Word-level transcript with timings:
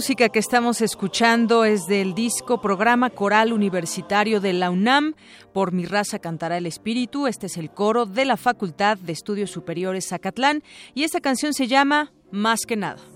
Música 0.00 0.30
que 0.30 0.38
estamos 0.38 0.80
escuchando 0.80 1.66
es 1.66 1.84
del 1.86 2.14
disco 2.14 2.62
Programa 2.62 3.10
Coral 3.10 3.52
Universitario 3.52 4.40
de 4.40 4.54
la 4.54 4.70
UNAM. 4.70 5.12
Por 5.52 5.72
mi 5.72 5.84
raza 5.84 6.18
cantará 6.18 6.56
el 6.56 6.64
espíritu. 6.64 7.26
Este 7.26 7.48
es 7.48 7.58
el 7.58 7.70
coro 7.70 8.06
de 8.06 8.24
la 8.24 8.38
Facultad 8.38 8.96
de 8.96 9.12
Estudios 9.12 9.50
Superiores 9.50 10.08
Zacatlán 10.08 10.62
y 10.94 11.04
esta 11.04 11.20
canción 11.20 11.52
se 11.52 11.66
llama 11.66 12.14
Más 12.30 12.60
que 12.66 12.76
nada. 12.76 13.09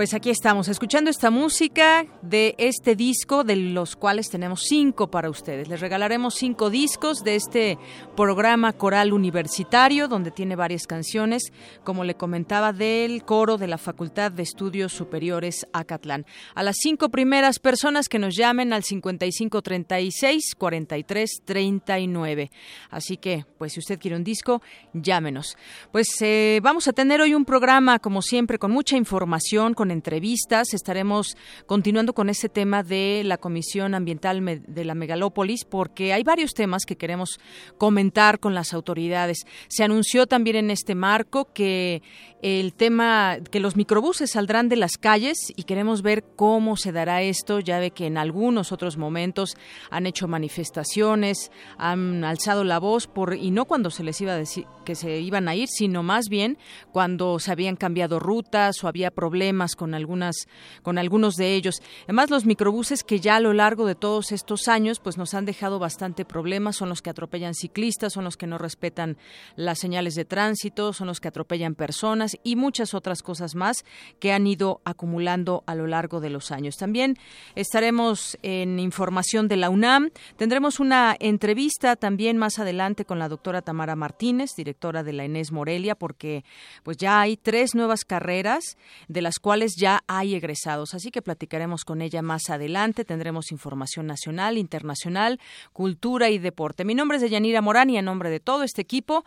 Pues 0.00 0.14
aquí 0.14 0.30
estamos, 0.30 0.68
escuchando 0.68 1.10
esta 1.10 1.28
música 1.30 2.06
de 2.22 2.54
este 2.56 2.96
disco, 2.96 3.44
de 3.44 3.56
los 3.56 3.96
cuales 3.96 4.30
tenemos 4.30 4.62
cinco 4.62 5.10
para 5.10 5.28
ustedes. 5.28 5.68
Les 5.68 5.78
regalaremos 5.78 6.36
cinco 6.36 6.70
discos 6.70 7.22
de 7.22 7.34
este 7.34 7.78
programa 8.16 8.72
coral 8.72 9.12
universitario, 9.12 10.08
donde 10.08 10.30
tiene 10.30 10.56
varias 10.56 10.86
canciones, 10.86 11.52
como 11.84 12.04
le 12.04 12.14
comentaba, 12.14 12.72
del 12.72 13.24
coro 13.26 13.58
de 13.58 13.66
la 13.66 13.76
Facultad 13.76 14.32
de 14.32 14.42
Estudios 14.42 14.94
Superiores 14.94 15.66
Acatlán. 15.74 16.24
A 16.54 16.62
las 16.62 16.76
cinco 16.80 17.10
primeras 17.10 17.58
personas 17.58 18.08
que 18.08 18.18
nos 18.18 18.34
llamen 18.34 18.72
al 18.72 18.84
5536 18.84 20.54
4339. 20.56 22.50
Así 22.88 23.18
que, 23.18 23.44
pues 23.58 23.74
si 23.74 23.80
usted 23.80 23.98
quiere 23.98 24.16
un 24.16 24.24
disco, 24.24 24.62
llámenos. 24.94 25.58
Pues 25.92 26.08
eh, 26.22 26.60
vamos 26.62 26.88
a 26.88 26.94
tener 26.94 27.20
hoy 27.20 27.34
un 27.34 27.44
programa, 27.44 27.98
como 27.98 28.22
siempre, 28.22 28.58
con 28.58 28.70
mucha 28.70 28.96
información, 28.96 29.74
con 29.74 29.89
entrevistas. 29.90 30.74
Estaremos 30.74 31.36
continuando 31.66 32.12
con 32.12 32.30
ese 32.30 32.48
tema 32.48 32.82
de 32.82 33.22
la 33.24 33.38
Comisión 33.38 33.94
Ambiental 33.94 34.62
de 34.66 34.84
la 34.84 34.94
Megalópolis 34.94 35.64
porque 35.64 36.12
hay 36.12 36.22
varios 36.22 36.54
temas 36.54 36.84
que 36.84 36.96
queremos 36.96 37.38
comentar 37.78 38.38
con 38.38 38.54
las 38.54 38.72
autoridades. 38.72 39.46
Se 39.68 39.84
anunció 39.84 40.26
también 40.26 40.56
en 40.56 40.70
este 40.70 40.94
marco 40.94 41.52
que 41.52 42.02
el 42.42 42.72
tema 42.72 43.38
que 43.50 43.60
los 43.60 43.76
microbuses 43.76 44.30
saldrán 44.30 44.68
de 44.68 44.76
las 44.76 44.96
calles 44.96 45.36
y 45.56 45.64
queremos 45.64 46.02
ver 46.02 46.24
cómo 46.36 46.76
se 46.76 46.92
dará 46.92 47.22
esto. 47.22 47.60
Ya 47.60 47.78
ve 47.78 47.90
que 47.90 48.06
en 48.06 48.16
algunos 48.16 48.72
otros 48.72 48.96
momentos 48.96 49.56
han 49.90 50.06
hecho 50.06 50.26
manifestaciones, 50.28 51.50
han 51.76 52.24
alzado 52.24 52.64
la 52.64 52.78
voz 52.78 53.06
por 53.06 53.34
y 53.34 53.50
no 53.50 53.66
cuando 53.66 53.90
se 53.90 54.04
les 54.04 54.20
iba 54.20 54.32
a 54.32 54.36
decir 54.36 54.64
que 54.84 54.94
se 54.94 55.20
iban 55.20 55.48
a 55.48 55.54
ir, 55.54 55.68
sino 55.68 56.02
más 56.02 56.28
bien 56.28 56.58
cuando 56.92 57.38
se 57.38 57.52
habían 57.52 57.76
cambiado 57.76 58.18
rutas 58.18 58.82
o 58.82 58.88
había 58.88 59.10
problemas 59.10 59.76
con 59.76 59.94
algunas 59.94 60.48
con 60.82 60.98
algunos 60.98 61.36
de 61.36 61.54
ellos. 61.54 61.82
Además 62.04 62.30
los 62.30 62.46
microbuses 62.46 63.04
que 63.04 63.20
ya 63.20 63.36
a 63.36 63.40
lo 63.40 63.52
largo 63.52 63.86
de 63.86 63.94
todos 63.94 64.32
estos 64.32 64.68
años 64.68 64.98
pues 64.98 65.18
nos 65.18 65.34
han 65.34 65.44
dejado 65.44 65.78
bastante 65.78 66.24
problemas, 66.24 66.76
son 66.76 66.88
los 66.88 67.02
que 67.02 67.10
atropellan 67.10 67.54
ciclistas, 67.54 68.14
son 68.14 68.24
los 68.24 68.36
que 68.36 68.46
no 68.46 68.56
respetan 68.56 69.18
las 69.56 69.78
señales 69.78 70.14
de 70.14 70.24
tránsito, 70.24 70.92
son 70.92 71.06
los 71.06 71.20
que 71.20 71.28
atropellan 71.28 71.74
personas 71.74 72.29
y 72.42 72.56
muchas 72.56 72.94
otras 72.94 73.22
cosas 73.22 73.54
más 73.54 73.84
que 74.18 74.32
han 74.32 74.46
ido 74.46 74.80
acumulando 74.84 75.62
a 75.66 75.74
lo 75.74 75.86
largo 75.86 76.20
de 76.20 76.30
los 76.30 76.50
años. 76.50 76.76
También 76.76 77.16
estaremos 77.54 78.38
en 78.42 78.78
información 78.78 79.48
de 79.48 79.56
la 79.56 79.70
UNAM. 79.70 80.10
Tendremos 80.36 80.80
una 80.80 81.16
entrevista 81.18 81.96
también 81.96 82.36
más 82.36 82.58
adelante 82.58 83.04
con 83.04 83.18
la 83.18 83.28
doctora 83.28 83.62
Tamara 83.62 83.96
Martínez, 83.96 84.50
directora 84.56 85.02
de 85.02 85.12
la 85.12 85.24
ENES 85.24 85.52
Morelia, 85.52 85.94
porque 85.94 86.44
pues 86.82 86.96
ya 86.96 87.20
hay 87.20 87.36
tres 87.36 87.74
nuevas 87.74 88.04
carreras 88.04 88.76
de 89.08 89.22
las 89.22 89.38
cuales 89.38 89.74
ya 89.76 90.02
hay 90.06 90.34
egresados. 90.34 90.94
Así 90.94 91.10
que 91.10 91.22
platicaremos 91.22 91.84
con 91.84 92.02
ella 92.02 92.22
más 92.22 92.50
adelante. 92.50 93.04
Tendremos 93.04 93.52
información 93.52 94.06
nacional, 94.06 94.58
internacional, 94.58 95.40
cultura 95.72 96.30
y 96.30 96.38
deporte. 96.38 96.84
Mi 96.84 96.94
nombre 96.94 97.16
es 97.16 97.22
Deyanira 97.22 97.62
Morán 97.62 97.90
y 97.90 97.98
en 97.98 98.04
nombre 98.04 98.30
de 98.30 98.40
todo 98.40 98.62
este 98.62 98.82
equipo 98.82 99.24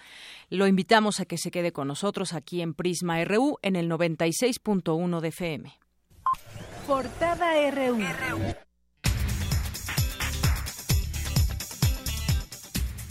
lo 0.50 0.68
invitamos 0.68 1.20
a 1.20 1.26
que 1.26 1.38
se 1.38 1.52
quede 1.52 1.72
con 1.72 1.88
nosotros 1.88 2.34
aquí 2.34 2.62
en 2.62 2.74
Prisma 2.94 3.26
RU 3.26 3.58
en 3.64 3.76
el 3.76 3.90
96.1 3.90 5.20
de 5.20 5.28
FM. 5.30 5.74
Portada 6.86 7.72
RU. 7.72 7.98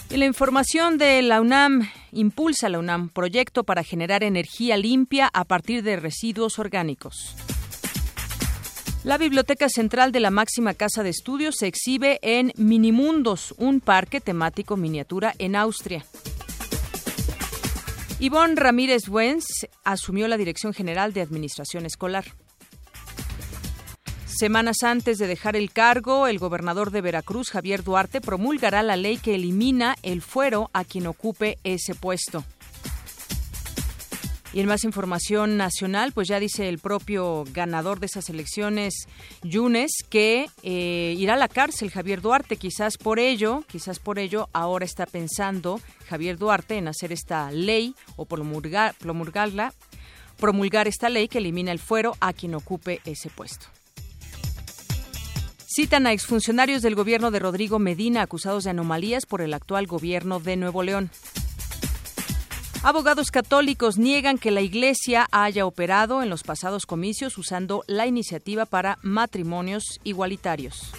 Y 0.09 0.17
la 0.17 0.25
información 0.25 0.99
de 0.99 1.21
la 1.23 1.41
UNAM 1.41 1.91
impulsa 2.13 2.69
la 2.69 2.79
UNAM 2.79 3.09
proyecto 3.09 3.65
para 3.65 3.83
generar 3.83 4.23
energía 4.23 4.77
limpia 4.77 5.29
a 5.33 5.45
partir 5.45 5.83
de 5.83 5.97
residuos 5.97 6.61
orgánicos. 6.61 7.35
La 9.03 9.19
Biblioteca 9.19 9.69
Central 9.69 10.13
de 10.13 10.21
la 10.21 10.31
máxima 10.31 10.75
casa 10.75 11.03
de 11.03 11.11
estudios 11.11 11.57
se 11.59 11.67
exhibe 11.67 12.21
en 12.23 12.53
Minimundos, 12.57 13.53
un 13.59 13.81
parque 13.81 14.21
temático 14.21 14.77
miniatura 14.77 15.35
en 15.39 15.57
Austria. 15.57 16.05
Ivonne 18.23 18.55
Ramírez 18.55 19.09
Buens 19.09 19.67
asumió 19.83 20.29
la 20.29 20.37
Dirección 20.37 20.73
General 20.73 21.13
de 21.13 21.23
Administración 21.23 21.87
Escolar. 21.87 22.25
Semanas 24.27 24.85
antes 24.85 25.19
de 25.19 25.27
dejar 25.27 25.57
el 25.57 25.73
cargo, 25.73 26.29
el 26.29 26.39
gobernador 26.39 26.93
de 26.93 27.01
Veracruz, 27.01 27.51
Javier 27.51 27.83
Duarte, 27.83 28.21
promulgará 28.21 28.85
la 28.85 28.95
ley 28.95 29.17
que 29.17 29.35
elimina 29.35 29.97
el 30.05 30.23
fuero 30.23 30.71
a 30.73 30.85
quien 30.85 31.09
ocupe 31.09 31.59
ese 31.65 31.97
puesto. 31.97 32.45
Y 34.55 34.61
en 34.61 34.67
más 34.67 34.85
información 34.85 35.57
nacional, 35.57 36.13
pues 36.13 36.29
ya 36.29 36.39
dice 36.39 36.69
el 36.69 36.79
propio 36.79 37.45
ganador 37.55 38.01
de 38.01 38.07
esas 38.07 38.29
elecciones, 38.29 39.07
Yunes, 39.43 39.91
que 40.11 40.47
eh, 40.63 41.15
irá 41.17 41.35
a 41.35 41.39
la 41.39 41.49
cárcel 41.49 41.91
Javier 41.91 42.21
Duarte. 42.21 42.57
Quizás 42.57 42.99
por 42.99 43.19
ello, 43.19 43.65
quizás 43.67 43.99
por 43.99 44.19
ello, 44.19 44.51
ahora 44.53 44.85
está 44.85 45.07
pensando 45.07 45.81
Javier 46.07 46.37
Duarte 46.37 46.77
en 46.77 46.89
hacer 46.89 47.13
esta 47.13 47.51
ley 47.51 47.95
o 48.17 48.27
promulgar, 48.27 48.95
promulgarla, 48.99 49.73
promulgar 50.37 50.87
esta 50.87 51.09
ley 51.09 51.29
que 51.29 51.39
elimina 51.39 51.73
el 51.73 51.79
fuero 51.79 52.15
a 52.21 52.35
quien 52.35 52.55
ocupe 52.55 53.01
ese 53.07 53.31
puesto. 53.31 53.69
Citan 55.75 56.07
a 56.07 56.13
exfuncionarios 56.13 56.83
del 56.83 56.95
gobierno 56.95 57.31
de 57.31 57.39
Rodrigo 57.39 57.79
Medina 57.79 58.21
acusados 58.21 58.65
de 58.65 58.71
anomalías 58.71 59.25
por 59.25 59.41
el 59.41 59.55
actual 59.55 59.87
gobierno 59.87 60.41
de 60.41 60.57
Nuevo 60.57 60.83
León. 60.83 61.11
Abogados 62.85 63.31
católicos 63.31 63.97
niegan 63.97 64.39
que 64.39 64.51
la 64.51 64.61
Iglesia 64.61 65.29
haya 65.31 65.67
operado 65.67 66.21
en 66.21 66.29
los 66.29 66.43
pasados 66.43 66.85
comicios 66.85 67.39
usando 67.39 67.85
la 67.87 68.09
iniciativa 68.09 68.67
para 68.67 68.99
matrimonios 69.03 70.01
igualitarios. 70.03 70.91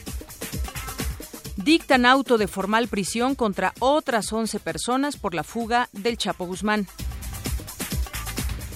Dictan 1.57 2.05
auto 2.05 2.37
de 2.37 2.47
formal 2.47 2.87
prisión 2.87 3.35
contra 3.35 3.73
otras 3.79 4.31
11 4.31 4.61
personas 4.61 5.17
por 5.17 5.35
la 5.35 5.43
fuga 5.43 5.89
del 5.91 6.17
Chapo 6.17 6.45
Guzmán. 6.45 6.87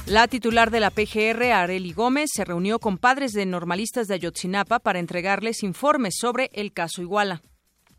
La 0.06 0.27
titular 0.27 0.69
de 0.69 0.81
la 0.81 0.89
PGR, 0.89 1.44
Areli 1.53 1.94
Gómez, 1.94 2.31
se 2.33 2.44
reunió 2.44 2.77
con 2.80 2.98
padres 2.98 3.31
de 3.31 3.45
normalistas 3.45 4.07
de 4.07 4.15
Ayotzinapa 4.15 4.80
para 4.80 5.00
entregarles 5.00 5.63
informes 5.63 6.15
sobre 6.19 6.50
el 6.51 6.74
caso 6.74 7.01
Iguala. 7.01 7.42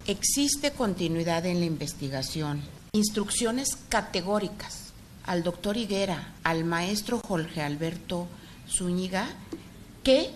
Existe 0.07 0.71
continuidad 0.73 1.47
en 1.47 1.61
la 1.61 1.67
investigación, 1.67 2.63
instrucciones 2.93 3.77
categóricas 3.89 4.88
al 5.29 5.43
doctor 5.43 5.77
Higuera, 5.77 6.33
al 6.43 6.65
maestro 6.65 7.21
Jorge 7.21 7.61
Alberto 7.61 8.27
Zúñiga, 8.67 9.29
que 10.03 10.31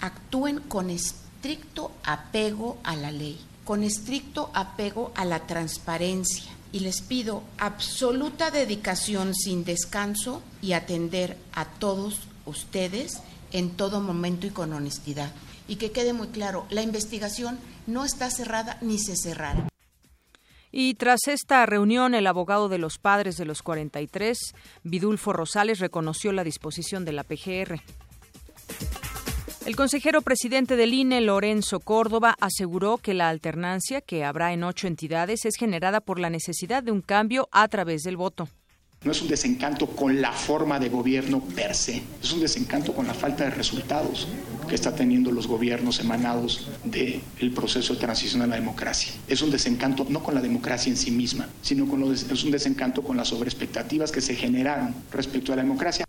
actúen 0.00 0.60
con 0.60 0.88
estricto 0.88 1.90
apego 2.04 2.78
a 2.84 2.94
la 2.94 3.10
ley, 3.10 3.40
con 3.64 3.82
estricto 3.82 4.50
apego 4.54 5.10
a 5.16 5.24
la 5.24 5.48
transparencia 5.48 6.52
y 6.70 6.78
les 6.78 7.00
pido 7.00 7.42
absoluta 7.58 8.52
dedicación 8.52 9.34
sin 9.34 9.64
descanso 9.64 10.42
y 10.62 10.74
atender 10.74 11.36
a 11.52 11.64
todos 11.64 12.20
ustedes 12.44 13.18
en 13.50 13.70
todo 13.70 14.00
momento 14.00 14.46
y 14.46 14.50
con 14.50 14.72
honestidad. 14.72 15.32
Y 15.66 15.76
que 15.76 15.90
quede 15.90 16.12
muy 16.12 16.28
claro, 16.28 16.66
la 16.70 16.82
investigación 16.82 17.58
no 17.88 18.04
está 18.04 18.30
cerrada 18.30 18.78
ni 18.80 19.00
se 19.00 19.16
cerrará. 19.16 19.66
Y 20.78 20.92
tras 20.92 21.26
esta 21.26 21.64
reunión, 21.64 22.14
el 22.14 22.26
abogado 22.26 22.68
de 22.68 22.76
los 22.76 22.98
padres 22.98 23.38
de 23.38 23.46
los 23.46 23.62
43, 23.62 24.54
Vidulfo 24.84 25.32
Rosales, 25.32 25.78
reconoció 25.78 26.32
la 26.32 26.44
disposición 26.44 27.06
de 27.06 27.12
la 27.12 27.24
PGR. 27.24 27.80
El 29.64 29.74
consejero 29.74 30.20
presidente 30.20 30.76
del 30.76 30.92
INE, 30.92 31.22
Lorenzo 31.22 31.80
Córdoba, 31.80 32.36
aseguró 32.42 32.98
que 32.98 33.14
la 33.14 33.30
alternancia 33.30 34.02
que 34.02 34.22
habrá 34.22 34.52
en 34.52 34.64
ocho 34.64 34.86
entidades 34.86 35.46
es 35.46 35.56
generada 35.56 36.02
por 36.02 36.18
la 36.18 36.28
necesidad 36.28 36.82
de 36.82 36.92
un 36.92 37.00
cambio 37.00 37.48
a 37.52 37.66
través 37.68 38.02
del 38.02 38.18
voto. 38.18 38.46
No 39.04 39.12
es 39.12 39.22
un 39.22 39.28
desencanto 39.28 39.86
con 39.86 40.20
la 40.20 40.32
forma 40.32 40.80
de 40.80 40.88
gobierno 40.88 41.40
per 41.40 41.74
se, 41.74 42.02
es 42.22 42.32
un 42.32 42.40
desencanto 42.40 42.92
con 42.92 43.06
la 43.06 43.14
falta 43.14 43.44
de 43.44 43.50
resultados 43.50 44.26
que 44.68 44.74
está 44.74 44.94
teniendo 44.94 45.30
los 45.30 45.46
gobiernos 45.46 46.00
emanados 46.00 46.68
del 46.84 47.52
proceso 47.54 47.94
de 47.94 48.00
transición 48.00 48.42
a 48.42 48.46
la 48.46 48.56
democracia. 48.56 49.12
Es 49.28 49.42
un 49.42 49.50
desencanto 49.50 50.06
no 50.08 50.22
con 50.22 50.34
la 50.34 50.40
democracia 50.40 50.90
en 50.90 50.96
sí 50.96 51.10
misma, 51.10 51.48
sino 51.62 51.86
con 51.86 52.02
es 52.12 52.44
un 52.44 52.50
desencanto 52.50 53.02
con 53.02 53.16
las 53.16 53.28
sobreexpectativas 53.28 54.10
que 54.10 54.20
se 54.20 54.34
generaron 54.34 54.94
respecto 55.12 55.52
a 55.52 55.56
la 55.56 55.62
democracia. 55.62 56.04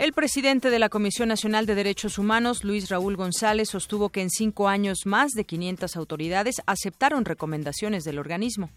El 0.00 0.14
presidente 0.14 0.70
de 0.70 0.78
la 0.78 0.88
Comisión 0.88 1.28
Nacional 1.28 1.66
de 1.66 1.74
Derechos 1.74 2.16
Humanos, 2.16 2.64
Luis 2.64 2.88
Raúl 2.88 3.16
González, 3.16 3.68
sostuvo 3.68 4.08
que 4.08 4.22
en 4.22 4.30
cinco 4.30 4.66
años 4.66 5.00
más 5.04 5.32
de 5.32 5.44
500 5.44 5.94
autoridades 5.94 6.62
aceptaron 6.64 7.26
recomendaciones 7.26 8.04
del 8.04 8.18
organismo. 8.18 8.70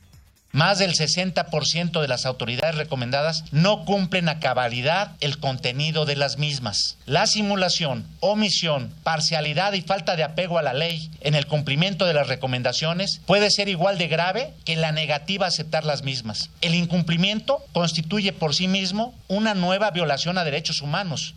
Más 0.53 0.77
del 0.77 0.93
60% 0.93 1.99
de 1.99 2.07
las 2.07 2.27
autoridades 2.27 2.75
recomendadas 2.75 3.43
no 3.51 3.85
cumplen 3.85 4.29
a 4.29 4.39
cabalidad 4.39 5.15
el 5.19 5.39
contenido 5.39 6.05
de 6.05 6.15
las 6.15 6.37
mismas. 6.37 6.99
La 7.07 7.25
simulación, 7.25 8.05
omisión, 8.19 8.93
parcialidad 9.01 9.73
y 9.73 9.81
falta 9.81 10.15
de 10.15 10.21
apego 10.21 10.59
a 10.59 10.61
la 10.61 10.73
ley 10.73 11.09
en 11.21 11.33
el 11.33 11.47
cumplimiento 11.47 12.05
de 12.05 12.13
las 12.13 12.27
recomendaciones 12.27 13.19
puede 13.25 13.49
ser 13.49 13.67
igual 13.67 13.97
de 13.97 14.07
grave 14.07 14.53
que 14.63 14.75
la 14.75 14.91
negativa 14.91 15.47
a 15.47 15.49
aceptar 15.49 15.85
las 15.85 16.03
mismas. 16.03 16.51
El 16.61 16.75
incumplimiento 16.75 17.57
constituye 17.73 18.31
por 18.31 18.53
sí 18.53 18.67
mismo 18.67 19.15
una 19.27 19.55
nueva 19.55 19.89
violación 19.89 20.37
a 20.37 20.43
derechos 20.43 20.81
humanos. 20.81 21.33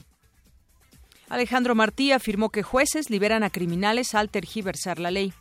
Alejandro 1.31 1.75
Martí 1.75 2.13
afirmó 2.13 2.51
que 2.51 2.63
jueces 2.63 3.09
liberan 3.09 3.45
a 3.45 3.51
criminales 3.51 4.15
al 4.15 4.29
tergiversar 4.29 4.99
la 4.99 5.11
ley. 5.11 5.33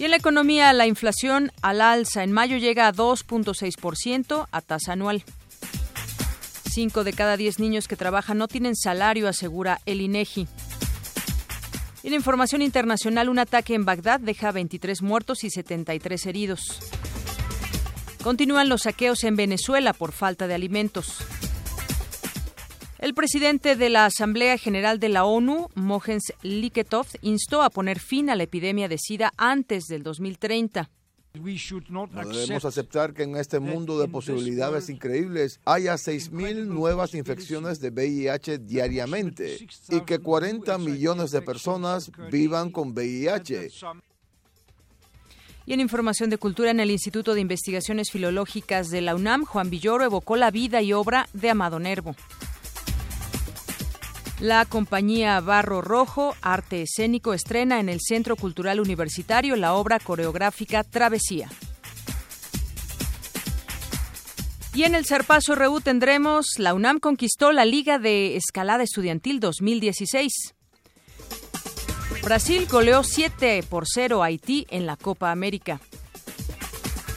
Y 0.00 0.04
en 0.04 0.12
la 0.12 0.16
economía, 0.16 0.72
la 0.72 0.86
inflación 0.86 1.52
al 1.60 1.82
alza 1.82 2.24
en 2.24 2.32
mayo 2.32 2.56
llega 2.56 2.88
a 2.88 2.92
2.6% 2.94 4.48
a 4.50 4.60
tasa 4.62 4.94
anual. 4.94 5.22
Cinco 6.70 7.04
de 7.04 7.12
cada 7.12 7.36
diez 7.36 7.58
niños 7.58 7.86
que 7.86 7.96
trabajan 7.96 8.38
no 8.38 8.48
tienen 8.48 8.76
salario, 8.76 9.28
asegura 9.28 9.78
el 9.84 10.00
INEGI. 10.00 10.48
En 12.02 12.14
información 12.14 12.62
internacional, 12.62 13.28
un 13.28 13.40
ataque 13.40 13.74
en 13.74 13.84
Bagdad 13.84 14.20
deja 14.20 14.52
23 14.52 15.02
muertos 15.02 15.44
y 15.44 15.50
73 15.50 16.24
heridos. 16.24 16.80
Continúan 18.22 18.70
los 18.70 18.84
saqueos 18.84 19.22
en 19.24 19.36
Venezuela 19.36 19.92
por 19.92 20.12
falta 20.12 20.46
de 20.46 20.54
alimentos. 20.54 21.18
El 23.00 23.14
presidente 23.14 23.76
de 23.76 23.88
la 23.88 24.04
Asamblea 24.04 24.58
General 24.58 25.00
de 25.00 25.08
la 25.08 25.24
ONU, 25.24 25.68
Mogens 25.74 26.34
Liketov, 26.42 27.06
instó 27.22 27.62
a 27.62 27.70
poner 27.70 27.98
fin 27.98 28.28
a 28.28 28.36
la 28.36 28.42
epidemia 28.42 28.88
de 28.88 28.98
SIDA 28.98 29.32
antes 29.38 29.86
del 29.86 30.02
2030. 30.02 30.90
No 31.88 32.06
debemos 32.06 32.66
aceptar 32.66 33.14
que 33.14 33.22
en 33.22 33.36
este 33.36 33.58
mundo 33.58 33.98
de 33.98 34.06
posibilidades 34.08 34.90
increíbles 34.90 35.60
haya 35.64 35.94
6.000 35.94 36.66
nuevas 36.66 37.14
infecciones 37.14 37.80
de 37.80 37.88
VIH 37.88 38.58
diariamente 38.58 39.66
y 39.88 40.00
que 40.02 40.18
40 40.18 40.76
millones 40.76 41.30
de 41.30 41.40
personas 41.40 42.12
vivan 42.30 42.70
con 42.70 42.90
VIH. 42.90 43.70
Y 45.64 45.72
en 45.72 45.80
información 45.80 46.28
de 46.28 46.36
cultura, 46.36 46.70
en 46.70 46.80
el 46.80 46.90
Instituto 46.90 47.32
de 47.32 47.40
Investigaciones 47.40 48.10
Filológicas 48.10 48.90
de 48.90 49.00
la 49.00 49.14
UNAM, 49.14 49.46
Juan 49.46 49.70
Villoro 49.70 50.04
evocó 50.04 50.36
la 50.36 50.50
vida 50.50 50.82
y 50.82 50.92
obra 50.92 51.28
de 51.32 51.48
Amado 51.48 51.78
Nervo. 51.78 52.14
La 54.40 54.64
compañía 54.64 55.38
Barro 55.40 55.82
Rojo, 55.82 56.34
Arte 56.40 56.82
Escénico, 56.82 57.34
estrena 57.34 57.78
en 57.78 57.90
el 57.90 58.00
Centro 58.00 58.36
Cultural 58.36 58.80
Universitario 58.80 59.54
la 59.54 59.74
obra 59.74 59.98
coreográfica 59.98 60.82
Travesía. 60.82 61.50
Y 64.72 64.84
en 64.84 64.94
el 64.94 65.04
Zarpazo 65.04 65.56
Reú 65.56 65.82
tendremos 65.82 66.54
la 66.56 66.72
UNAM 66.72 67.00
conquistó 67.00 67.52
la 67.52 67.66
Liga 67.66 67.98
de 67.98 68.36
Escalada 68.36 68.82
Estudiantil 68.82 69.40
2016. 69.40 70.54
Brasil 72.22 72.66
goleó 72.70 73.02
7 73.02 73.62
por 73.68 73.84
0 73.86 74.22
a 74.22 74.26
Haití 74.26 74.66
en 74.70 74.86
la 74.86 74.96
Copa 74.96 75.32
América. 75.32 75.80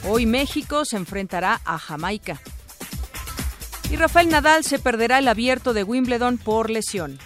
Hoy 0.06 0.26
México 0.26 0.84
se 0.84 0.98
enfrentará 0.98 1.62
a 1.64 1.78
Jamaica. 1.78 2.38
Y 3.94 3.96
Rafael 3.96 4.28
Nadal 4.28 4.64
se 4.64 4.80
perderá 4.80 5.20
el 5.20 5.28
abierto 5.28 5.72
de 5.72 5.84
Wimbledon 5.84 6.36
por 6.36 6.68
lesión. 6.68 7.16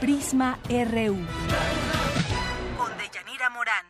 Prisma 0.00 0.58
RU. 0.70 1.14
Con 2.78 3.52
Morán. 3.52 3.86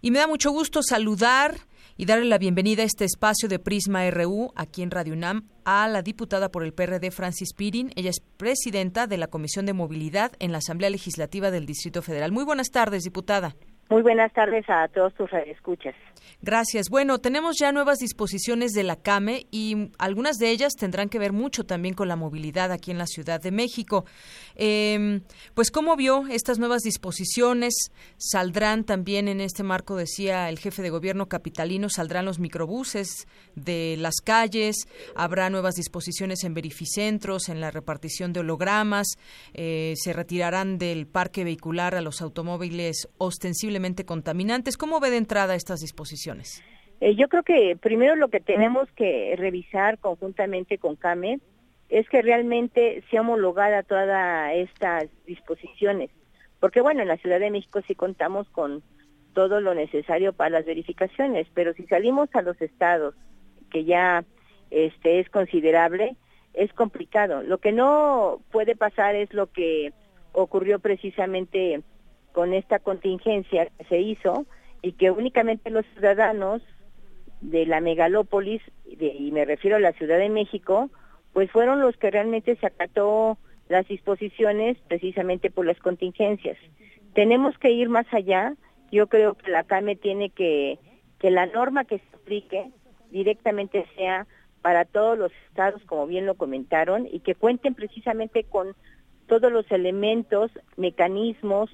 Y 0.00 0.10
me 0.10 0.20
da 0.20 0.26
mucho 0.26 0.50
gusto 0.52 0.82
saludar 0.82 1.58
y 1.98 2.06
darle 2.06 2.24
la 2.24 2.38
bienvenida 2.38 2.82
a 2.82 2.86
este 2.86 3.04
espacio 3.04 3.50
de 3.50 3.58
Prisma 3.58 4.10
RU 4.10 4.52
aquí 4.56 4.80
en 4.80 4.90
Radio 4.90 5.12
UNAM 5.12 5.50
a 5.66 5.86
la 5.86 6.00
diputada 6.00 6.50
por 6.50 6.64
el 6.64 6.72
PRD 6.72 7.10
Francis 7.10 7.52
Pirin. 7.52 7.92
Ella 7.94 8.08
es 8.08 8.22
presidenta 8.38 9.06
de 9.06 9.18
la 9.18 9.26
Comisión 9.26 9.66
de 9.66 9.74
Movilidad 9.74 10.32
en 10.38 10.52
la 10.52 10.58
Asamblea 10.58 10.88
Legislativa 10.88 11.50
del 11.50 11.66
Distrito 11.66 12.00
Federal. 12.00 12.32
Muy 12.32 12.44
buenas 12.44 12.70
tardes, 12.70 13.02
diputada. 13.02 13.54
Muy 13.88 14.02
buenas 14.02 14.32
tardes 14.32 14.68
a 14.68 14.88
todos 14.88 15.14
tus 15.14 15.32
escuchas. 15.32 15.94
Gracias. 16.42 16.88
Bueno, 16.88 17.18
tenemos 17.18 17.56
ya 17.58 17.72
nuevas 17.72 17.98
disposiciones 17.98 18.72
de 18.72 18.82
la 18.82 18.96
CAME 18.96 19.46
y 19.50 19.90
algunas 19.98 20.38
de 20.38 20.50
ellas 20.50 20.74
tendrán 20.74 21.08
que 21.08 21.18
ver 21.18 21.32
mucho 21.32 21.64
también 21.64 21.94
con 21.94 22.08
la 22.08 22.16
movilidad 22.16 22.72
aquí 22.72 22.90
en 22.90 22.98
la 22.98 23.06
Ciudad 23.06 23.40
de 23.40 23.50
México. 23.50 24.04
Em, 24.54 25.22
pues, 25.54 25.70
¿cómo 25.70 25.96
vio 25.96 26.26
estas 26.28 26.58
nuevas 26.58 26.82
disposiciones? 26.82 27.74
¿Saldrán 28.16 28.84
también 28.84 29.28
en 29.28 29.40
este 29.40 29.62
marco, 29.62 29.96
decía 29.96 30.48
el 30.48 30.58
jefe 30.58 30.82
de 30.82 30.90
gobierno 30.90 31.28
capitalino, 31.28 31.88
saldrán 31.88 32.24
los 32.24 32.38
microbuses 32.38 33.26
de 33.54 33.96
las 33.98 34.16
calles? 34.24 34.88
¿Habrá 35.14 35.50
nuevas 35.50 35.74
disposiciones 35.74 36.44
en 36.44 36.54
verificentros, 36.54 37.48
en 37.48 37.60
la 37.60 37.70
repartición 37.70 38.32
de 38.32 38.40
hologramas? 38.40 39.06
Eh, 39.54 39.94
¿Se 39.96 40.12
retirarán 40.12 40.78
del 40.78 41.06
parque 41.06 41.44
vehicular 41.44 41.94
a 41.94 42.00
los 42.00 42.20
automóviles 42.22 43.08
ostensiblemente 43.18 44.04
contaminantes. 44.04 44.76
¿Cómo 44.76 45.00
ve 45.00 45.10
de 45.10 45.16
entrada 45.16 45.54
estas 45.54 45.80
disposiciones? 45.80 46.15
Eh, 47.00 47.14
yo 47.14 47.28
creo 47.28 47.42
que 47.42 47.76
primero 47.76 48.16
lo 48.16 48.28
que 48.28 48.40
tenemos 48.40 48.90
que 48.92 49.34
revisar 49.36 49.98
conjuntamente 49.98 50.78
con 50.78 50.96
CAME 50.96 51.40
es 51.88 52.08
que 52.08 52.22
realmente 52.22 53.02
sea 53.10 53.20
homologada 53.20 53.82
todas 53.82 54.52
estas 54.54 55.04
disposiciones. 55.26 56.10
Porque 56.58 56.80
bueno, 56.80 57.02
en 57.02 57.08
la 57.08 57.18
Ciudad 57.18 57.38
de 57.38 57.50
México 57.50 57.80
sí 57.86 57.94
contamos 57.94 58.48
con 58.50 58.82
todo 59.34 59.60
lo 59.60 59.74
necesario 59.74 60.32
para 60.32 60.50
las 60.50 60.64
verificaciones, 60.64 61.46
pero 61.52 61.74
si 61.74 61.86
salimos 61.86 62.28
a 62.34 62.42
los 62.42 62.60
estados, 62.62 63.14
que 63.70 63.84
ya 63.84 64.24
este 64.70 65.20
es 65.20 65.28
considerable, 65.28 66.16
es 66.54 66.72
complicado. 66.72 67.42
Lo 67.42 67.58
que 67.58 67.72
no 67.72 68.40
puede 68.50 68.74
pasar 68.74 69.14
es 69.14 69.32
lo 69.34 69.52
que 69.52 69.92
ocurrió 70.32 70.78
precisamente 70.78 71.82
con 72.32 72.54
esta 72.54 72.78
contingencia 72.78 73.66
que 73.66 73.84
se 73.84 74.00
hizo 74.00 74.46
y 74.86 74.92
que 74.92 75.10
únicamente 75.10 75.70
los 75.70 75.84
ciudadanos 75.94 76.62
de 77.40 77.66
la 77.66 77.80
megalópolis, 77.80 78.62
y 78.86 79.30
me 79.32 79.44
refiero 79.44 79.76
a 79.76 79.80
la 79.80 79.92
Ciudad 79.92 80.18
de 80.18 80.28
México, 80.28 80.90
pues 81.32 81.50
fueron 81.50 81.80
los 81.80 81.96
que 81.96 82.10
realmente 82.10 82.54
se 82.56 82.66
acató 82.66 83.36
las 83.68 83.88
disposiciones 83.88 84.78
precisamente 84.86 85.50
por 85.50 85.66
las 85.66 85.78
contingencias. 85.80 86.56
Tenemos 87.14 87.58
que 87.58 87.72
ir 87.72 87.88
más 87.88 88.06
allá 88.12 88.54
yo 88.92 89.08
creo 89.08 89.34
que 89.34 89.50
la 89.50 89.64
CAME 89.64 89.96
tiene 89.96 90.30
que, 90.30 90.78
que 91.18 91.30
la 91.30 91.46
norma 91.46 91.84
que 91.84 91.98
se 91.98 92.16
aplique 92.16 92.70
directamente 93.10 93.84
sea 93.96 94.26
para 94.62 94.84
todos 94.84 95.18
los 95.18 95.32
estados, 95.48 95.82
como 95.86 96.06
bien 96.06 96.26
lo 96.26 96.36
comentaron, 96.36 97.08
y 97.10 97.20
que 97.20 97.34
cuenten 97.34 97.74
precisamente 97.74 98.44
con 98.44 98.76
todos 99.26 99.50
los 99.50 99.68
elementos, 99.72 100.52
mecanismos, 100.76 101.70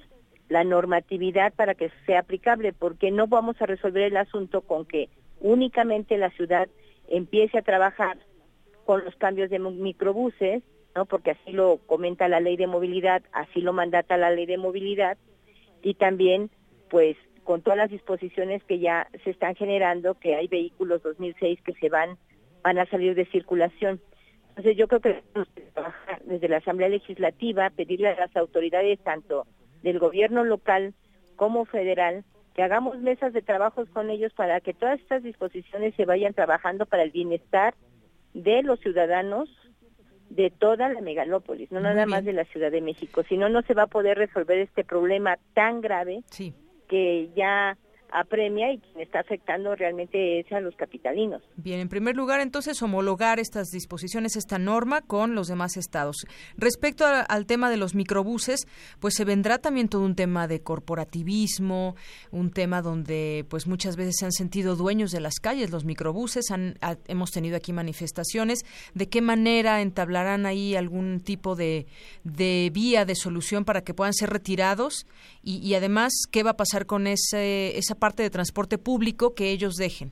la 0.49 0.63
normatividad 0.63 1.53
para 1.53 1.75
que 1.75 1.91
sea 2.05 2.19
aplicable, 2.19 2.73
porque 2.73 3.11
no 3.11 3.27
vamos 3.27 3.61
a 3.61 3.65
resolver 3.65 4.03
el 4.03 4.17
asunto 4.17 4.61
con 4.61 4.85
que 4.85 5.09
únicamente 5.39 6.17
la 6.17 6.29
ciudad 6.31 6.67
empiece 7.07 7.57
a 7.57 7.63
trabajar 7.63 8.17
con 8.85 9.03
los 9.05 9.15
cambios 9.15 9.49
de 9.49 9.59
microbuses, 9.59 10.63
¿no? 10.95 11.05
Porque 11.05 11.31
así 11.31 11.51
lo 11.51 11.77
comenta 11.85 12.27
la 12.27 12.39
ley 12.39 12.57
de 12.57 12.67
movilidad, 12.67 13.23
así 13.31 13.61
lo 13.61 13.73
mandata 13.73 14.17
la 14.17 14.31
ley 14.31 14.45
de 14.45 14.57
movilidad 14.57 15.17
y 15.81 15.95
también 15.95 16.49
pues 16.89 17.17
con 17.43 17.61
todas 17.61 17.77
las 17.77 17.89
disposiciones 17.89 18.63
que 18.63 18.79
ya 18.79 19.07
se 19.23 19.31
están 19.31 19.55
generando, 19.55 20.15
que 20.15 20.35
hay 20.35 20.47
vehículos 20.47 21.03
2006 21.03 21.61
que 21.61 21.73
se 21.73 21.89
van 21.89 22.17
van 22.63 22.79
a 22.79 22.85
salir 22.85 23.13
de 23.13 23.25
circulación. 23.25 24.01
Entonces 24.49 24.77
yo 24.77 24.87
creo 24.87 25.01
que 25.01 25.23
desde 26.25 26.47
la 26.47 26.57
Asamblea 26.57 26.89
Legislativa, 26.89 27.69
pedirle 27.69 28.09
a 28.09 28.15
las 28.15 28.35
autoridades 28.35 28.99
tanto 29.03 29.45
del 29.83 29.99
gobierno 29.99 30.43
local 30.43 30.93
como 31.35 31.65
federal 31.65 32.23
que 32.55 32.63
hagamos 32.63 32.99
mesas 32.99 33.33
de 33.33 33.41
trabajos 33.41 33.89
con 33.89 34.09
ellos 34.09 34.33
para 34.33 34.61
que 34.61 34.73
todas 34.73 34.99
estas 34.99 35.23
disposiciones 35.23 35.95
se 35.95 36.05
vayan 36.05 36.33
trabajando 36.33 36.85
para 36.85 37.03
el 37.03 37.11
bienestar 37.11 37.73
de 38.33 38.63
los 38.63 38.79
ciudadanos 38.79 39.49
de 40.29 40.49
toda 40.49 40.89
la 40.89 41.01
megalópolis, 41.01 41.71
no 41.71 41.79
nada 41.79 42.05
más 42.05 42.25
de 42.25 42.33
la 42.33 42.45
Ciudad 42.45 42.71
de 42.71 42.81
México. 42.81 43.23
Si 43.29 43.37
no, 43.37 43.49
no 43.49 43.61
se 43.63 43.75
va 43.75 43.83
a 43.83 43.87
poder 43.87 44.17
resolver 44.17 44.57
este 44.57 44.83
problema 44.83 45.37
tan 45.53 45.81
grave 45.81 46.23
que 46.87 47.29
ya 47.35 47.77
apremia 48.13 48.71
y 48.71 48.77
quien 48.77 49.01
está 49.01 49.19
afectando 49.19 49.75
realmente 49.75 50.39
es 50.39 50.51
a 50.51 50.59
los 50.59 50.75
capitalinos. 50.75 51.41
Bien, 51.57 51.79
en 51.79 51.89
primer 51.89 52.15
lugar, 52.15 52.39
entonces, 52.41 52.81
homologar 52.81 53.39
estas 53.39 53.69
disposiciones, 53.69 54.35
esta 54.35 54.59
norma 54.59 55.01
con 55.01 55.35
los 55.35 55.47
demás 55.47 55.77
estados. 55.77 56.17
Respecto 56.57 57.05
al 57.05 57.45
tema 57.45 57.69
de 57.69 57.77
los 57.77 57.95
microbuses, 57.95 58.67
pues 58.99 59.15
se 59.15 59.25
vendrá 59.25 59.57
también 59.57 59.89
todo 59.89 60.03
un 60.03 60.15
tema 60.15 60.47
de 60.47 60.61
corporativismo, 60.61 61.95
un 62.31 62.51
tema 62.51 62.81
donde 62.81 63.45
pues 63.49 63.67
muchas 63.67 63.95
veces 63.95 64.15
se 64.19 64.25
han 64.25 64.31
sentido 64.31 64.75
dueños 64.75 65.11
de 65.11 65.19
las 65.19 65.39
calles 65.39 65.71
los 65.71 65.85
microbuses, 65.85 66.51
han, 66.51 66.77
hemos 67.07 67.31
tenido 67.31 67.57
aquí 67.57 67.73
manifestaciones, 67.73 68.59
¿de 68.93 69.09
qué 69.09 69.21
manera 69.21 69.81
entablarán 69.81 70.45
ahí 70.45 70.75
algún 70.75 71.19
tipo 71.19 71.55
de, 71.55 71.87
de 72.23 72.69
vía 72.71 73.05
de 73.05 73.15
solución 73.15 73.65
para 73.65 73.83
que 73.83 73.93
puedan 73.93 74.13
ser 74.13 74.29
retirados? 74.29 75.07
Y, 75.41 75.57
y 75.57 75.75
además, 75.75 76.13
¿qué 76.31 76.43
va 76.43 76.51
a 76.51 76.57
pasar 76.57 76.85
con 76.85 77.07
ese, 77.07 77.77
esa 77.77 77.95
parte 78.03 78.21
de 78.21 78.29
transporte 78.29 78.77
público 78.77 79.33
que 79.33 79.51
ellos 79.51 79.77
dejen? 79.77 80.11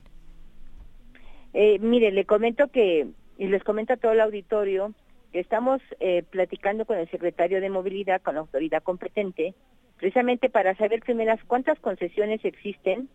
Eh, 1.52 1.78
mire, 1.78 2.10
le 2.10 2.24
comento 2.24 2.68
que, 2.68 3.06
y 3.36 3.46
les 3.48 3.62
comento 3.64 3.92
a 3.92 3.96
todo 3.98 4.12
el 4.12 4.22
auditorio, 4.22 4.94
que 5.30 5.40
estamos 5.40 5.82
eh, 6.00 6.22
platicando 6.22 6.86
con 6.86 6.96
el 6.96 7.10
secretario 7.10 7.60
de 7.60 7.68
Movilidad, 7.68 8.22
con 8.22 8.36
la 8.36 8.40
autoridad 8.40 8.82
competente, 8.82 9.54
precisamente 9.98 10.48
para 10.48 10.74
saber 10.74 11.00
primeras 11.00 11.44
cuántas 11.44 11.78
concesiones 11.80 12.42
existen 12.46 13.10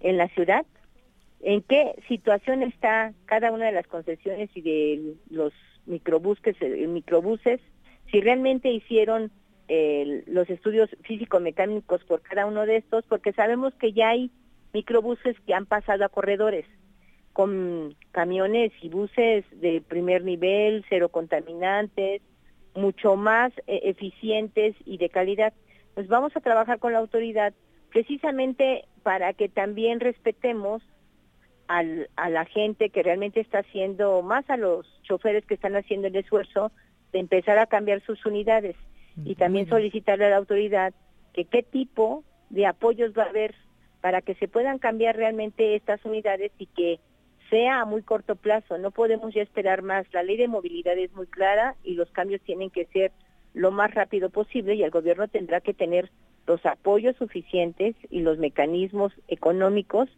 en 0.00 0.16
la 0.16 0.28
ciudad, 0.28 0.64
en 1.42 1.60
qué 1.60 1.94
situación 2.08 2.62
está 2.62 3.12
cada 3.26 3.52
una 3.52 3.66
de 3.66 3.72
las 3.72 3.86
concesiones 3.86 4.48
y 4.54 4.62
de 4.62 5.14
los 5.28 5.52
microbuses, 5.84 6.56
microbuses 6.88 7.60
si 8.10 8.22
realmente 8.22 8.72
hicieron 8.72 9.30
los 10.26 10.50
estudios 10.50 10.90
físico-mecánicos 11.02 12.02
por 12.04 12.22
cada 12.22 12.46
uno 12.46 12.66
de 12.66 12.76
estos, 12.78 13.04
porque 13.04 13.32
sabemos 13.32 13.72
que 13.74 13.92
ya 13.92 14.10
hay 14.10 14.30
microbuses 14.72 15.38
que 15.46 15.54
han 15.54 15.66
pasado 15.66 16.04
a 16.04 16.08
corredores 16.08 16.66
con 17.32 17.94
camiones 18.10 18.72
y 18.82 18.88
buses 18.88 19.44
de 19.60 19.80
primer 19.86 20.24
nivel, 20.24 20.84
cero 20.88 21.08
contaminantes, 21.08 22.20
mucho 22.74 23.14
más 23.14 23.52
eh, 23.68 23.80
eficientes 23.84 24.74
y 24.84 24.98
de 24.98 25.08
calidad. 25.08 25.52
Pues 25.94 26.08
vamos 26.08 26.36
a 26.36 26.40
trabajar 26.40 26.80
con 26.80 26.92
la 26.92 26.98
autoridad 26.98 27.54
precisamente 27.90 28.84
para 29.04 29.32
que 29.34 29.48
también 29.48 30.00
respetemos 30.00 30.82
al, 31.68 32.08
a 32.16 32.28
la 32.28 32.44
gente 32.44 32.90
que 32.90 33.04
realmente 33.04 33.40
está 33.40 33.60
haciendo, 33.60 34.22
más 34.22 34.48
a 34.50 34.56
los 34.56 34.86
choferes 35.02 35.46
que 35.46 35.54
están 35.54 35.76
haciendo 35.76 36.08
el 36.08 36.16
esfuerzo 36.16 36.72
de 37.12 37.20
empezar 37.20 37.58
a 37.58 37.66
cambiar 37.66 38.00
sus 38.02 38.24
unidades 38.26 38.74
y 39.24 39.34
también 39.34 39.68
solicitarle 39.68 40.26
a 40.26 40.30
la 40.30 40.36
autoridad 40.36 40.92
que 41.32 41.44
qué 41.44 41.62
tipo 41.62 42.24
de 42.48 42.66
apoyos 42.66 43.12
va 43.16 43.24
a 43.24 43.28
haber 43.28 43.54
para 44.00 44.22
que 44.22 44.34
se 44.34 44.48
puedan 44.48 44.78
cambiar 44.78 45.16
realmente 45.16 45.76
estas 45.76 46.04
unidades 46.04 46.52
y 46.58 46.66
que 46.66 47.00
sea 47.50 47.80
a 47.80 47.84
muy 47.84 48.02
corto 48.02 48.36
plazo. 48.36 48.78
No 48.78 48.90
podemos 48.90 49.34
ya 49.34 49.42
esperar 49.42 49.82
más. 49.82 50.06
La 50.12 50.22
ley 50.22 50.36
de 50.36 50.48
movilidad 50.48 50.96
es 50.96 51.12
muy 51.12 51.26
clara 51.26 51.74
y 51.84 51.94
los 51.94 52.10
cambios 52.10 52.40
tienen 52.42 52.70
que 52.70 52.86
ser 52.86 53.12
lo 53.52 53.70
más 53.70 53.92
rápido 53.94 54.30
posible 54.30 54.74
y 54.74 54.82
el 54.82 54.90
gobierno 54.90 55.28
tendrá 55.28 55.60
que 55.60 55.74
tener 55.74 56.10
los 56.46 56.64
apoyos 56.64 57.16
suficientes 57.16 57.96
y 58.08 58.20
los 58.20 58.38
mecanismos 58.38 59.12
económicos 59.28 60.08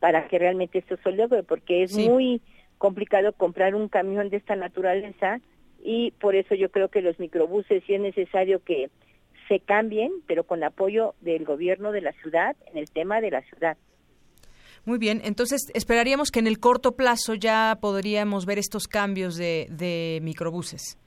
para 0.00 0.28
que 0.28 0.38
realmente 0.38 0.78
esto 0.78 0.96
se 1.02 1.12
logre, 1.12 1.42
porque 1.42 1.82
es 1.82 1.96
muy 1.96 2.40
complicado 2.78 3.32
comprar 3.32 3.74
un 3.74 3.88
camión 3.88 4.30
de 4.30 4.38
esta 4.38 4.56
naturaleza 4.56 5.40
y 5.82 6.12
por 6.12 6.36
eso 6.36 6.54
yo 6.54 6.70
creo 6.70 6.88
que 6.88 7.02
los 7.02 7.18
microbuses 7.18 7.82
sí 7.86 7.94
es 7.94 8.00
necesario 8.00 8.62
que 8.64 8.90
se 9.48 9.60
cambien, 9.60 10.12
pero 10.26 10.44
con 10.44 10.62
apoyo 10.62 11.14
del 11.20 11.44
gobierno 11.44 11.92
de 11.92 12.02
la 12.02 12.12
ciudad 12.12 12.56
en 12.70 12.78
el 12.78 12.90
tema 12.90 13.20
de 13.20 13.30
la 13.30 13.42
ciudad. 13.42 13.76
Muy 14.84 14.98
bien, 14.98 15.20
entonces 15.24 15.70
esperaríamos 15.74 16.30
que 16.30 16.40
en 16.40 16.46
el 16.46 16.58
corto 16.58 16.92
plazo 16.92 17.34
ya 17.34 17.76
podríamos 17.80 18.46
ver 18.46 18.58
estos 18.58 18.86
cambios 18.86 19.36
de, 19.36 19.66
de 19.70 20.20
microbuses. 20.22 20.98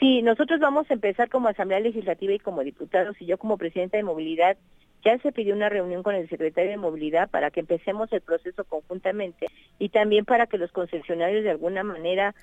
Sí, 0.00 0.22
nosotros 0.22 0.58
vamos 0.60 0.90
a 0.90 0.94
empezar 0.94 1.28
como 1.28 1.48
Asamblea 1.48 1.80
Legislativa 1.80 2.32
y 2.32 2.38
como 2.38 2.62
diputados 2.62 3.16
y 3.20 3.26
yo 3.26 3.38
como 3.38 3.58
presidenta 3.58 3.96
de 3.96 4.02
movilidad 4.02 4.56
ya 5.04 5.18
se 5.18 5.32
pidió 5.32 5.54
una 5.54 5.68
reunión 5.68 6.02
con 6.02 6.14
el 6.14 6.28
secretario 6.28 6.70
de 6.70 6.76
Movilidad 6.76 7.28
para 7.30 7.50
que 7.50 7.60
empecemos 7.60 8.12
el 8.12 8.20
proceso 8.20 8.64
conjuntamente 8.64 9.46
y 9.78 9.88
también 9.88 10.24
para 10.24 10.46
que 10.46 10.58
los 10.58 10.70
concesionarios 10.70 11.42
de 11.42 11.50
alguna 11.50 11.82
manera 11.82 12.34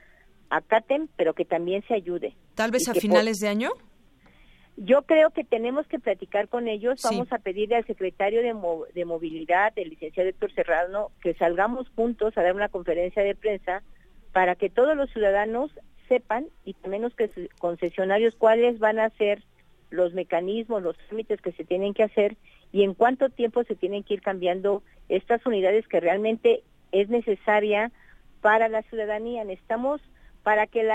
acaten, 0.49 1.09
pero 1.15 1.33
que 1.33 1.45
también 1.45 1.83
se 1.87 1.93
ayude. 1.93 2.35
Tal 2.55 2.71
vez 2.71 2.87
a 2.87 2.93
finales 2.93 3.37
de 3.37 3.47
año. 3.47 3.71
Yo 4.77 5.01
creo 5.01 5.31
que 5.31 5.43
tenemos 5.43 5.87
que 5.87 5.99
platicar 5.99 6.47
con 6.47 6.67
ellos. 6.67 7.01
Vamos 7.03 7.31
a 7.33 7.39
pedirle 7.39 7.75
al 7.75 7.85
secretario 7.85 8.41
de, 8.41 8.55
de 8.93 9.05
Movilidad, 9.05 9.73
el 9.75 9.89
licenciado 9.89 10.29
Héctor 10.29 10.53
Serrano, 10.53 11.11
que 11.21 11.33
salgamos 11.33 11.89
juntos 11.89 12.37
a 12.37 12.43
dar 12.43 12.55
una 12.55 12.69
conferencia 12.69 13.21
de 13.23 13.35
prensa 13.35 13.83
para 14.31 14.55
que 14.55 14.69
todos 14.69 14.95
los 14.95 15.09
ciudadanos 15.11 15.71
sepan 16.07 16.47
y 16.63 16.73
también 16.73 17.03
los 17.03 17.13
concesionarios 17.59 18.35
cuáles 18.35 18.79
van 18.79 18.99
a 18.99 19.09
ser 19.11 19.43
los 19.89 20.13
mecanismos, 20.13 20.81
los 20.81 20.95
límites 21.09 21.41
que 21.41 21.51
se 21.51 21.65
tienen 21.65 21.93
que 21.93 22.03
hacer 22.03 22.37
y 22.71 22.83
en 22.83 22.93
cuánto 22.93 23.29
tiempo 23.29 23.63
se 23.63 23.75
tienen 23.75 24.03
que 24.03 24.15
ir 24.15 24.21
cambiando 24.21 24.83
estas 25.07 25.45
unidades 25.45 25.87
que 25.87 25.99
realmente 25.99 26.63
es 26.91 27.09
necesaria 27.09 27.91
para 28.41 28.69
la 28.69 28.83
ciudadanía. 28.83 29.43
Necesitamos 29.43 30.01
para 30.43 30.67
que 30.67 30.87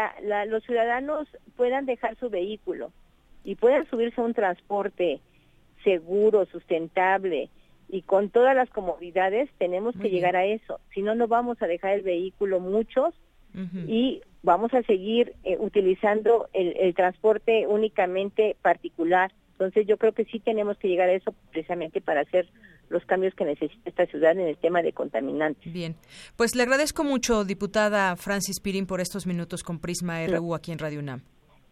los 0.47 0.65
ciudadanos 0.65 1.29
puedan 1.57 1.87
dejar 1.87 2.17
su 2.17 2.31
vehículo 2.31 2.93
y 3.45 3.57
puedan 3.57 3.89
subirse 3.89 4.21
a 4.21 4.25
un 4.25 4.35
transporte 4.35 5.21
seguro, 5.83 6.47
sustentable 6.47 7.51
y 7.89 8.03
con 8.03 8.31
todas 8.31 8.57
las 8.57 8.71
comodidades, 8.71 9.51
tenemos 9.59 9.95
que 9.97 10.09
llegar 10.09 10.35
a 10.37 10.47
eso. 10.47 10.81
Si 10.95 11.03
no, 11.03 11.15
no 11.15 11.29
vamos 11.29 11.61
a 11.61 11.67
dejar 11.67 11.93
el 11.93 12.03
vehículo 12.03 12.61
muchos 12.61 13.15
y 13.87 14.21
vamos 14.43 14.75
a 14.75 14.83
seguir 14.83 15.35
eh, 15.45 15.57
utilizando 15.61 16.49
el 16.53 16.93
transporte 16.95 17.69
únicamente 17.69 18.57
particular. 18.63 19.31
Entonces 19.53 19.87
yo 19.87 19.97
creo 19.97 20.13
que 20.13 20.25
sí 20.25 20.41
tenemos 20.41 20.77
que 20.79 20.89
llegar 20.89 21.09
a 21.09 21.13
eso 21.13 21.33
precisamente 21.53 22.01
para 22.01 22.23
hacer 22.23 22.49
los 22.89 23.05
cambios 23.05 23.35
que 23.35 23.45
necesita 23.45 23.89
esta 23.89 24.07
ciudad 24.07 24.33
en 24.33 24.49
el 24.49 24.57
tema 24.57 24.83
de 24.83 24.93
contaminantes. 24.93 25.73
Bien, 25.73 25.97
pues 26.37 26.55
le 26.55 26.63
agradezco 26.63 27.05
mucho, 27.05 27.45
diputada 27.45 28.17
Francis 28.17 28.61
Pirín, 28.61 28.87
por 28.87 29.01
estos 29.01 29.27
minutos 29.27 29.63
con 29.63 29.79
Prisma 29.79 30.27
RU 30.27 30.55
aquí 30.55 30.73
en 30.73 30.79
Radio 30.79 31.01
UNAM. 31.01 31.23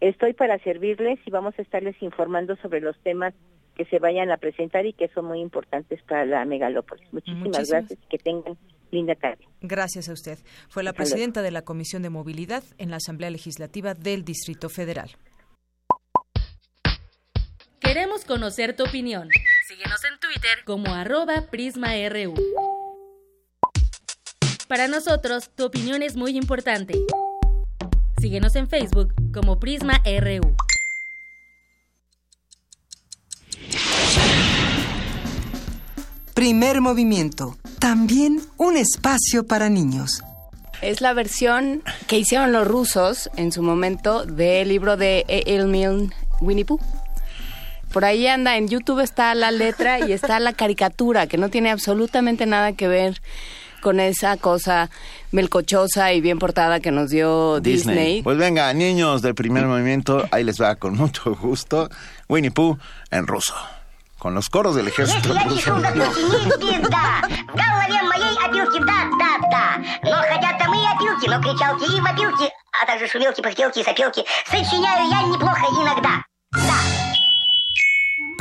Estoy 0.00 0.32
para 0.32 0.58
servirles 0.58 1.20
y 1.24 1.30
vamos 1.30 1.54
a 1.58 1.62
estarles 1.62 1.94
informando 2.02 2.56
sobre 2.56 2.80
los 2.80 2.98
temas 3.02 3.34
que 3.76 3.84
se 3.86 3.98
vayan 3.98 4.30
a 4.30 4.36
presentar 4.36 4.84
y 4.86 4.92
que 4.92 5.08
son 5.08 5.26
muy 5.26 5.40
importantes 5.40 6.02
para 6.02 6.26
la 6.26 6.44
megalópolis. 6.44 7.06
Muchísimas, 7.12 7.70
gracias 7.70 7.92
y 7.92 8.08
que 8.08 8.18
tengan 8.18 8.56
linda 8.90 9.14
tarde. 9.14 9.46
Gracias 9.60 10.08
a 10.08 10.12
usted. 10.12 10.38
Fue 10.68 10.82
la 10.82 10.92
presidenta 10.92 11.42
de 11.42 11.50
la 11.50 11.62
Comisión 11.62 12.02
de 12.02 12.10
Movilidad 12.10 12.62
en 12.78 12.90
la 12.90 12.96
Asamblea 12.96 13.30
Legislativa 13.30 13.94
del 13.94 14.24
Distrito 14.24 14.68
Federal. 14.68 15.10
Queremos 17.80 18.24
conocer 18.24 18.76
tu 18.76 18.84
opinión. 18.84 19.28
Síguenos 19.66 20.02
en 20.02 20.18
Twitter 20.18 20.64
como 20.64 20.92
arroba 20.92 21.46
PrismaRU. 21.48 22.34
Para 24.66 24.88
nosotros, 24.88 25.50
tu 25.54 25.64
opinión 25.64 26.02
es 26.02 26.16
muy 26.16 26.36
importante. 26.36 26.94
Síguenos 28.20 28.56
en 28.56 28.68
Facebook 28.68 29.14
como 29.32 29.60
PrismaRU. 29.60 30.56
Primer 36.34 36.80
movimiento. 36.80 37.56
También 37.78 38.42
un 38.56 38.76
espacio 38.76 39.46
para 39.46 39.68
niños. 39.68 40.22
Es 40.80 41.00
la 41.00 41.12
versión 41.12 41.84
que 42.08 42.18
hicieron 42.18 42.50
los 42.50 42.66
rusos 42.66 43.30
en 43.36 43.52
su 43.52 43.62
momento 43.62 44.26
del 44.26 44.68
libro 44.68 44.96
de 44.96 45.24
Emil 45.28 46.12
Winnie 46.40 46.64
Pooh. 46.64 46.80
Por 47.92 48.04
ahí 48.04 48.26
anda, 48.26 48.56
en 48.56 48.68
YouTube 48.68 49.00
está 49.00 49.34
la 49.34 49.50
letra 49.50 50.00
y 50.00 50.12
está 50.12 50.40
la 50.40 50.52
caricatura, 50.52 51.26
que 51.26 51.36
no 51.36 51.50
tiene 51.50 51.70
absolutamente 51.70 52.46
nada 52.46 52.72
que 52.72 52.88
ver 52.88 53.20
con 53.82 54.00
esa 54.00 54.36
cosa 54.38 54.88
melcochosa 55.32 56.12
y 56.12 56.20
bien 56.20 56.38
portada 56.38 56.80
que 56.80 56.90
nos 56.90 57.10
dio 57.10 57.60
Disney. 57.60 58.22
Pues 58.22 58.38
venga, 58.38 58.72
niños 58.72 59.20
del 59.20 59.34
primer 59.34 59.66
movimiento, 59.66 60.26
ahí 60.30 60.44
les 60.44 60.60
va 60.60 60.76
con 60.76 60.96
mucho 60.96 61.34
gusto 61.34 61.90
Winnie 62.28 62.50
Pooh 62.50 62.78
en 63.10 63.26
ruso. 63.26 63.54
Con 64.18 64.34
los 64.34 64.48
coros 64.48 64.76
del 64.76 64.86
ejército 64.86 65.34
ruso. 65.44 65.76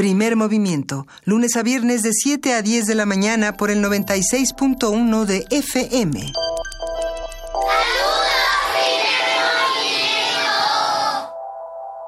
Primer 0.01 0.35
movimiento, 0.35 1.05
lunes 1.25 1.55
a 1.55 1.61
viernes 1.61 2.01
de 2.01 2.09
7 2.11 2.55
a 2.55 2.63
10 2.63 2.87
de 2.87 2.95
la 2.95 3.05
mañana 3.05 3.55
por 3.55 3.69
el 3.69 3.83
96.1 3.83 5.25
de 5.25 5.45
FM. 5.51 6.33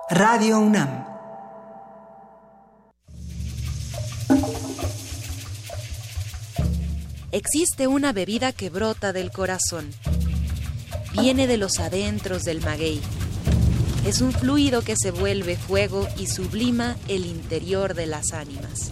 Radio 0.10 0.58
UNAM. 0.58 1.06
Existe 7.32 7.86
una 7.86 8.12
bebida 8.12 8.54
que 8.54 8.72
brota 8.72 9.14
del 9.14 9.30
corazón. 9.30 9.92
Viene 11.22 11.46
de 11.46 11.58
los 11.58 11.78
adentros 11.78 12.42
del 12.42 12.60
maguey 12.60 13.00
es 14.06 14.22
un 14.22 14.34
fluido 14.34 14.82
que 14.82 14.96
se 14.98 15.12
vuelve 15.12 15.56
fuego 15.56 16.08
y 16.18 16.28
sublima 16.28 16.98
el 17.08 17.26
interior 17.26 17.94
de 17.94 18.08
las 18.08 18.34
ánimas. 18.34 18.92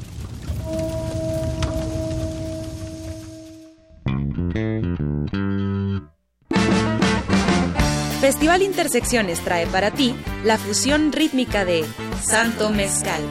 Festival 8.22 8.62
Intersecciones 8.62 9.40
trae 9.42 9.68
para 9.68 9.92
ti 9.92 10.16
la 10.44 10.58
fusión 10.58 11.12
rítmica 11.12 11.66
de 11.66 11.84
Santo 12.24 12.70
Mezcal. 12.70 13.22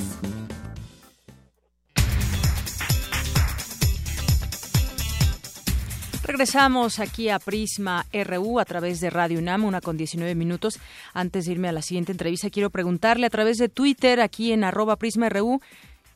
Regresamos 6.23 6.99
aquí 6.99 7.31
a 7.31 7.39
Prisma 7.39 8.05
RU 8.13 8.61
a 8.61 8.67
través 8.67 9.01
de 9.01 9.09
Radio 9.09 9.39
UNAM, 9.39 9.65
una 9.65 9.81
con 9.81 9.97
19 9.97 10.35
minutos. 10.35 10.79
Antes 11.15 11.47
de 11.47 11.53
irme 11.53 11.71
a 11.71 11.73
la 11.73 11.81
siguiente 11.81 12.13
entrevista, 12.13 12.51
quiero 12.51 12.69
preguntarle 12.69 13.25
a 13.25 13.31
través 13.31 13.57
de 13.57 13.71
Twitter, 13.71 14.21
aquí 14.21 14.53
en 14.53 14.65
arroba 14.65 14.97
Prisma 14.97 15.31
RU, 15.31 15.63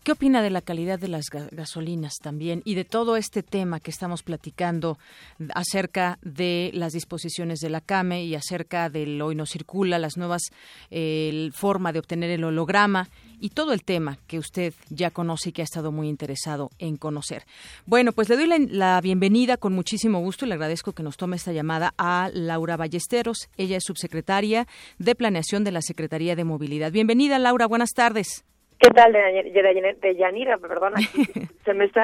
¿Qué 0.02 0.10
opina 0.10 0.42
de 0.42 0.50
la 0.50 0.62
calidad 0.62 0.98
de 0.98 1.06
las 1.06 1.26
gasolinas 1.30 2.14
también 2.20 2.62
y 2.64 2.74
de 2.74 2.84
todo 2.84 3.16
este 3.16 3.44
tema 3.44 3.78
que 3.78 3.92
estamos 3.92 4.24
platicando 4.24 4.98
acerca 5.54 6.18
de 6.22 6.72
las 6.74 6.92
disposiciones 6.92 7.60
de 7.60 7.70
la 7.70 7.80
CAME 7.80 8.24
y 8.24 8.34
acerca 8.34 8.90
del 8.90 9.22
hoy 9.22 9.36
no 9.36 9.46
circula, 9.46 10.00
las 10.00 10.16
nuevas 10.16 10.42
eh, 10.90 11.50
forma 11.54 11.92
de 11.92 12.00
obtener 12.00 12.30
el 12.30 12.42
holograma 12.42 13.10
y 13.38 13.50
todo 13.50 13.72
el 13.72 13.84
tema 13.84 14.18
que 14.26 14.40
usted 14.40 14.74
ya 14.90 15.12
conoce 15.12 15.50
y 15.50 15.52
que 15.52 15.62
ha 15.62 15.64
estado 15.64 15.92
muy 15.92 16.08
interesado 16.08 16.72
en 16.80 16.96
conocer? 16.96 17.44
Bueno, 17.86 18.10
pues 18.10 18.28
le 18.28 18.34
doy 18.34 18.48
la, 18.48 18.58
la 18.58 19.00
bienvenida 19.00 19.56
con 19.56 19.72
muchísimo 19.72 20.18
gusto 20.18 20.44
y 20.44 20.48
le 20.48 20.54
agradezco 20.54 20.94
que 20.94 21.04
nos 21.04 21.16
tome 21.16 21.36
esta 21.36 21.52
llamada 21.52 21.94
a 21.96 22.28
Laura 22.34 22.76
Ballesteros. 22.76 23.48
Ella 23.56 23.76
es 23.76 23.84
subsecretaria 23.84 24.66
de 24.98 25.14
Planeación 25.14 25.62
de 25.62 25.70
la 25.70 25.80
Secretaría 25.80 26.34
de 26.34 26.42
Movilidad. 26.42 26.90
Bienvenida, 26.90 27.38
Laura. 27.38 27.66
Buenas 27.66 27.90
tardes. 27.90 28.44
¿Qué 28.82 28.90
tal, 28.90 29.12
de, 29.12 29.94
de, 30.00 30.16
Yanira? 30.16 30.58
Perdona, 30.58 30.96
se 31.64 31.72
me 31.72 31.84
está 31.84 32.02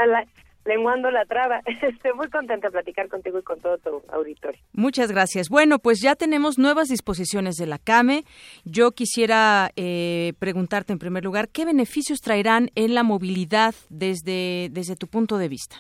lenguando 0.65 1.11
la 1.11 1.25
traba. 1.25 1.61
Estoy 1.83 2.13
muy 2.13 2.31
contenta 2.31 2.69
de 2.69 2.73
platicar 2.73 3.09
contigo 3.09 3.41
y 3.41 3.43
con 3.43 3.59
todo 3.61 3.79
tu 3.79 4.01
auditorio. 4.13 4.61
Muchas 4.75 5.11
gracias. 5.11 5.49
Bueno, 5.49 5.81
pues 5.81 6.01
ya 6.01 6.15
tenemos 6.15 6.57
nuevas 6.57 6.87
disposiciones 6.87 7.57
de 7.57 7.67
la 7.67 7.79
CAME. 7.79 8.23
Yo 8.65 8.93
quisiera 8.93 9.71
eh, 9.75 10.35
preguntarte 10.39 10.93
en 10.93 11.01
primer 11.01 11.25
lugar, 11.25 11.49
¿qué 11.49 11.65
beneficios 11.65 12.21
traerán 12.21 12.71
en 12.77 12.95
la 12.95 13.03
movilidad 13.03 13.75
desde, 13.89 14.69
desde 14.71 14.95
tu 14.95 15.09
punto 15.09 15.37
de 15.37 15.49
vista? 15.49 15.79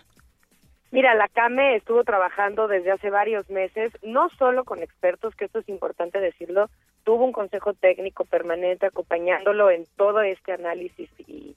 Mira, 0.90 1.14
la 1.14 1.28
CAME 1.28 1.76
estuvo 1.76 2.02
trabajando 2.02 2.66
desde 2.66 2.90
hace 2.90 3.10
varios 3.10 3.48
meses, 3.50 3.92
no 4.02 4.30
solo 4.30 4.64
con 4.64 4.82
expertos, 4.82 5.34
que 5.36 5.44
esto 5.44 5.60
es 5.60 5.68
importante 5.68 6.18
decirlo, 6.18 6.70
tuvo 7.08 7.24
un 7.24 7.32
consejo 7.32 7.72
técnico 7.72 8.26
permanente 8.26 8.84
acompañándolo 8.84 9.70
en 9.70 9.86
todo 9.96 10.20
este 10.20 10.52
análisis 10.52 11.08
y, 11.26 11.56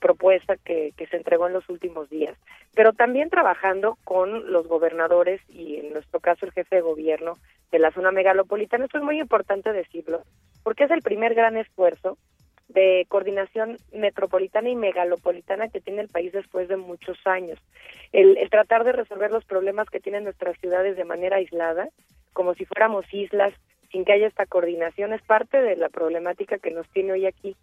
propuesta 0.00 0.56
que, 0.56 0.94
se 0.96 1.16
entregó 1.16 1.46
en 1.46 1.52
los 1.52 1.68
últimos 1.68 2.08
días, 2.08 2.34
pero 2.74 2.94
también 2.94 3.28
trabajando 3.28 3.98
con 4.04 4.50
los 4.50 4.66
gobernadores 4.66 5.42
y 5.50 5.76
en 5.76 5.92
nuestro 5.92 6.20
caso 6.20 6.46
el 6.46 6.52
jefe 6.52 6.76
de 6.76 6.80
gobierno 6.80 7.34
de 7.70 7.80
la 7.80 7.90
zona 7.90 8.12
megalopolitana. 8.12 8.86
Esto 8.86 8.96
es 8.96 9.04
muy 9.04 9.20
importante 9.20 9.74
decirlo, 9.74 10.22
porque 10.62 10.84
es 10.84 10.90
el 10.90 11.02
primer 11.02 11.34
gran 11.34 11.58
esfuerzo 11.58 12.16
de 12.68 13.04
coordinación 13.10 13.76
metropolitana 13.92 14.70
y 14.70 14.74
megalopolitana 14.76 15.68
que 15.68 15.82
tiene 15.82 16.00
el 16.00 16.08
país 16.08 16.32
después 16.32 16.66
de 16.68 16.78
muchos 16.78 17.18
años. 17.26 17.58
El, 18.12 18.38
el, 18.38 18.48
tratar 18.48 18.84
de 18.84 18.92
resolver 18.92 19.30
los 19.30 19.44
problemas 19.44 19.90
que 19.90 20.00
tienen 20.00 20.24
nuestras 20.24 20.58
ciudades 20.60 20.96
de 20.96 21.04
manera 21.04 21.36
aislada, 21.36 21.90
como 22.32 22.54
si 22.54 22.64
fuéramos 22.64 23.04
islas 23.12 23.52
sin 23.90 24.04
que 24.04 24.12
haya 24.12 24.26
esta 24.26 24.46
coordinación 24.46 25.12
es 25.12 25.22
parte 25.22 25.60
de 25.60 25.76
la 25.76 25.88
problemática 25.88 26.58
que 26.58 26.70
nos 26.70 26.88
tiene 26.90 27.12
hoy 27.12 27.26
aquí. 27.26 27.56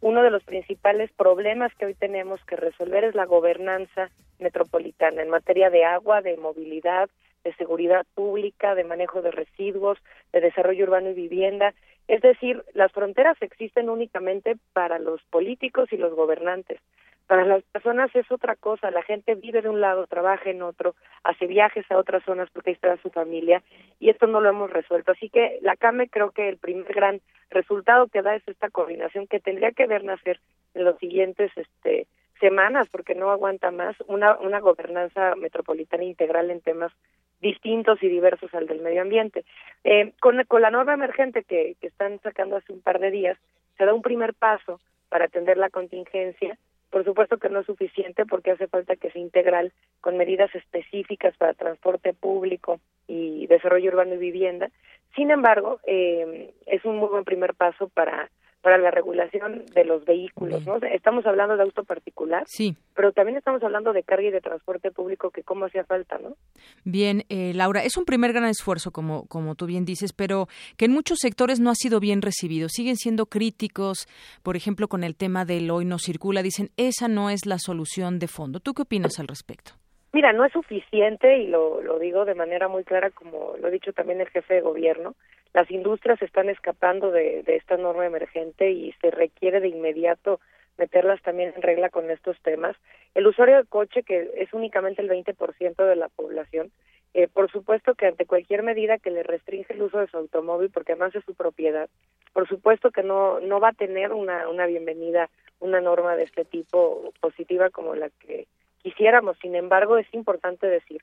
Uno 0.00 0.22
de 0.22 0.30
los 0.30 0.42
principales 0.42 1.10
problemas 1.12 1.72
que 1.76 1.86
hoy 1.86 1.94
tenemos 1.94 2.44
que 2.44 2.56
resolver 2.56 3.04
es 3.04 3.14
la 3.14 3.24
gobernanza 3.24 4.10
metropolitana 4.38 5.22
en 5.22 5.30
materia 5.30 5.70
de 5.70 5.84
agua, 5.84 6.22
de 6.22 6.36
movilidad, 6.36 7.08
de 7.44 7.54
seguridad 7.54 8.04
pública, 8.14 8.74
de 8.74 8.84
manejo 8.84 9.22
de 9.22 9.30
residuos, 9.30 9.98
de 10.32 10.40
desarrollo 10.40 10.84
urbano 10.84 11.10
y 11.10 11.14
vivienda. 11.14 11.74
Es 12.08 12.20
decir, 12.20 12.64
las 12.74 12.92
fronteras 12.92 13.36
existen 13.40 13.88
únicamente 13.88 14.56
para 14.72 14.98
los 14.98 15.22
políticos 15.30 15.88
y 15.92 15.96
los 15.96 16.14
gobernantes. 16.14 16.80
Para 17.26 17.44
las 17.44 17.62
personas 17.64 18.14
es 18.14 18.30
otra 18.30 18.56
cosa, 18.56 18.90
la 18.90 19.02
gente 19.02 19.34
vive 19.34 19.62
de 19.62 19.68
un 19.68 19.80
lado, 19.80 20.06
trabaja 20.06 20.50
en 20.50 20.62
otro, 20.62 20.94
hace 21.24 21.46
viajes 21.46 21.90
a 21.90 21.96
otras 21.96 22.22
zonas 22.24 22.48
porque 22.52 22.70
ahí 22.70 22.74
está 22.74 22.96
su 22.98 23.10
familia 23.10 23.62
y 24.00 24.10
esto 24.10 24.26
no 24.26 24.40
lo 24.40 24.50
hemos 24.50 24.70
resuelto. 24.70 25.12
Así 25.12 25.28
que 25.28 25.58
la 25.62 25.76
CAME 25.76 26.08
creo 26.08 26.30
que 26.30 26.48
el 26.48 26.58
primer 26.58 26.92
gran 26.92 27.20
resultado 27.50 28.08
que 28.08 28.22
da 28.22 28.34
es 28.34 28.46
esta 28.46 28.70
coordinación 28.70 29.26
que 29.26 29.40
tendría 29.40 29.72
que 29.72 29.86
ver 29.86 30.04
nacer 30.04 30.40
en 30.74 30.84
los 30.84 30.98
siguientes 30.98 31.50
este, 31.56 32.06
semanas 32.40 32.88
porque 32.90 33.14
no 33.14 33.30
aguanta 33.30 33.70
más 33.70 33.96
una, 34.08 34.36
una 34.38 34.60
gobernanza 34.60 35.34
metropolitana 35.36 36.04
integral 36.04 36.50
en 36.50 36.60
temas 36.60 36.92
distintos 37.40 38.02
y 38.02 38.08
diversos 38.08 38.52
al 38.54 38.66
del 38.66 38.80
medio 38.80 39.02
ambiente. 39.02 39.44
Eh, 39.84 40.12
con, 40.20 40.42
con 40.44 40.60
la 40.62 40.70
norma 40.70 40.94
emergente 40.94 41.44
que, 41.44 41.76
que 41.80 41.86
están 41.86 42.20
sacando 42.20 42.56
hace 42.56 42.72
un 42.72 42.80
par 42.80 42.98
de 42.98 43.10
días, 43.10 43.38
se 43.78 43.84
da 43.84 43.94
un 43.94 44.02
primer 44.02 44.34
paso 44.34 44.80
para 45.08 45.26
atender 45.26 45.56
la 45.56 45.70
contingencia 45.70 46.58
por 46.92 47.04
supuesto 47.04 47.38
que 47.38 47.48
no 47.48 47.60
es 47.60 47.66
suficiente 47.66 48.26
porque 48.26 48.50
hace 48.50 48.68
falta 48.68 48.96
que 48.96 49.10
sea 49.10 49.22
integral 49.22 49.72
con 50.02 50.18
medidas 50.18 50.54
específicas 50.54 51.34
para 51.38 51.54
transporte 51.54 52.12
público 52.12 52.80
y 53.08 53.46
desarrollo 53.46 53.90
urbano 53.90 54.14
y 54.14 54.18
vivienda. 54.18 54.70
Sin 55.16 55.30
embargo, 55.30 55.80
eh, 55.86 56.52
es 56.66 56.84
un 56.84 56.98
muy 56.98 57.08
buen 57.08 57.24
primer 57.24 57.54
paso 57.54 57.88
para 57.88 58.30
para 58.62 58.78
la 58.78 58.90
regulación 58.90 59.64
de 59.74 59.84
los 59.84 60.04
vehículos, 60.04 60.64
¿no? 60.64 60.76
Estamos 60.76 61.26
hablando 61.26 61.56
de 61.56 61.64
auto 61.64 61.82
particular, 61.84 62.44
sí. 62.46 62.76
pero 62.94 63.12
también 63.12 63.36
estamos 63.36 63.62
hablando 63.62 63.92
de 63.92 64.04
carga 64.04 64.28
y 64.28 64.30
de 64.30 64.40
transporte 64.40 64.92
público 64.92 65.30
que 65.30 65.42
cómo 65.42 65.66
hacía 65.66 65.84
falta, 65.84 66.18
¿no? 66.18 66.36
Bien, 66.84 67.24
eh, 67.28 67.52
Laura, 67.54 67.82
es 67.82 67.96
un 67.96 68.04
primer 68.04 68.32
gran 68.32 68.44
esfuerzo, 68.44 68.92
como, 68.92 69.26
como 69.26 69.56
tú 69.56 69.66
bien 69.66 69.84
dices, 69.84 70.12
pero 70.12 70.46
que 70.76 70.84
en 70.84 70.92
muchos 70.92 71.18
sectores 71.20 71.58
no 71.58 71.70
ha 71.70 71.74
sido 71.74 71.98
bien 71.98 72.22
recibido. 72.22 72.68
Siguen 72.68 72.96
siendo 72.96 73.26
críticos, 73.26 74.06
por 74.44 74.56
ejemplo, 74.56 74.86
con 74.86 75.02
el 75.02 75.16
tema 75.16 75.44
del 75.44 75.70
hoy 75.70 75.84
no 75.84 75.98
circula, 75.98 76.42
dicen, 76.42 76.70
esa 76.76 77.08
no 77.08 77.30
es 77.30 77.44
la 77.46 77.58
solución 77.58 78.20
de 78.20 78.28
fondo. 78.28 78.60
¿Tú 78.60 78.74
qué 78.74 78.82
opinas 78.82 79.18
al 79.18 79.26
respecto? 79.26 79.72
Mira, 80.12 80.32
no 80.32 80.44
es 80.44 80.52
suficiente 80.52 81.38
y 81.38 81.48
lo, 81.48 81.80
lo 81.82 81.98
digo 81.98 82.24
de 82.24 82.34
manera 82.34 82.68
muy 82.68 82.84
clara, 82.84 83.10
como 83.10 83.54
lo 83.58 83.66
ha 83.66 83.70
dicho 83.70 83.92
también 83.92 84.20
el 84.20 84.28
jefe 84.28 84.54
de 84.54 84.60
gobierno. 84.60 85.14
Las 85.54 85.70
industrias 85.70 86.20
están 86.22 86.48
escapando 86.48 87.10
de, 87.10 87.42
de 87.42 87.56
esta 87.56 87.76
norma 87.76 88.06
emergente 88.06 88.70
y 88.70 88.92
se 89.00 89.10
requiere 89.10 89.60
de 89.60 89.68
inmediato 89.68 90.40
meterlas 90.78 91.20
también 91.22 91.52
en 91.54 91.62
regla 91.62 91.90
con 91.90 92.10
estos 92.10 92.40
temas. 92.40 92.76
El 93.14 93.26
usuario 93.26 93.56
del 93.56 93.68
coche, 93.68 94.02
que 94.02 94.30
es 94.36 94.52
únicamente 94.52 95.02
el 95.02 95.08
20% 95.08 95.76
de 95.86 95.96
la 95.96 96.08
población, 96.08 96.72
eh, 97.14 97.28
por 97.28 97.50
supuesto 97.50 97.94
que 97.94 98.06
ante 98.06 98.24
cualquier 98.24 98.62
medida 98.62 98.98
que 98.98 99.10
le 99.10 99.22
restringe 99.22 99.74
el 99.74 99.82
uso 99.82 99.98
de 99.98 100.06
su 100.06 100.16
automóvil, 100.16 100.70
porque 100.70 100.92
además 100.92 101.14
es 101.14 101.24
su 101.24 101.34
propiedad, 101.34 101.90
por 102.32 102.48
supuesto 102.48 102.90
que 102.90 103.02
no, 103.02 103.38
no 103.40 103.60
va 103.60 103.68
a 103.68 103.74
tener 103.74 104.12
una, 104.12 104.48
una 104.48 104.66
bienvenida, 104.66 105.28
una 105.60 105.80
norma 105.80 106.16
de 106.16 106.24
este 106.24 106.46
tipo 106.46 107.12
positiva 107.20 107.68
como 107.68 107.94
la 107.94 108.08
que 108.20 108.46
quisiéramos. 108.82 109.36
Sin 109.42 109.54
embargo, 109.54 109.98
es 109.98 110.06
importante 110.14 110.66
decir 110.66 111.02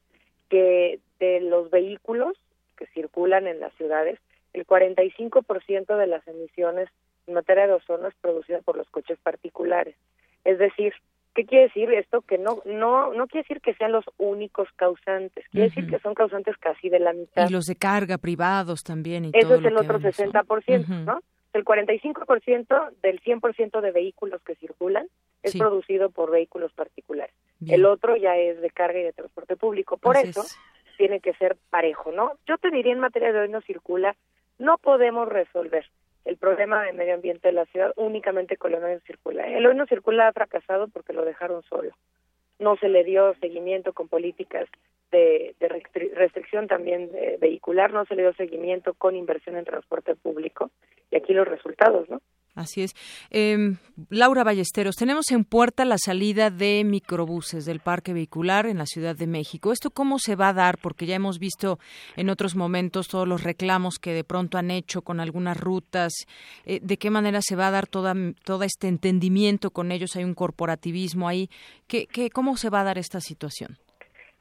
que 0.49 0.99
de 1.19 1.41
los 1.41 1.69
vehículos 1.69 2.35
que 2.75 2.87
circulan 2.87 3.45
en 3.45 3.59
las 3.59 3.73
ciudades, 3.75 4.19
el 4.53 4.65
45% 4.65 5.97
de 5.97 6.07
las 6.07 6.27
emisiones 6.27 6.89
en 7.27 7.33
materia 7.35 7.67
de 7.67 7.73
ozono 7.73 8.07
es 8.07 8.15
producida 8.21 8.59
por 8.61 8.77
los 8.77 8.89
coches 8.89 9.17
particulares. 9.21 9.95
Es 10.45 10.57
decir, 10.57 10.93
¿qué 11.35 11.45
quiere 11.45 11.65
decir 11.65 11.91
esto? 11.93 12.21
Que 12.21 12.37
no 12.37 12.61
no 12.65 13.13
no 13.13 13.27
quiere 13.27 13.43
decir 13.43 13.61
que 13.61 13.73
sean 13.75 13.91
los 13.91 14.05
únicos 14.17 14.67
causantes, 14.75 15.45
quiere 15.51 15.67
decir 15.69 15.87
que 15.87 15.99
son 15.99 16.13
causantes 16.15 16.57
casi 16.57 16.89
de 16.89 16.99
la 16.99 17.13
mitad. 17.13 17.47
Y 17.47 17.51
los 17.51 17.65
de 17.67 17.75
carga 17.75 18.17
privados 18.17 18.83
también. 18.83 19.25
Y 19.25 19.31
Eso 19.33 19.49
todo 19.49 19.59
es 19.59 19.65
el 19.65 19.77
otro 19.77 19.99
vemos, 19.99 20.17
60%, 20.17 20.83
Ujú. 20.83 20.93
¿no? 21.05 21.21
El 21.53 21.65
45% 21.65 22.91
del 23.01 23.19
100% 23.21 23.81
de 23.81 23.91
vehículos 23.91 24.41
que 24.43 24.55
circulan 24.55 25.07
es 25.43 25.53
Sí. 25.53 25.57
producido 25.59 26.09
por 26.09 26.31
vehículos 26.31 26.71
particulares. 26.73 27.33
Bien. 27.59 27.75
El 27.79 27.85
otro 27.85 28.15
ya 28.17 28.35
es 28.37 28.61
de 28.61 28.69
carga 28.69 28.99
y 28.99 29.03
de 29.03 29.13
transporte 29.13 29.55
público. 29.55 29.97
Por 29.97 30.15
eso 30.17 30.41
es. 30.41 30.57
tiene 30.97 31.19
que 31.21 31.33
ser 31.35 31.55
parejo, 31.69 32.11
¿no? 32.11 32.33
Yo 32.45 32.57
te 32.57 32.69
diría 32.71 32.91
en 32.93 32.99
materia 32.99 33.31
de 33.31 33.39
hoy 33.39 33.49
no 33.49 33.61
circula, 33.61 34.15
no 34.59 34.77
podemos 34.77 35.27
resolver 35.27 35.85
el 36.25 36.37
problema 36.37 36.83
de 36.83 36.93
medio 36.93 37.15
ambiente 37.15 37.47
de 37.47 37.53
la 37.53 37.65
ciudad 37.65 37.93
únicamente 37.95 38.57
con 38.57 38.73
el 38.73 38.83
hoy 38.83 38.93
no 38.93 38.99
circula. 38.99 39.47
El 39.47 39.65
hoy 39.65 39.75
no 39.75 39.87
circula 39.87 40.27
ha 40.27 40.33
fracasado 40.33 40.87
porque 40.89 41.13
lo 41.13 41.25
dejaron 41.25 41.63
solo. 41.63 41.91
No 42.59 42.75
se 42.75 42.89
le 42.89 43.03
dio 43.03 43.33
seguimiento 43.35 43.93
con 43.93 44.09
políticas 44.09 44.67
de, 45.11 45.55
de 45.59 45.69
restri- 45.69 46.13
restricción 46.13 46.67
también 46.67 47.11
de 47.11 47.37
vehicular, 47.39 47.91
no 47.91 48.05
se 48.05 48.15
le 48.15 48.23
dio 48.23 48.33
seguimiento 48.33 48.93
con 48.93 49.15
inversión 49.15 49.57
en 49.57 49.65
transporte 49.65 50.13
público. 50.15 50.69
Y 51.09 51.15
aquí 51.15 51.33
los 51.33 51.47
resultados, 51.47 52.09
¿no? 52.09 52.21
Así 52.59 52.83
es. 52.83 52.93
Eh, 53.31 53.75
Laura 54.09 54.43
Ballesteros, 54.43 54.97
tenemos 54.97 55.31
en 55.31 55.45
puerta 55.45 55.85
la 55.85 55.97
salida 55.97 56.49
de 56.49 56.83
microbuses 56.83 57.65
del 57.65 57.79
parque 57.79 58.11
vehicular 58.11 58.65
en 58.65 58.77
la 58.77 58.85
Ciudad 58.85 59.15
de 59.15 59.27
México. 59.27 59.71
¿Esto 59.71 59.91
cómo 59.91 60.19
se 60.19 60.35
va 60.35 60.49
a 60.49 60.53
dar? 60.53 60.77
Porque 60.77 61.05
ya 61.05 61.15
hemos 61.15 61.39
visto 61.39 61.79
en 62.17 62.29
otros 62.29 62.57
momentos 62.57 63.07
todos 63.07 63.25
los 63.25 63.45
reclamos 63.45 63.97
que 63.97 64.11
de 64.11 64.25
pronto 64.25 64.57
han 64.57 64.71
hecho 64.71 65.01
con 65.03 65.21
algunas 65.21 65.57
rutas. 65.57 66.11
Eh, 66.65 66.81
¿De 66.81 66.97
qué 66.97 67.09
manera 67.09 67.39
se 67.41 67.55
va 67.55 67.69
a 67.69 67.71
dar 67.71 67.87
toda, 67.87 68.13
todo 68.43 68.63
este 68.63 68.89
entendimiento 68.89 69.71
con 69.71 69.93
ellos? 69.93 70.17
Hay 70.17 70.25
un 70.25 70.33
corporativismo 70.33 71.29
ahí. 71.29 71.49
¿Qué, 71.87 72.07
qué, 72.07 72.29
¿Cómo 72.29 72.57
se 72.57 72.69
va 72.69 72.81
a 72.81 72.83
dar 72.83 72.97
esta 72.97 73.21
situación? 73.21 73.77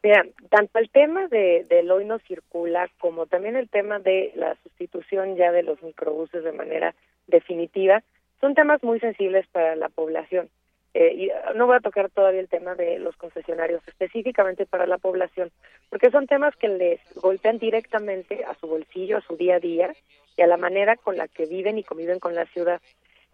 Mira, 0.02 0.24
tanto 0.50 0.78
el 0.80 0.90
tema 0.90 1.28
de, 1.28 1.66
del 1.68 1.90
hoy 1.90 2.04
no 2.04 2.18
circula 2.20 2.88
como 2.98 3.26
también 3.26 3.54
el 3.54 3.68
tema 3.68 4.00
de 4.00 4.32
la 4.34 4.56
sustitución 4.62 5.36
ya 5.36 5.52
de 5.52 5.62
los 5.62 5.80
microbuses 5.82 6.42
de 6.42 6.52
manera 6.52 6.94
definitiva 7.28 8.02
son 8.40 8.54
temas 8.54 8.82
muy 8.82 9.00
sensibles 9.00 9.46
para 9.48 9.76
la 9.76 9.88
población. 9.88 10.48
Eh, 10.94 11.14
y 11.14 11.30
no 11.54 11.66
voy 11.66 11.76
a 11.76 11.80
tocar 11.80 12.10
todavía 12.10 12.40
el 12.40 12.48
tema 12.48 12.74
de 12.74 12.98
los 12.98 13.14
concesionarios 13.16 13.86
específicamente 13.86 14.66
para 14.66 14.86
la 14.86 14.98
población, 14.98 15.50
porque 15.90 16.10
son 16.10 16.26
temas 16.26 16.56
que 16.56 16.68
les 16.68 17.00
golpean 17.14 17.58
directamente 17.58 18.44
a 18.44 18.54
su 18.54 18.66
bolsillo, 18.66 19.18
a 19.18 19.20
su 19.20 19.36
día 19.36 19.56
a 19.56 19.60
día 19.60 19.94
y 20.36 20.42
a 20.42 20.46
la 20.46 20.56
manera 20.56 20.96
con 20.96 21.16
la 21.16 21.28
que 21.28 21.46
viven 21.46 21.78
y 21.78 21.84
conviven 21.84 22.18
con 22.18 22.34
la 22.34 22.46
ciudad. 22.46 22.80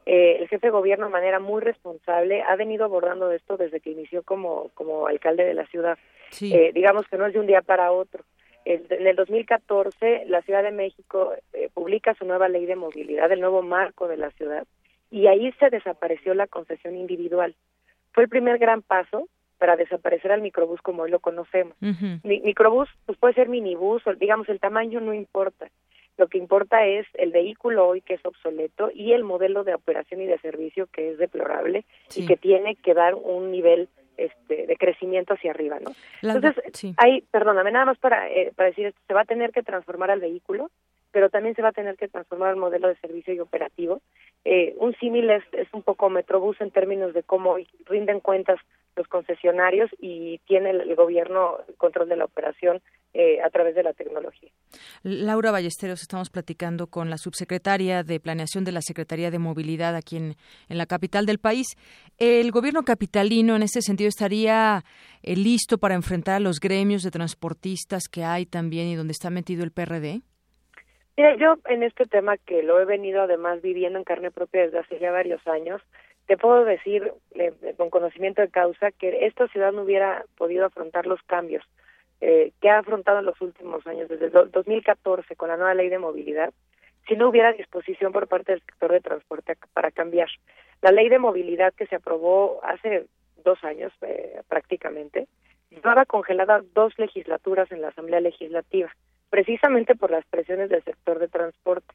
Eh, 0.06 0.36
el 0.40 0.48
jefe 0.48 0.66
de 0.66 0.72
gobierno 0.72 1.06
de 1.06 1.12
manera 1.12 1.38
muy 1.38 1.62
responsable 1.62 2.42
ha 2.42 2.56
venido 2.56 2.84
abordando 2.84 3.30
esto 3.30 3.56
desde 3.56 3.80
que 3.80 3.90
inició 3.90 4.22
como, 4.22 4.70
como 4.74 5.06
alcalde 5.06 5.44
de 5.44 5.54
la 5.54 5.66
ciudad. 5.66 5.96
Sí. 6.30 6.52
Eh, 6.52 6.72
digamos 6.74 7.06
que 7.08 7.16
no 7.16 7.26
es 7.26 7.32
de 7.32 7.40
un 7.40 7.46
día 7.46 7.62
para 7.62 7.92
otro. 7.92 8.24
El- 8.64 8.86
en 8.90 9.06
el 9.06 9.16
2014, 9.16 10.24
la 10.26 10.42
Ciudad 10.42 10.62
de 10.62 10.70
México 10.72 11.32
eh, 11.52 11.68
publica 11.74 12.14
su 12.14 12.24
nueva 12.24 12.48
ley 12.48 12.66
de 12.66 12.76
movilidad, 12.76 13.30
el 13.32 13.40
nuevo 13.40 13.62
marco 13.62 14.08
de 14.08 14.16
la 14.16 14.30
ciudad, 14.32 14.64
y 15.10 15.26
ahí 15.26 15.52
se 15.60 15.70
desapareció 15.70 16.34
la 16.34 16.46
concesión 16.46 16.96
individual. 16.96 17.54
Fue 18.12 18.24
el 18.24 18.28
primer 18.28 18.58
gran 18.58 18.82
paso 18.82 19.28
para 19.58 19.76
desaparecer 19.76 20.32
al 20.32 20.40
microbús 20.42 20.80
como 20.82 21.02
hoy 21.02 21.10
lo 21.10 21.20
conocemos. 21.20 21.76
Mi- 21.80 22.40
microbús 22.40 22.88
pues 23.06 23.18
puede 23.18 23.34
ser 23.34 23.48
minibús, 23.48 24.06
o 24.06 24.14
digamos 24.14 24.48
el 24.48 24.60
tamaño 24.60 25.00
no 25.00 25.14
importa. 25.14 25.68
Lo 26.16 26.28
que 26.28 26.38
importa 26.38 26.86
es 26.86 27.06
el 27.14 27.32
vehículo 27.32 27.88
hoy 27.88 28.00
que 28.00 28.14
es 28.14 28.24
obsoleto 28.24 28.90
y 28.94 29.12
el 29.12 29.24
modelo 29.24 29.64
de 29.64 29.74
operación 29.74 30.20
y 30.22 30.26
de 30.26 30.38
servicio 30.38 30.86
que 30.86 31.10
es 31.10 31.18
deplorable 31.18 31.84
Sí. 32.08 32.22
y 32.22 32.26
que 32.26 32.36
tiene 32.36 32.76
que 32.76 32.94
dar 32.94 33.14
un 33.14 33.50
nivel 33.50 33.88
este, 34.16 34.66
de 34.66 34.76
crecimiento 34.76 35.34
hacia 35.34 35.50
arriba, 35.50 35.78
¿no? 35.80 35.90
La- 36.22 36.34
Entonces, 36.34 36.62
sí. 36.74 36.94
hay, 36.96 37.22
perdóname, 37.30 37.70
nada 37.72 37.86
más 37.86 37.98
para, 37.98 38.28
eh, 38.30 38.52
para 38.56 38.68
decir 38.70 38.86
esto, 38.86 39.00
se 39.06 39.14
va 39.14 39.22
a 39.22 39.26
tener 39.26 39.52
que 39.52 39.62
transformar 39.62 40.10
al 40.10 40.20
vehículo, 40.20 40.70
pero 41.10 41.30
también 41.30 41.54
se 41.54 41.62
va 41.62 41.68
a 41.68 41.72
tener 41.72 41.96
que 41.96 42.08
transformar 42.08 42.50
el 42.50 42.56
modelo 42.56 42.88
de 42.88 42.96
servicio 42.96 43.32
y 43.34 43.40
operativo. 43.40 44.00
Eh, 44.44 44.74
un 44.78 44.94
símil 44.96 45.30
es, 45.30 45.44
es 45.52 45.68
un 45.72 45.82
poco 45.82 46.10
Metrobús 46.10 46.60
en 46.60 46.70
términos 46.70 47.14
de 47.14 47.22
cómo 47.22 47.56
rinden 47.86 48.20
cuentas 48.20 48.58
los 48.96 49.08
concesionarios 49.08 49.90
y 49.98 50.38
tiene 50.46 50.70
el, 50.70 50.94
gobierno 50.94 51.58
el 51.68 51.74
control 51.76 52.08
de 52.08 52.16
la 52.16 52.24
operación 52.24 52.80
eh, 53.12 53.40
a 53.42 53.50
través 53.50 53.74
de 53.74 53.82
la 53.82 53.92
tecnología. 53.92 54.50
Laura 55.02 55.50
Ballesteros, 55.50 56.02
estamos 56.02 56.30
platicando 56.30 56.86
con 56.86 57.10
la 57.10 57.18
subsecretaria 57.18 58.02
de 58.02 58.20
Planeación 58.20 58.64
de 58.64 58.72
la 58.72 58.80
Secretaría 58.82 59.30
de 59.30 59.38
Movilidad 59.38 59.94
aquí 59.96 60.16
en, 60.16 60.34
en 60.68 60.78
la 60.78 60.86
capital 60.86 61.26
del 61.26 61.38
país. 61.38 61.66
¿El 62.18 62.50
gobierno 62.50 62.82
capitalino 62.82 63.56
en 63.56 63.62
este 63.62 63.82
sentido 63.82 64.08
estaría 64.08 64.82
eh, 65.22 65.36
listo 65.36 65.78
para 65.78 65.94
enfrentar 65.94 66.36
a 66.36 66.40
los 66.40 66.60
gremios 66.60 67.02
de 67.02 67.10
transportistas 67.10 68.08
que 68.08 68.24
hay 68.24 68.46
también 68.46 68.88
y 68.88 68.96
donde 68.96 69.12
está 69.12 69.30
metido 69.30 69.64
el 69.64 69.72
PRD? 69.72 70.22
Mira, 71.16 71.36
yo 71.36 71.54
en 71.68 71.84
este 71.84 72.06
tema 72.06 72.36
que 72.38 72.62
lo 72.62 72.80
he 72.80 72.84
venido 72.84 73.22
además 73.22 73.62
viviendo 73.62 73.98
en 73.98 74.04
carne 74.04 74.32
propia 74.32 74.62
desde 74.62 74.80
hace 74.80 74.98
ya 74.98 75.12
varios 75.12 75.46
años, 75.46 75.80
te 76.26 76.36
puedo 76.36 76.64
decir 76.64 77.12
eh, 77.34 77.52
con 77.76 77.90
conocimiento 77.90 78.40
de 78.42 78.48
causa 78.48 78.90
que 78.92 79.26
esta 79.26 79.48
ciudad 79.48 79.72
no 79.72 79.82
hubiera 79.82 80.24
podido 80.36 80.64
afrontar 80.66 81.06
los 81.06 81.22
cambios 81.24 81.62
eh, 82.20 82.52
que 82.60 82.70
ha 82.70 82.78
afrontado 82.78 83.18
en 83.18 83.26
los 83.26 83.40
últimos 83.40 83.86
años, 83.86 84.08
desde 84.08 84.26
el 84.26 84.32
do- 84.32 84.46
2014 84.46 85.36
con 85.36 85.48
la 85.48 85.56
nueva 85.56 85.74
ley 85.74 85.88
de 85.88 85.98
movilidad, 85.98 86.52
si 87.06 87.16
no 87.16 87.28
hubiera 87.28 87.52
disposición 87.52 88.12
por 88.12 88.28
parte 88.28 88.52
del 88.52 88.62
sector 88.62 88.92
de 88.92 89.00
transporte 89.00 89.56
para 89.74 89.90
cambiar. 89.90 90.28
La 90.80 90.90
ley 90.90 91.08
de 91.10 91.18
movilidad 91.18 91.74
que 91.74 91.86
se 91.86 91.96
aprobó 91.96 92.60
hace 92.64 93.06
dos 93.44 93.62
años 93.62 93.92
eh, 94.00 94.40
prácticamente, 94.48 95.26
estaba 95.70 96.06
congelada 96.06 96.62
dos 96.72 96.98
legislaturas 96.98 97.70
en 97.72 97.82
la 97.82 97.88
Asamblea 97.88 98.20
Legislativa, 98.20 98.90
precisamente 99.28 99.94
por 99.94 100.10
las 100.10 100.24
presiones 100.26 100.70
del 100.70 100.82
sector 100.84 101.18
de 101.18 101.28
transporte. 101.28 101.92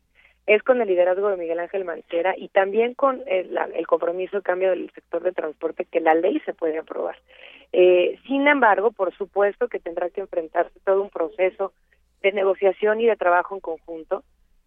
Es 0.49 0.63
con 0.63 0.81
el 0.81 0.87
liderazgo 0.87 1.29
de 1.29 1.37
Miguel 1.37 1.59
Ángel 1.59 1.85
Mancera 1.85 2.33
y 2.35 2.47
también 2.47 2.95
con 2.95 3.21
el, 3.27 3.55
el 3.75 3.85
compromiso 3.85 4.37
de 4.37 4.41
cambio 4.41 4.71
del 4.71 4.89
sector 4.95 5.21
de 5.21 5.31
transporte 5.31 5.85
que 5.85 5.99
la 5.99 6.15
ley 6.15 6.39
se 6.43 6.55
puede 6.55 6.79
aprobar. 6.79 7.17
Eh, 7.71 8.17
sin 8.25 8.47
embargo, 8.47 8.91
por 8.91 9.15
supuesto 9.15 9.67
que 9.67 9.79
tendrá 9.79 10.09
que 10.09 10.21
enfrentarse 10.21 10.79
todo 10.83 11.03
un 11.03 11.11
proceso 11.11 11.71
de 12.23 12.31
negociación 12.31 12.99
y 12.99 13.05
de 13.05 13.15
trabajo 13.15 13.53
en 13.53 13.61
conjunto 13.61 14.23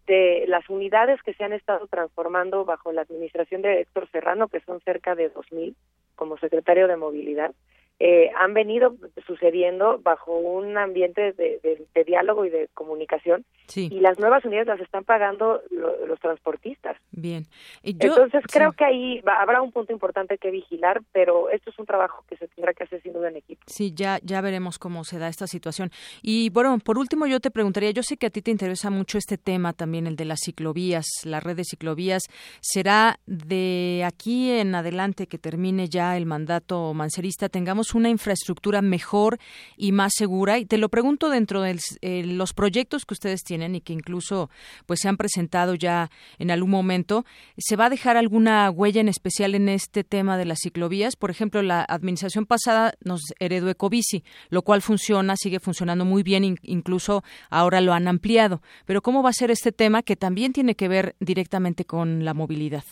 de 0.07 0.45
las 0.47 0.69
unidades 0.69 1.21
que 1.21 1.33
se 1.33 1.43
han 1.43 1.51
estado 1.51 1.85
transformando 1.87 2.63
bajo 2.63 2.93
la 2.93 3.01
administración 3.01 3.61
de 3.61 3.81
Héctor 3.81 4.09
Serrano, 4.09 4.47
que 4.47 4.61
son 4.61 4.79
cerca 4.85 5.15
de 5.15 5.33
2.000 5.33 5.75
como 6.15 6.37
secretario 6.37 6.87
de 6.87 6.95
movilidad, 6.95 7.53
eh, 7.99 8.31
han 8.37 8.53
venido 8.53 8.95
sucediendo 9.25 9.99
bajo 9.99 10.37
un 10.37 10.77
ambiente 10.77 11.33
de, 11.33 12.03
diálogo 12.05 12.45
y 12.45 12.49
de 12.49 12.67
comunicación 12.73 13.45
y 13.75 14.01
las 14.01 14.19
nuevas 14.19 14.43
unidades 14.45 14.67
las 14.67 14.81
están 14.81 15.03
pagando 15.03 15.61
los 15.71 16.19
transportistas. 16.19 16.97
Bien. 17.11 17.45
Entonces 17.81 18.43
creo 18.51 18.73
que 18.73 18.83
ahí 18.85 19.21
habrá 19.25 19.61
un 19.61 19.71
punto 19.71 19.93
importante 19.93 20.37
que 20.37 20.51
vigilar, 20.51 21.01
pero 21.11 21.49
esto 21.49 21.69
es 21.69 21.79
un 21.79 21.85
trabajo 21.85 22.23
que 22.27 22.35
se 22.37 22.47
tendrá 22.49 22.73
que 22.73 22.83
hacer 22.83 23.01
sin 23.01 23.13
duda 23.13 23.29
en 23.29 23.37
equipo. 23.37 23.61
Sí, 23.67 23.93
ya, 23.95 24.19
ya 24.21 24.41
veremos 24.41 24.79
cómo 24.79 25.03
se 25.03 25.17
da 25.17 25.27
esta 25.27 25.47
situación. 25.47 25.89
Y 26.21 26.49
bueno, 26.49 26.77
por 26.79 26.97
último 26.97 27.25
yo 27.25 27.39
te 27.39 27.51
preguntaría, 27.51 27.91
yo 27.91 28.03
sé 28.03 28.17
que 28.17 28.27
a 28.27 28.29
ti 28.29 28.41
te 28.41 28.51
interesa 28.51 28.89
mucho 28.89 29.17
este 29.17 29.37
tema 29.37 29.73
también, 29.73 30.07
el 30.07 30.15
de 30.15 30.25
las 30.25 30.41
ciclovías, 30.43 31.05
la 31.23 31.39
red 31.39 31.55
de 31.55 31.63
ciclovías. 31.63 32.23
¿Será 32.59 33.19
de 33.25 34.03
aquí 34.05 34.51
en 34.51 34.75
adelante 34.75 35.27
que 35.27 35.37
termine 35.37 35.87
ya 35.87 36.17
el 36.17 36.25
mandato 36.25 36.93
mancerista, 36.93 37.49
tengamos 37.49 37.82
una 37.93 38.09
infraestructura 38.09 38.81
mejor 38.81 39.39
y 39.77 39.91
más 39.91 40.13
segura. 40.15 40.57
Y 40.59 40.65
te 40.65 40.77
lo 40.77 40.89
pregunto 40.89 41.29
dentro 41.29 41.61
de 41.61 41.79
eh, 42.01 42.23
los 42.25 42.53
proyectos 42.53 43.05
que 43.05 43.13
ustedes 43.13 43.43
tienen 43.43 43.75
y 43.75 43.81
que 43.81 43.93
incluso 43.93 44.49
pues 44.85 45.01
se 45.01 45.09
han 45.09 45.17
presentado 45.17 45.75
ya 45.75 46.09
en 46.39 46.51
algún 46.51 46.69
momento. 46.69 47.25
¿Se 47.57 47.75
va 47.75 47.85
a 47.85 47.89
dejar 47.89 48.17
alguna 48.17 48.69
huella 48.69 49.01
en 49.01 49.09
especial 49.09 49.55
en 49.55 49.69
este 49.69 50.03
tema 50.03 50.37
de 50.37 50.45
las 50.45 50.59
ciclovías? 50.63 51.15
Por 51.15 51.31
ejemplo, 51.31 51.61
la 51.61 51.83
administración 51.83 52.45
pasada 52.45 52.93
nos 53.03 53.21
heredó 53.39 53.69
Ecobici, 53.69 54.23
lo 54.49 54.61
cual 54.61 54.81
funciona, 54.81 55.35
sigue 55.35 55.59
funcionando 55.59 56.05
muy 56.05 56.23
bien, 56.23 56.57
incluso 56.61 57.23
ahora 57.49 57.81
lo 57.81 57.93
han 57.93 58.07
ampliado. 58.07 58.61
Pero 58.85 59.01
¿cómo 59.01 59.23
va 59.23 59.29
a 59.29 59.33
ser 59.33 59.51
este 59.51 59.71
tema 59.71 60.03
que 60.03 60.15
también 60.15 60.53
tiene 60.53 60.75
que 60.75 60.87
ver 60.87 61.15
directamente 61.19 61.85
con 61.85 62.25
la 62.25 62.33
movilidad? 62.33 62.83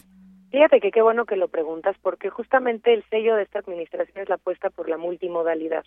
Fíjate 0.51 0.81
que 0.81 0.91
qué 0.91 1.01
bueno 1.01 1.25
que 1.25 1.37
lo 1.37 1.47
preguntas, 1.47 1.95
porque 2.01 2.29
justamente 2.29 2.93
el 2.93 3.05
sello 3.09 3.35
de 3.35 3.43
esta 3.43 3.59
administración 3.59 4.17
es 4.21 4.27
la 4.27 4.35
apuesta 4.35 4.69
por 4.69 4.89
la 4.89 4.97
multimodalidad. 4.97 5.85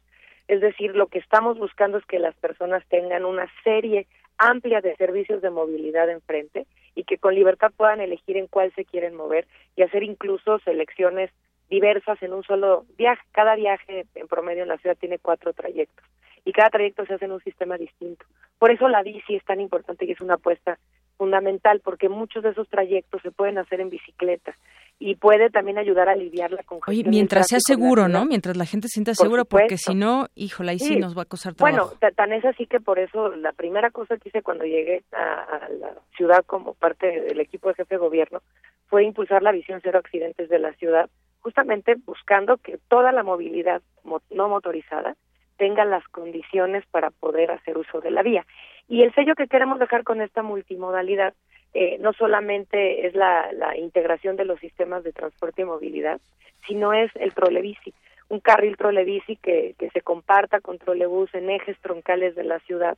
Es 0.49 0.63
decir, 0.63 0.97
lo 0.97 1.09
que 1.09 1.19
estamos 1.19 1.59
buscando 1.59 1.99
es 1.99 2.05
que 2.07 2.19
las 2.19 2.35
personas 2.37 2.83
tengan 2.89 3.27
una 3.27 3.47
serie 3.63 4.07
amplia 4.39 4.81
de 4.81 4.97
servicios 4.97 5.43
de 5.43 5.51
movilidad 5.51 6.09
enfrente 6.09 6.67
y 6.95 7.05
que 7.05 7.19
con 7.19 7.35
libertad 7.35 7.73
puedan 7.77 8.01
elegir 8.01 8.39
en 8.39 8.47
cuál 8.47 8.73
se 8.75 8.87
quieren 8.87 9.15
mover 9.15 9.47
y 9.77 9.83
hacer 9.83 10.03
incluso 10.03 10.59
selecciones 10.61 11.31
diversas 11.69 12.23
en 12.23 12.33
un 12.33 12.43
solo 12.43 12.87
viaje. 12.97 13.23
Cada 13.33 13.57
viaje 13.57 14.07
en 14.15 14.29
promedio 14.29 14.63
en 14.63 14.71
la 14.71 14.79
ciudad 14.79 14.97
tiene 14.97 15.19
cuatro 15.19 15.53
trayectos 15.53 16.07
y 16.45 16.53
cada 16.53 16.71
trayecto 16.71 17.05
se 17.05 17.15
hace 17.15 17.27
en 17.27 17.33
un 17.33 17.43
sistema 17.43 17.77
distinto. 17.77 18.25
Por 18.59 18.71
eso 18.71 18.89
la 18.89 19.03
bici 19.03 19.37
es 19.37 19.45
tan 19.45 19.61
importante 19.61 20.07
y 20.07 20.13
es 20.13 20.21
una 20.21 20.35
apuesta 20.35 20.79
fundamental 21.17 21.81
porque 21.85 22.09
muchos 22.09 22.43
de 22.43 22.51
esos 22.51 22.69
trayectos 22.69 23.23
se 23.23 23.31
pueden 23.31 23.59
hacer 23.59 23.81
en 23.81 23.91
bicicleta 23.91 24.57
y 24.99 25.17
puede 25.17 25.51
también 25.51 25.79
ayudar 25.79 26.09
a 26.09 26.13
aliviar 26.13 26.53
la 26.53 26.63
congestión. 26.63 26.97
Oye, 26.97 27.09
mientras 27.09 27.49
sea 27.49 27.59
seguro, 27.61 28.09
¿no? 28.09 28.25
Mientras 28.25 28.57
la 28.57 28.65
gente 28.65 28.89
se 28.89 28.95
sienta 28.95 29.15
segura, 29.15 29.45
porque 29.45 29.77
si 29.77 29.95
no, 29.95 30.27
híjole, 30.35 30.73
ahí 30.73 30.79
sí, 30.79 30.97
nos 30.97 31.17
va 31.17 31.23
a 31.23 31.27
costar 31.27 31.55
trabajo. 31.55 31.97
Bueno, 32.01 32.13
tan 32.15 32.33
es 32.33 32.45
así 32.45 32.67
que 32.67 32.81
por 32.81 32.99
eso 32.99 33.35
la 33.37 33.53
primera 33.53 33.91
cosa 33.91 34.17
que 34.17 34.29
hice 34.29 34.43
cuando 34.43 34.65
llegué 34.65 35.03
a, 35.13 35.69
la 35.81 35.95
ciudad 36.17 36.45
como 36.47 36.75
parte 36.75 37.07
del 37.23 37.41
equipo 37.41 37.69
de 37.69 37.75
jefe 37.75 37.97
de 37.97 38.01
gobierno 38.01 38.41
fue 38.87 39.05
impulsar 39.05 39.43
la 39.43 39.53
visión 39.53 39.81
cero 39.83 39.99
accidentes 39.99 40.49
de 40.49 40.59
la 40.59 40.73
ciudad, 40.75 41.11
justamente 41.41 41.97
buscando 42.07 42.59
que 42.59 42.79
toda 42.89 43.11
la 43.13 43.25
movilidad 43.25 43.83
no 44.31 44.49
motorizada 44.49 45.17
tenga 45.57 45.85
las 45.85 46.07
condiciones 46.09 46.85
para 46.91 47.11
poder 47.11 47.51
hacer 47.51 47.79
uso 47.79 48.01
de 48.01 48.11
la 48.11 48.23
vía. 48.23 48.47
Y 48.89 49.03
el 49.03 49.15
sello 49.15 49.35
que 49.35 49.47
queremos 49.47 49.79
dejar 49.79 50.05
con 50.05 50.21
esta 50.21 50.43
multimodalidad 50.43 51.35
eh, 51.73 51.99
no 52.01 52.13
solamente 52.13 53.07
es 53.07 53.15
la, 53.15 53.51
integración 53.77 54.37
de 54.37 54.45
los 54.45 54.61
sistemas 54.61 55.03
de 55.03 55.13
transporte 55.13 55.63
y 55.63 55.65
movilidad, 55.65 56.21
sino 56.67 56.93
es 56.93 57.11
el 57.17 57.35
trolebici, 57.35 57.93
un 58.29 58.41
carril 58.41 58.77
trolebici 58.77 59.37
que, 59.37 59.75
que 59.79 59.91
se 59.91 60.01
comparta 60.01 60.61
con 60.61 60.79
trolebús 60.79 61.35
en 61.35 61.51
ejes 61.51 61.77
troncales 61.81 62.37
de 62.37 62.45
la 62.45 62.61
ciudad 62.61 62.97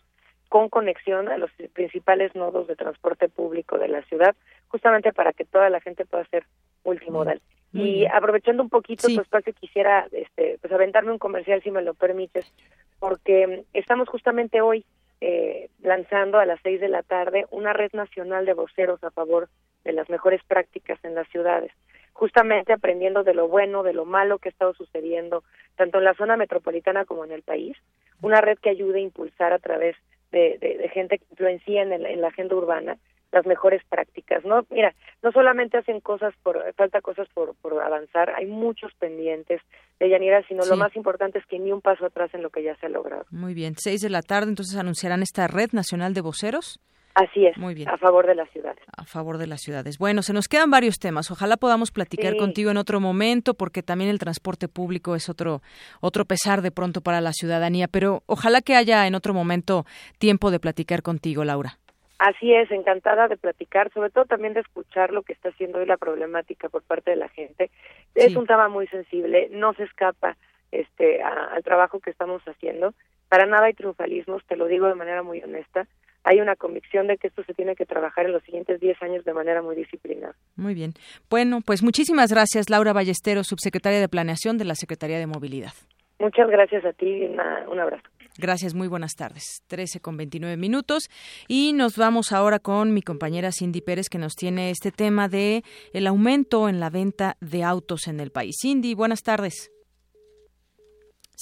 con 0.49 0.69
conexión 0.69 1.29
a 1.29 1.38
los 1.38 1.51
principales 1.73 2.35
nodos 2.35 2.66
de 2.69 2.77
transporte 2.77 3.29
público 3.29 3.79
de 3.79 3.88
la 3.88 4.03
ciudad, 4.03 4.37
justamente 4.69 5.12
para 5.12 5.33
que 5.33 5.45
toda 5.45 5.71
la 5.71 5.81
gente 5.81 6.05
pueda 6.05 6.25
ser 6.27 6.45
multimodal. 6.85 7.40
Y 7.77 8.07
aprovechando 8.07 8.62
un 8.62 8.69
poquito 8.69 9.09
tu 9.09 9.21
espacio, 9.21 9.53
quisiera 9.53 10.07
este, 10.12 10.59
pues 10.61 10.73
aventarme 10.73 11.12
un 11.12 11.19
comercial, 11.19 11.62
si 11.62 11.71
me 11.71 11.83
lo 11.83 11.95
permites, 11.95 12.51
porque 12.99 13.65
estamos 13.73 14.09
justamente 14.09 14.61
hoy 14.61 14.85
eh, 15.21 15.69
lanzando 15.83 16.39
a 16.39 16.47
las 16.47 16.61
seis 16.62 16.81
de 16.81 16.89
la 16.89 17.03
tarde 17.03 17.47
una 17.51 17.73
red 17.73 17.93
nacional 17.93 18.47
de 18.47 18.55
voceros 18.55 19.03
a 19.05 19.11
favor 19.11 19.49
de 19.85 19.93
las 19.93 20.09
mejores 20.09 20.43
prácticas 20.45 20.99
en 21.05 21.15
las 21.15 21.29
ciudades, 21.29 21.71
justamente 22.12 22.73
aprendiendo 22.73 23.25
de 23.25 23.35
lo 23.35 23.49
bueno, 23.49 23.83
de 23.83 23.93
lo 23.93 24.05
malo 24.05 24.39
que 24.39 24.49
ha 24.49 24.53
estado 24.53 24.75
sucediendo, 24.75 25.45
tanto 25.77 25.99
en 25.99 26.05
la 26.05 26.15
zona 26.15 26.37
metropolitana 26.37 27.05
como 27.05 27.25
en 27.25 27.33
el 27.33 27.43
país, 27.43 27.77
una 28.23 28.41
red 28.41 28.59
que 28.59 28.71
ayude 28.71 28.99
a 28.99 29.03
impulsar 29.03 29.53
a 29.53 29.59
través 29.59 29.97
de, 30.33 30.59
de, 30.59 30.89
gente 30.89 31.19
que 31.19 31.27
influencia 31.31 31.83
en 31.83 32.21
la 32.21 32.29
agenda 32.29 32.57
urbana 32.57 32.99
las 33.37 33.46
mejores 33.46 33.83
prácticas, 33.88 34.44
¿no? 34.44 34.66
Mira, 34.70 34.94
no 35.22 35.31
solamente 35.31 35.77
hacen 35.77 36.01
cosas 36.01 36.35
por, 36.42 36.62
falta 36.75 37.01
cosas 37.01 37.29
por, 37.35 37.55
por 37.57 37.81
avanzar, 37.83 38.31
hay 38.35 38.46
muchos 38.46 38.92
pendientes 38.94 39.61
de 40.01 40.09
Yanira, 40.09 40.42
sino 40.49 40.64
lo 40.64 40.77
más 40.77 40.96
importante 40.96 41.38
es 41.38 41.46
que 41.46 41.59
ni 41.59 41.70
un 41.70 41.83
paso 41.83 42.07
atrás 42.07 42.33
en 42.35 42.42
lo 42.42 42.51
que 42.51 42.62
ya 42.62 42.75
se 42.77 42.87
ha 42.87 42.88
logrado. 42.88 43.25
Muy 43.31 43.55
bien, 43.55 43.75
seis 43.77 44.01
de 44.01 44.11
la 44.11 44.22
tarde, 44.22 44.49
entonces 44.49 44.79
anunciarán 44.79 45.22
esta 45.22 45.46
red 45.46 45.70
nacional 45.72 46.14
de 46.14 46.22
voceros. 46.22 46.81
Así 47.14 47.46
es, 47.46 47.57
Muy 47.57 47.72
bien. 47.72 47.88
a 47.88 47.96
favor 47.96 48.27
de 48.27 48.35
las 48.35 48.51
ciudades. 48.51 48.85
A 48.94 49.05
favor 49.05 49.38
de 49.38 49.46
las 49.46 49.62
ciudades. 49.62 49.96
Bueno, 49.96 50.20
se 50.20 50.35
nos 50.35 50.49
quedan 50.49 50.70
varios 50.70 50.99
temas. 50.99 51.31
Ojalá 51.31 51.57
podamos 51.57 51.90
platicar 51.90 52.37
contigo 52.37 52.70
en 52.70 52.77
otro 52.77 53.01
momento, 53.01 53.55
porque 53.55 53.83
también 53.83 54.11
el 54.11 54.18
transporte 54.18 54.68
público 54.68 55.14
es 55.14 55.31
otro, 55.31 55.62
otro 56.03 56.27
pesar 56.27 56.61
de 56.61 56.70
pronto 56.70 57.01
para 57.01 57.22
la 57.22 57.33
ciudadanía. 57.33 57.88
Pero 57.88 58.22
ojalá 58.27 58.61
que 58.61 58.77
haya 58.77 59.07
en 59.07 59.14
otro 59.14 59.33
momento 59.33 59.87
tiempo 60.18 60.51
de 60.51 60.61
platicar 60.61 61.01
contigo, 61.01 61.42
Laura. 61.42 61.79
Así 62.18 62.55
es, 62.55 62.70
encantada 62.70 63.29
de 63.29 63.37
platicar, 63.37 63.92
sobre 63.92 64.11
todo 64.11 64.24
también 64.24 64.55
de 64.55 64.61
escuchar 64.61 65.11
lo 65.11 65.22
que 65.22 65.35
está 65.35 65.50
haciendo 65.50 65.79
hoy 65.79 65.87
la 65.87 65.98
problemática 65.98 66.68
por 66.68 66.83
parte 66.83 67.11
de 67.11 67.16
la 67.16 67.29
gente. 67.29 67.70
Es 68.14 68.35
un 68.37 68.46
tema 68.46 68.68
muy 68.68 68.87
sensible, 68.87 69.48
no 69.50 69.74
se 69.74 69.85
escapa 69.85 70.37
este 70.72 71.22
al 71.22 71.62
trabajo 71.62 72.00
que 72.00 72.11
estamos 72.11 72.42
haciendo. 72.44 72.94
Para 73.29 73.44
nada 73.44 73.66
hay 73.66 73.74
triunfalismos, 73.74 74.44
te 74.46 74.57
lo 74.57 74.66
digo 74.66 74.87
de 74.87 74.94
manera 74.94 75.22
muy 75.22 75.42
honesta. 75.42 75.87
Hay 76.24 76.40
una 76.40 76.57
convicción 76.57 77.07
de 77.07 77.18
que 77.18 77.29
esto 77.29 77.44
se 77.44 77.55
tiene 77.55 77.76
que 77.76 77.87
trabajar 77.87 78.26
en 78.26 78.33
los 78.33 78.42
siguientes 78.42 78.81
10 78.81 79.00
años 79.02 79.24
de 79.24 79.33
manera 79.33 79.62
muy 79.62 79.76
disciplinada. 79.76 80.35
Muy 80.57 80.74
bien. 80.74 80.94
Bueno, 81.31 81.61
pues 81.64 81.83
muchísimas 81.83 82.33
gracias, 82.33 82.68
Laura 82.70 82.92
Ballesteros, 82.92 83.46
subsecretaria 83.46 84.00
de 84.00 84.09
Planeación 84.09 84.59
de 84.59 84.64
la 84.64 84.74
Secretaría 84.74 85.18
de 85.18 85.26
Movilidad. 85.26 85.72
Muchas 86.18 86.48
gracias 86.48 86.85
a 86.85 86.92
ti, 86.94 87.29
un 87.68 87.79
abrazo. 87.79 88.09
Gracias, 88.38 88.75
muy 88.75 88.87
buenas 88.88 89.14
tardes. 89.14 89.62
13 89.68 90.01
con 90.01 90.16
29 90.16 90.57
minutos 90.57 91.05
y 91.49 91.72
nos 91.72 91.96
vamos 91.96 92.33
ahora 92.33 92.59
con 92.59 92.92
mi 92.92 93.01
compañera 93.01 93.51
Cindy 93.51 93.81
Pérez 93.81 94.09
que 94.11 94.18
nos 94.18 94.35
tiene 94.35 94.70
este 94.70 94.92
tema 94.92 95.29
de 95.29 95.64
el 95.92 96.07
aumento 96.07 96.68
en 96.68 96.79
la 96.79 96.90
venta 96.90 97.38
de 97.40 97.64
autos 97.64 98.09
en 98.09 98.20
el 98.20 98.31
país. 98.31 98.57
Cindy, 98.61 98.94
buenas 98.94 99.22
tardes. 99.22 99.70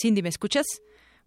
Cindy, 0.00 0.22
¿me 0.22 0.28
escuchas? 0.28 0.66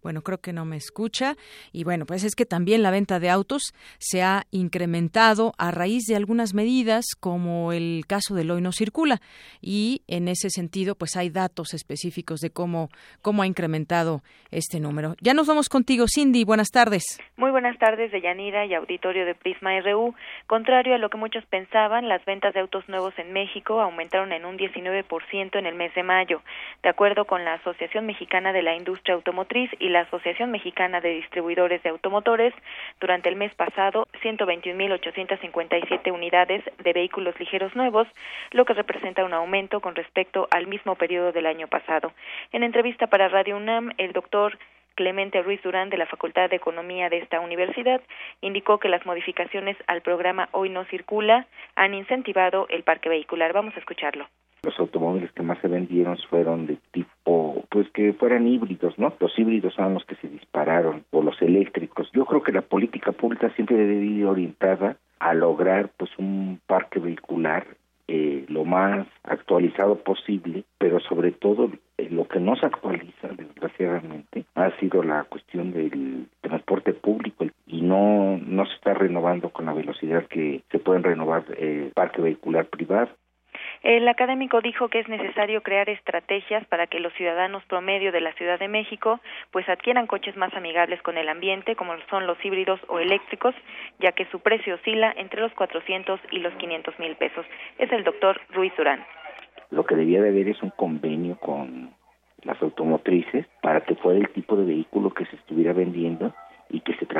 Bueno, 0.02 0.22
creo 0.22 0.38
que 0.38 0.52
no 0.52 0.64
me 0.64 0.76
escucha. 0.76 1.36
Y 1.72 1.84
bueno, 1.84 2.06
pues 2.06 2.24
es 2.24 2.34
que 2.34 2.46
también 2.46 2.82
la 2.82 2.90
venta 2.90 3.18
de 3.18 3.30
autos 3.30 3.74
se 3.98 4.22
ha 4.22 4.44
incrementado 4.50 5.52
a 5.58 5.70
raíz 5.70 6.04
de 6.06 6.16
algunas 6.16 6.54
medidas, 6.54 7.04
como 7.18 7.72
el 7.72 8.04
caso 8.06 8.34
del 8.34 8.50
hoy 8.50 8.60
no 8.60 8.72
circula. 8.72 9.20
Y 9.60 10.02
en 10.06 10.28
ese 10.28 10.50
sentido, 10.50 10.94
pues 10.94 11.16
hay 11.16 11.30
datos 11.30 11.74
específicos 11.74 12.40
de 12.40 12.50
cómo, 12.50 12.90
cómo 13.22 13.42
ha 13.42 13.46
incrementado 13.46 14.22
este 14.50 14.80
número. 14.80 15.14
Ya 15.20 15.34
nos 15.34 15.46
vamos 15.46 15.68
contigo, 15.68 16.06
Cindy. 16.08 16.44
Buenas 16.44 16.70
tardes. 16.70 17.04
Muy 17.36 17.50
buenas 17.50 17.78
tardes, 17.78 18.12
Deyanira 18.12 18.66
y 18.66 18.74
auditorio 18.74 19.26
de 19.26 19.34
Prisma 19.34 19.78
RU. 19.80 20.14
Contrario 20.46 20.94
a 20.94 20.98
lo 20.98 21.10
que 21.10 21.18
muchos 21.18 21.44
pensaban, 21.46 22.08
las 22.08 22.24
ventas 22.24 22.54
de 22.54 22.60
autos 22.60 22.88
nuevos 22.88 23.12
en 23.18 23.32
México 23.32 23.80
aumentaron 23.80 24.32
en 24.32 24.44
un 24.44 24.56
19% 24.56 25.58
en 25.58 25.66
el 25.66 25.74
mes 25.74 25.94
de 25.94 26.02
mayo. 26.02 26.42
De 26.82 26.88
acuerdo 26.88 27.24
con 27.24 27.44
la 27.44 27.54
Asociación 27.54 28.06
Mexicana 28.06 28.52
de 28.52 28.62
la 28.62 28.76
Industria 28.76 29.14
Automotriz 29.14 29.70
y 29.78 29.87
la 29.88 30.00
Asociación 30.00 30.50
Mexicana 30.50 31.00
de 31.00 31.10
Distribuidores 31.10 31.82
de 31.82 31.90
Automotores, 31.90 32.54
durante 33.00 33.28
el 33.28 33.36
mes 33.36 33.54
pasado, 33.54 34.06
121.857 34.22 36.12
unidades 36.12 36.64
de 36.82 36.92
vehículos 36.92 37.38
ligeros 37.38 37.74
nuevos, 37.74 38.08
lo 38.52 38.64
que 38.64 38.74
representa 38.74 39.24
un 39.24 39.34
aumento 39.34 39.80
con 39.80 39.94
respecto 39.94 40.48
al 40.50 40.66
mismo 40.66 40.94
periodo 40.94 41.32
del 41.32 41.46
año 41.46 41.68
pasado. 41.68 42.12
En 42.52 42.62
entrevista 42.62 43.06
para 43.06 43.28
Radio 43.28 43.56
UNAM, 43.56 43.92
el 43.98 44.12
doctor 44.12 44.58
Clemente 44.98 45.40
Ruiz 45.42 45.62
Durán 45.62 45.90
de 45.90 45.96
la 45.96 46.06
Facultad 46.06 46.50
de 46.50 46.56
Economía 46.56 47.08
de 47.08 47.18
esta 47.18 47.38
universidad 47.38 48.00
indicó 48.40 48.78
que 48.78 48.88
las 48.88 49.06
modificaciones 49.06 49.76
al 49.86 50.02
programa 50.02 50.48
Hoy 50.50 50.70
no 50.70 50.84
circula 50.86 51.46
han 51.76 51.94
incentivado 51.94 52.66
el 52.68 52.82
parque 52.82 53.08
vehicular. 53.08 53.52
Vamos 53.52 53.76
a 53.76 53.78
escucharlo. 53.78 54.26
Los 54.64 54.76
automóviles 54.80 55.30
que 55.30 55.44
más 55.44 55.60
se 55.60 55.68
vendieron 55.68 56.18
fueron 56.28 56.66
de 56.66 56.78
tipo, 56.90 57.10
pues 57.68 57.88
que 57.90 58.12
fueran 58.14 58.46
híbridos, 58.46 58.98
¿no? 58.98 59.12
Los 59.20 59.38
híbridos 59.38 59.74
son 59.74 59.94
los 59.94 60.04
que 60.04 60.16
se 60.16 60.28
dispararon, 60.28 61.04
o 61.10 61.22
los 61.22 61.40
eléctricos. 61.42 62.10
Yo 62.12 62.24
creo 62.24 62.42
que 62.42 62.52
la 62.52 62.62
política 62.62 63.12
pública 63.12 63.50
siempre 63.54 63.76
debe 63.76 64.04
ir 64.04 64.26
orientada 64.26 64.96
a 65.18 65.34
lograr, 65.34 65.90
pues, 65.96 66.10
un 66.18 66.60
parque 66.66 67.00
vehicular 67.00 67.66
eh, 68.10 68.46
lo 68.48 68.64
más 68.64 69.06
actualizado 69.22 69.96
posible, 69.96 70.64
pero 70.78 70.98
sobre 71.00 71.30
todo 71.32 71.70
eh, 71.98 72.08
lo 72.10 72.26
que 72.26 72.40
no 72.40 72.56
se 72.56 72.64
actualiza, 72.64 73.28
desgraciadamente, 73.36 74.46
ha 74.54 74.70
sido 74.78 75.02
la 75.02 75.24
cuestión 75.24 75.72
del 75.72 76.26
transporte 76.40 76.94
público 76.94 77.44
y 77.66 77.82
no, 77.82 78.38
no 78.38 78.64
se 78.64 78.72
está 78.74 78.94
renovando 78.94 79.50
con 79.50 79.66
la 79.66 79.74
velocidad 79.74 80.24
que 80.26 80.62
se 80.70 80.78
pueden 80.78 81.02
renovar 81.02 81.44
el 81.58 81.90
parque 81.94 82.22
vehicular 82.22 82.66
privado. 82.66 83.10
El 83.82 84.08
académico 84.08 84.60
dijo 84.60 84.88
que 84.88 84.98
es 84.98 85.08
necesario 85.08 85.62
crear 85.62 85.88
estrategias 85.88 86.64
para 86.66 86.86
que 86.86 87.00
los 87.00 87.12
ciudadanos 87.14 87.64
promedio 87.66 88.10
de 88.10 88.20
la 88.20 88.32
Ciudad 88.32 88.58
de 88.58 88.68
México 88.68 89.20
pues 89.52 89.68
adquieran 89.68 90.06
coches 90.06 90.36
más 90.36 90.52
amigables 90.54 91.00
con 91.02 91.16
el 91.16 91.28
ambiente, 91.28 91.76
como 91.76 91.94
son 92.10 92.26
los 92.26 92.42
híbridos 92.44 92.80
o 92.88 92.98
eléctricos, 92.98 93.54
ya 94.00 94.12
que 94.12 94.26
su 94.26 94.40
precio 94.40 94.74
oscila 94.74 95.12
entre 95.16 95.40
los 95.40 95.52
400 95.52 96.20
y 96.32 96.40
los 96.40 96.52
500 96.54 96.98
mil 96.98 97.14
pesos. 97.16 97.46
Es 97.78 97.90
el 97.92 98.04
doctor 98.04 98.40
Ruiz 98.50 98.72
Durán. 98.76 99.04
Lo 99.70 99.84
que 99.84 99.94
debía 99.94 100.22
de 100.22 100.30
haber 100.30 100.48
es 100.48 100.62
un 100.62 100.70
convenio 100.70 101.36
con 101.38 101.90
las 102.42 102.60
automotrices 102.62 103.46
para 103.62 103.82
que 103.82 103.94
fuera 103.96 104.18
el 104.18 104.30
tipo 104.30 104.56
de 104.56 104.64
vehículo 104.64 105.10
que 105.10 105.26
se 105.26 105.36
estuviera 105.36 105.72
vendiendo 105.72 106.34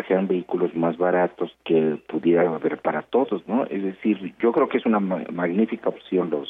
y 0.08 0.14
que 0.14 0.14
se 0.14 0.14
trajeran 0.14 0.28
vehículos 0.28 0.74
más 0.74 0.96
baratos 0.96 1.56
que 1.64 1.98
pudiera 2.08 2.42
haber 2.42 2.78
para 2.78 3.02
todos, 3.02 3.46
¿no? 3.46 3.64
Es 3.66 3.82
decir, 3.82 4.34
yo 4.38 4.52
creo 4.52 4.68
que 4.68 4.78
es 4.78 4.86
una 4.86 5.00
magnífica 5.00 5.88
opción 5.88 6.30
los 6.30 6.48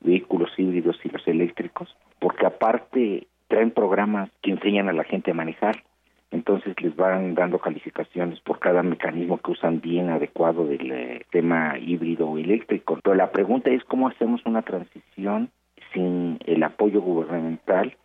vehículos 0.00 0.50
híbridos 0.56 0.98
y 1.04 1.08
los 1.08 1.26
eléctricos, 1.26 1.94
porque 2.18 2.46
aparte 2.46 3.26
traen 3.48 3.70
programas 3.70 4.30
que 4.42 4.50
enseñan 4.50 4.88
a 4.88 4.92
la 4.92 5.04
gente 5.04 5.30
a 5.30 5.34
manejar, 5.34 5.82
entonces 6.30 6.74
les 6.80 6.94
van 6.96 7.34
dando 7.34 7.58
calificaciones 7.58 8.40
por 8.40 8.58
cada 8.58 8.82
mecanismo 8.82 9.38
que 9.38 9.52
usan 9.52 9.80
bien 9.80 10.10
adecuado 10.10 10.66
del 10.66 10.90
eh, 10.90 11.26
tema 11.30 11.78
híbrido 11.78 12.28
o 12.28 12.38
eléctrico. 12.38 12.98
Pero 13.02 13.14
la 13.14 13.30
pregunta 13.30 13.70
es 13.70 13.84
cómo 13.84 14.08
hacemos 14.08 14.40
una 14.46 14.62
transición 14.62 15.50
sin 15.92 16.38
el 16.46 16.62
apoyo 16.62 17.02
gubernamental 17.02 17.96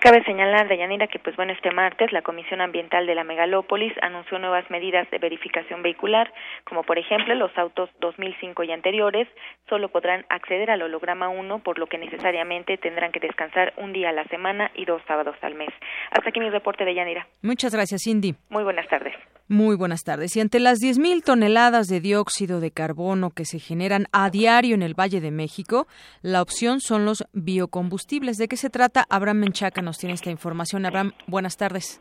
Cabe 0.00 0.22
señalar, 0.22 0.68
Deyanira, 0.68 1.08
que 1.08 1.18
pues 1.18 1.34
bueno, 1.34 1.52
este 1.52 1.72
martes 1.72 2.12
la 2.12 2.22
Comisión 2.22 2.60
Ambiental 2.60 3.04
de 3.06 3.16
la 3.16 3.24
Megalópolis 3.24 3.92
anunció 4.00 4.38
nuevas 4.38 4.70
medidas 4.70 5.10
de 5.10 5.18
verificación 5.18 5.82
vehicular, 5.82 6.32
como 6.64 6.84
por 6.84 6.98
ejemplo 6.98 7.34
los 7.34 7.50
autos 7.58 7.90
2005 8.00 8.62
y 8.62 8.70
anteriores 8.70 9.26
solo 9.68 9.88
podrán 9.88 10.24
acceder 10.28 10.70
al 10.70 10.82
holograma 10.82 11.28
1, 11.28 11.58
por 11.64 11.80
lo 11.80 11.88
que 11.88 11.98
necesariamente 11.98 12.78
tendrán 12.78 13.10
que 13.10 13.18
descansar 13.18 13.74
un 13.76 13.92
día 13.92 14.10
a 14.10 14.12
la 14.12 14.24
semana 14.26 14.70
y 14.76 14.84
dos 14.84 15.02
sábados 15.08 15.36
al 15.42 15.56
mes. 15.56 15.70
Hasta 16.12 16.30
aquí 16.30 16.38
mi 16.38 16.48
reporte, 16.48 16.84
Deyanira. 16.84 17.26
Muchas 17.42 17.74
gracias, 17.74 18.02
Cindy. 18.04 18.34
Muy 18.50 18.62
buenas 18.62 18.86
tardes. 18.86 19.14
Muy 19.50 19.76
buenas 19.76 20.04
tardes. 20.04 20.36
Y 20.36 20.40
ante 20.40 20.60
las 20.60 20.78
10.000 20.78 21.24
toneladas 21.24 21.88
de 21.88 22.00
dióxido 22.00 22.60
de 22.60 22.70
carbono 22.70 23.30
que 23.30 23.46
se 23.46 23.58
generan 23.58 24.04
a 24.12 24.28
diario 24.28 24.74
en 24.74 24.82
el 24.82 24.92
Valle 24.92 25.22
de 25.22 25.30
México, 25.30 25.86
la 26.20 26.42
opción 26.42 26.80
son 26.80 27.06
los 27.06 27.24
biocombustibles. 27.32 28.36
¿De 28.36 28.46
qué 28.46 28.58
se 28.58 28.68
trata? 28.68 29.06
Abraham 29.08 29.38
Menchaca 29.38 29.80
nos 29.80 29.96
tiene 29.96 30.12
esta 30.12 30.30
información. 30.30 30.84
Abraham, 30.84 31.12
buenas 31.26 31.56
tardes. 31.56 31.98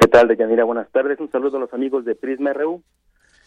¿Qué 0.00 0.06
tal, 0.06 0.28
Deyanira? 0.28 0.62
Buenas 0.62 0.88
tardes. 0.92 1.18
Un 1.18 1.28
saludo 1.32 1.56
a 1.56 1.60
los 1.60 1.74
amigos 1.74 2.04
de 2.04 2.14
Prisma 2.14 2.52
RU. 2.52 2.84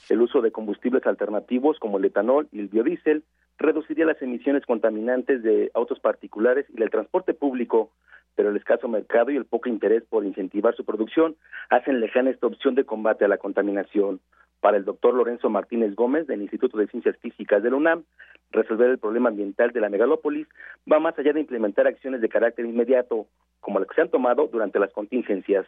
El 0.10 0.22
uso 0.22 0.42
de 0.42 0.52
combustibles 0.52 1.06
alternativos 1.06 1.80
como 1.80 1.98
el 1.98 2.04
etanol 2.04 2.50
y 2.52 2.60
el 2.60 2.68
biodiesel 2.68 3.24
reduciría 3.60 4.06
las 4.06 4.22
emisiones 4.22 4.66
contaminantes 4.66 5.44
de 5.44 5.70
autos 5.74 6.00
particulares 6.00 6.66
y 6.70 6.78
del 6.80 6.90
transporte 6.90 7.34
público, 7.34 7.92
pero 8.36 8.50
el 8.50 8.58
escaso 8.58 8.88
mercado 8.88 9.32
y 9.32 9.36
el 9.36 9.46
poco 9.46 9.70
interés 9.70 10.04
por 10.10 10.26
incentivar 10.26 10.76
su 10.76 10.86
producción 10.86 11.36
hacen 11.70 12.00
lejana 12.00 12.30
esta 12.30 12.48
opción 12.48 12.74
de 12.76 12.86
combate 12.86 13.26
a 13.26 13.28
la 13.28 13.38
contaminación. 13.38 14.22
Para 14.62 14.78
el 14.78 14.86
doctor 14.86 15.14
Lorenzo 15.14 15.50
Martínez 15.50 15.94
Gómez 15.96 16.28
del 16.28 16.42
Instituto 16.42 16.78
de 16.78 16.88
Ciencias 16.88 17.18
Físicas 17.18 17.62
de 17.62 17.70
la 17.70 17.78
UNAM, 17.78 18.04
resolver 18.52 18.90
el 18.90 18.98
problema 18.98 19.30
ambiental 19.30 19.72
de 19.72 19.82
la 19.82 19.90
megalópolis 19.90 20.48
va 20.92 21.00
más 21.00 21.18
allá 21.20 21.34
de 21.34 21.42
implementar 21.42 21.86
acciones 21.88 22.22
de 22.22 22.30
carácter 22.30 22.66
inmediato, 22.66 23.28
como 23.60 23.80
las 23.80 23.88
que 23.88 23.96
se 23.96 24.02
han 24.02 24.10
tomado 24.10 24.48
durante 24.48 24.80
las 24.80 24.92
contingencias 24.92 25.66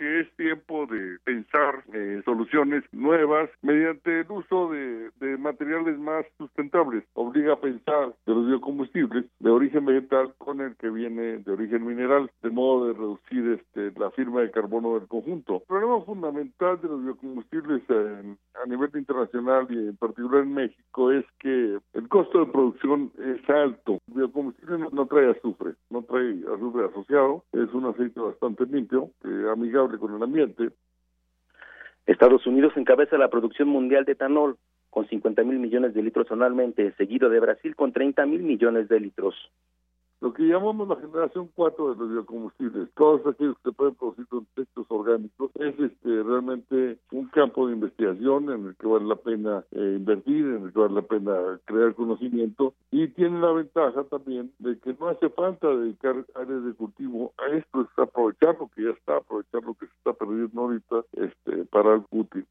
que 0.00 0.20
es 0.20 0.34
tiempo 0.36 0.86
de 0.86 1.18
pensar 1.24 1.84
eh, 1.92 2.22
soluciones 2.24 2.82
nuevas 2.90 3.50
mediante 3.60 4.20
el 4.20 4.30
uso 4.30 4.70
de, 4.70 5.10
materiales 5.36 5.98
más 5.98 6.24
sustentables. 6.38 7.04
Obliga 7.12 7.52
a 7.52 7.60
pensar 7.60 8.14
de 8.26 8.34
los 8.34 8.46
biocombustibles 8.46 9.26
de 9.38 9.50
origen 9.50 9.84
vegetal 9.84 10.32
con 10.38 10.62
el 10.62 10.74
que 10.76 10.88
viene 10.88 11.38
de 11.38 11.52
origen 11.52 11.86
mineral, 11.86 12.30
de 12.42 12.48
modo 12.48 12.86
de 12.86 12.94
reducir 12.94 13.60
este, 13.60 14.00
la 14.00 14.10
firma 14.12 14.40
de 14.40 14.50
carbono 14.50 14.98
del 14.98 15.06
conjunto. 15.06 15.56
El 15.56 15.66
problema 15.66 16.00
fundamental 16.02 16.80
de 16.80 16.88
los 16.88 17.04
biocombustibles 17.04 17.82
a 17.90 18.66
nivel 18.66 18.90
internacional 18.94 19.66
y 19.68 19.88
en 19.88 19.96
particular 19.98 20.44
en 20.44 20.54
México 20.54 21.12
es 21.12 21.26
que 21.38 21.78
el 21.92 22.08
costo 22.08 22.40
de 22.40 22.52
producción 22.52 23.12
es 23.18 23.50
alto. 23.50 23.98
El 24.08 24.14
biocombustible 24.14 24.78
no, 24.78 25.06
trae 25.06 25.30
azufre, 25.30 25.74
no 25.90 26.02
trae 26.04 26.42
azufre 26.54 26.86
asociado, 26.86 27.44
es 27.52 27.72
un 27.74 27.84
aceite 27.84 28.18
bastante 28.18 28.64
limpio, 28.64 29.10
eh, 29.24 29.28
con 29.72 30.14
el 30.14 30.22
ambiente. 30.22 30.70
Estados 32.06 32.46
Unidos 32.46 32.72
encabeza 32.76 33.16
la 33.18 33.28
producción 33.28 33.68
mundial 33.68 34.04
de 34.04 34.12
etanol 34.12 34.58
con 34.90 35.08
50 35.08 35.44
mil 35.44 35.58
millones 35.58 35.94
de 35.94 36.02
litros 36.02 36.30
anualmente, 36.30 36.92
seguido 36.96 37.30
de 37.30 37.40
Brasil 37.40 37.76
con 37.76 37.92
30 37.92 38.26
mil 38.26 38.42
millones 38.42 38.88
de 38.88 39.00
litros 39.00 39.34
lo 40.20 40.34
que 40.34 40.42
llamamos 40.42 40.86
la 40.86 40.96
generación 40.96 41.50
4 41.54 41.94
de 41.94 41.98
los 41.98 42.10
biocombustibles, 42.10 42.90
todos 42.94 43.26
aquellos 43.26 43.56
que 43.64 43.72
pueden 43.72 43.94
producir 43.94 44.26
con 44.26 44.46
textos 44.54 44.86
orgánicos, 44.90 45.50
es 45.54 45.78
este, 45.80 46.22
realmente 46.22 46.98
un 47.10 47.26
campo 47.28 47.66
de 47.66 47.74
investigación 47.74 48.50
en 48.50 48.66
el 48.66 48.76
que 48.76 48.86
vale 48.86 49.06
la 49.06 49.16
pena 49.16 49.64
eh, 49.70 49.94
invertir, 49.96 50.44
en 50.44 50.64
el 50.64 50.72
que 50.72 50.78
vale 50.78 50.94
la 50.94 51.02
pena 51.02 51.58
crear 51.64 51.94
conocimiento. 51.94 52.74
Y 52.90 53.08
tiene 53.08 53.40
la 53.40 53.52
ventaja 53.52 54.04
también 54.04 54.52
de 54.58 54.78
que 54.78 54.94
no 55.00 55.08
hace 55.08 55.30
falta 55.30 55.68
dedicar 55.68 56.16
áreas 56.34 56.64
de 56.64 56.74
cultivo 56.74 57.32
a 57.38 57.56
esto, 57.56 57.80
es 57.80 57.98
aprovechar 57.98 58.56
lo 58.60 58.68
que 58.68 58.84
ya 58.84 58.90
está, 58.90 59.16
aprovechar 59.16 59.62
lo 59.64 59.74
que 59.74 59.86
se 59.86 59.92
está 59.94 60.12
perdiendo 60.12 60.60
ahorita 60.60 60.96
este, 61.12 61.64
para 61.66 61.94
el 61.94 62.04
útil. 62.10 62.46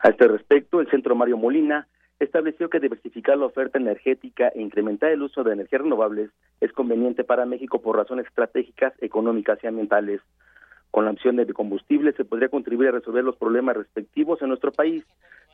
A 0.00 0.08
este 0.08 0.26
respecto, 0.26 0.80
el 0.80 0.90
Centro 0.90 1.14
Mario 1.14 1.38
Molina 1.38 1.86
estableció 2.24 2.68
que 2.68 2.80
diversificar 2.80 3.38
la 3.38 3.46
oferta 3.46 3.78
energética 3.78 4.48
e 4.48 4.60
incrementar 4.60 5.10
el 5.10 5.22
uso 5.22 5.44
de 5.44 5.52
energías 5.52 5.82
renovables 5.82 6.30
es 6.60 6.72
conveniente 6.72 7.24
para 7.24 7.46
México 7.46 7.80
por 7.80 7.96
razones 7.96 8.26
estratégicas, 8.26 8.92
económicas 9.00 9.58
y 9.62 9.66
ambientales. 9.66 10.20
Con 10.90 11.06
la 11.06 11.10
opción 11.10 11.36
de 11.36 11.52
combustible 11.52 12.12
se 12.12 12.24
podría 12.24 12.48
contribuir 12.48 12.90
a 12.90 12.92
resolver 12.92 13.24
los 13.24 13.36
problemas 13.36 13.76
respectivos 13.76 14.40
en 14.42 14.48
nuestro 14.48 14.70
país. 14.70 15.04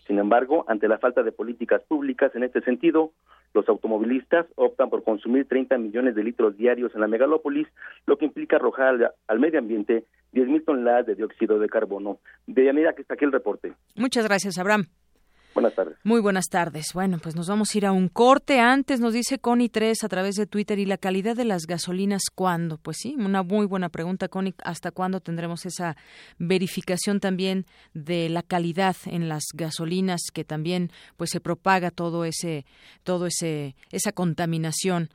Sin 0.06 0.18
embargo, 0.18 0.64
ante 0.68 0.88
la 0.88 0.98
falta 0.98 1.22
de 1.22 1.32
políticas 1.32 1.82
públicas 1.88 2.34
en 2.34 2.42
este 2.42 2.60
sentido, 2.60 3.12
los 3.54 3.68
automovilistas 3.68 4.46
optan 4.56 4.90
por 4.90 5.02
consumir 5.02 5.46
30 5.48 5.78
millones 5.78 6.14
de 6.14 6.24
litros 6.24 6.56
diarios 6.56 6.94
en 6.94 7.00
la 7.00 7.08
megalópolis, 7.08 7.68
lo 8.06 8.18
que 8.18 8.26
implica 8.26 8.56
arrojar 8.56 9.14
al, 9.26 9.40
medio 9.40 9.58
ambiente 9.58 10.04
10 10.32 10.48
mil 10.48 10.64
toneladas 10.64 11.06
de 11.06 11.14
dióxido 11.14 11.58
de 11.58 11.68
carbono. 11.68 12.18
De 12.46 12.66
manera 12.66 12.92
que 12.92 13.02
está 13.02 13.14
aquí 13.14 13.24
el 13.24 13.32
reporte. 13.32 13.72
Muchas 13.96 14.26
gracias, 14.26 14.58
Abraham. 14.58 14.84
Buenas 15.54 15.74
tardes. 15.74 15.96
Muy 16.04 16.20
buenas 16.20 16.46
tardes. 16.46 16.86
Bueno, 16.94 17.18
pues 17.22 17.34
nos 17.34 17.48
vamos 17.48 17.74
a 17.74 17.78
ir 17.78 17.86
a 17.86 17.92
un 17.92 18.08
corte. 18.08 18.60
Antes 18.60 19.00
nos 19.00 19.12
dice 19.12 19.38
Connie 19.38 19.68
3 19.68 20.04
a 20.04 20.08
través 20.08 20.36
de 20.36 20.46
Twitter 20.46 20.78
y 20.78 20.86
la 20.86 20.96
calidad 20.96 21.36
de 21.36 21.44
las 21.44 21.66
gasolinas, 21.66 22.22
¿cuándo? 22.34 22.78
Pues 22.78 22.98
sí, 23.00 23.16
una 23.18 23.42
muy 23.42 23.66
buena 23.66 23.88
pregunta, 23.88 24.28
Connie. 24.28 24.54
¿Hasta 24.62 24.90
cuándo 24.90 25.20
tendremos 25.20 25.66
esa 25.66 25.96
verificación 26.38 27.20
también 27.20 27.66
de 27.94 28.28
la 28.28 28.42
calidad 28.42 28.96
en 29.06 29.28
las 29.28 29.44
gasolinas 29.54 30.20
que 30.32 30.44
también 30.44 30.90
pues 31.16 31.30
se 31.30 31.40
propaga 31.40 31.90
todo 31.90 32.24
ese 32.24 32.64
todo 33.02 33.26
ese 33.26 33.74
esa 33.90 34.12
contaminación 34.12 35.10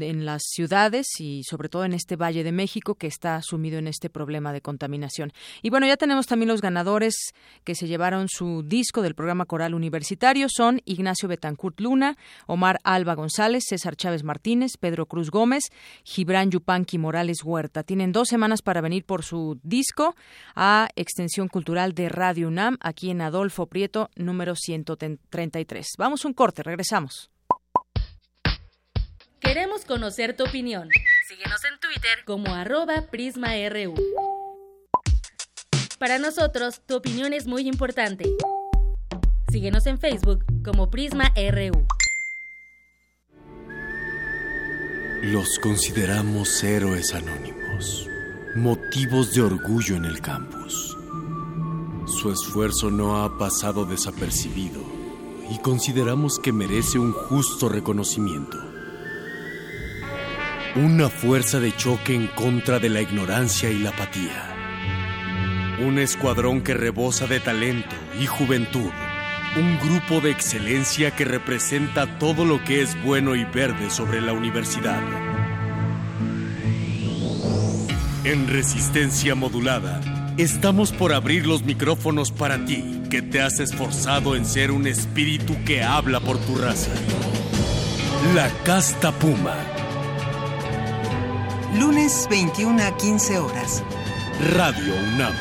en 0.00 0.24
las 0.24 0.42
ciudades 0.44 1.06
y 1.18 1.42
sobre 1.44 1.68
todo 1.68 1.84
en 1.84 1.92
este 1.92 2.16
Valle 2.16 2.44
de 2.44 2.52
México 2.52 2.94
que 2.94 3.06
está 3.06 3.40
sumido 3.42 3.78
en 3.78 3.86
este 3.86 4.10
problema 4.10 4.52
de 4.52 4.60
contaminación. 4.60 5.32
Y 5.62 5.70
bueno, 5.70 5.86
ya 5.86 5.96
tenemos 5.96 6.26
también 6.26 6.48
los 6.48 6.60
ganadores 6.60 7.14
que 7.64 7.74
se 7.74 7.88
llevaron 7.88 8.28
su 8.28 8.62
disco 8.62 9.02
del 9.02 9.14
programa 9.14 9.46
Coral 9.46 9.74
Universitario. 9.74 10.46
Son 10.48 10.80
Ignacio 10.84 11.28
Betancourt 11.28 11.80
Luna, 11.80 12.16
Omar 12.46 12.78
Alba 12.84 13.14
González, 13.14 13.64
César 13.68 13.96
Chávez 13.96 14.22
Martínez, 14.22 14.76
Pedro 14.78 15.06
Cruz 15.06 15.30
Gómez, 15.30 15.64
Gibran 16.04 16.50
Yupanqui 16.50 16.98
Morales 16.98 17.42
Huerta. 17.42 17.82
Tienen 17.82 18.12
dos 18.12 18.28
semanas 18.28 18.62
para 18.62 18.80
venir 18.80 19.04
por 19.04 19.24
su 19.24 19.58
disco 19.62 20.14
a 20.54 20.88
Extensión 20.96 21.48
Cultural 21.48 21.94
de 21.94 22.08
Radio 22.08 22.48
UNAM, 22.48 22.76
aquí 22.80 23.10
en 23.10 23.20
Adolfo 23.20 23.66
Prieto, 23.66 24.10
número 24.16 24.54
133. 24.54 25.86
Vamos 25.98 26.24
un 26.24 26.34
corte, 26.34 26.62
regresamos. 26.62 27.30
Queremos 29.52 29.84
conocer 29.84 30.36
tu 30.36 30.44
opinión. 30.44 30.88
Síguenos 31.26 31.60
en 31.64 31.80
Twitter 31.80 32.24
como 32.24 32.54
arroba 32.54 33.08
PrismaRU. 33.10 33.94
Para 35.98 36.20
nosotros, 36.20 36.82
tu 36.86 36.94
opinión 36.94 37.32
es 37.32 37.48
muy 37.48 37.66
importante. 37.66 38.30
Síguenos 39.50 39.86
en 39.86 39.98
Facebook 39.98 40.44
como 40.64 40.88
PrismaRU. 40.88 41.84
Los 45.24 45.58
consideramos 45.58 46.62
héroes 46.62 47.12
anónimos, 47.12 48.06
motivos 48.54 49.34
de 49.34 49.42
orgullo 49.42 49.96
en 49.96 50.04
el 50.04 50.20
campus. 50.20 50.96
Su 52.06 52.30
esfuerzo 52.30 52.92
no 52.92 53.24
ha 53.24 53.36
pasado 53.36 53.84
desapercibido 53.84 54.80
y 55.50 55.58
consideramos 55.58 56.38
que 56.38 56.52
merece 56.52 57.00
un 57.00 57.10
justo 57.10 57.68
reconocimiento. 57.68 58.69
Una 60.76 61.08
fuerza 61.08 61.58
de 61.58 61.74
choque 61.74 62.14
en 62.14 62.28
contra 62.28 62.78
de 62.78 62.88
la 62.88 63.00
ignorancia 63.00 63.68
y 63.70 63.80
la 63.80 63.90
apatía. 63.90 64.54
Un 65.84 65.98
escuadrón 65.98 66.60
que 66.60 66.74
rebosa 66.74 67.26
de 67.26 67.40
talento 67.40 67.96
y 68.20 68.26
juventud. 68.26 68.90
Un 69.56 69.80
grupo 69.80 70.20
de 70.20 70.30
excelencia 70.30 71.10
que 71.10 71.24
representa 71.24 72.18
todo 72.20 72.44
lo 72.44 72.62
que 72.62 72.82
es 72.82 73.02
bueno 73.02 73.34
y 73.34 73.44
verde 73.44 73.90
sobre 73.90 74.20
la 74.20 74.32
universidad. 74.32 75.02
En 78.22 78.46
resistencia 78.46 79.34
modulada, 79.34 80.00
estamos 80.36 80.92
por 80.92 81.12
abrir 81.12 81.48
los 81.48 81.64
micrófonos 81.64 82.30
para 82.30 82.64
ti, 82.64 83.02
que 83.10 83.22
te 83.22 83.42
has 83.42 83.58
esforzado 83.58 84.36
en 84.36 84.46
ser 84.46 84.70
un 84.70 84.86
espíritu 84.86 85.56
que 85.64 85.82
habla 85.82 86.20
por 86.20 86.38
tu 86.38 86.56
raza. 86.56 86.92
La 88.36 88.48
Casta 88.62 89.10
Puma. 89.10 89.79
Lunes 91.74 92.26
21 92.28 92.82
a 92.82 92.96
15 92.96 93.38
horas. 93.38 93.84
Radio 94.54 94.92
UNAM. 95.14 95.32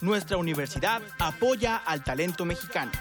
Nuestra 0.00 0.38
universidad 0.38 1.02
apoya 1.18 1.76
al 1.76 2.02
talento 2.02 2.46
mexicano. 2.46 2.92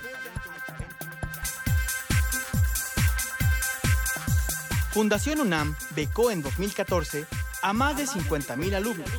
Fundación 4.91 5.39
UNAM 5.39 5.74
becó 5.95 6.32
en 6.32 6.41
2014 6.41 7.26
a 7.62 7.72
más 7.72 7.95
de 7.95 8.06
50.000 8.06 8.76
alumnos. 8.76 9.10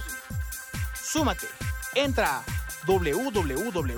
Súmate, 1.02 1.46
entra 1.94 2.38
a 2.38 2.59
www.funam.org.mx. 2.86 3.90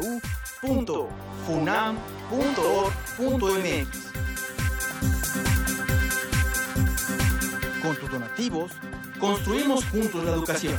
Con 7.82 7.96
tus 7.96 8.10
donativos, 8.10 8.72
construimos 9.18 9.84
juntos 9.86 10.24
la 10.24 10.32
educación. 10.32 10.78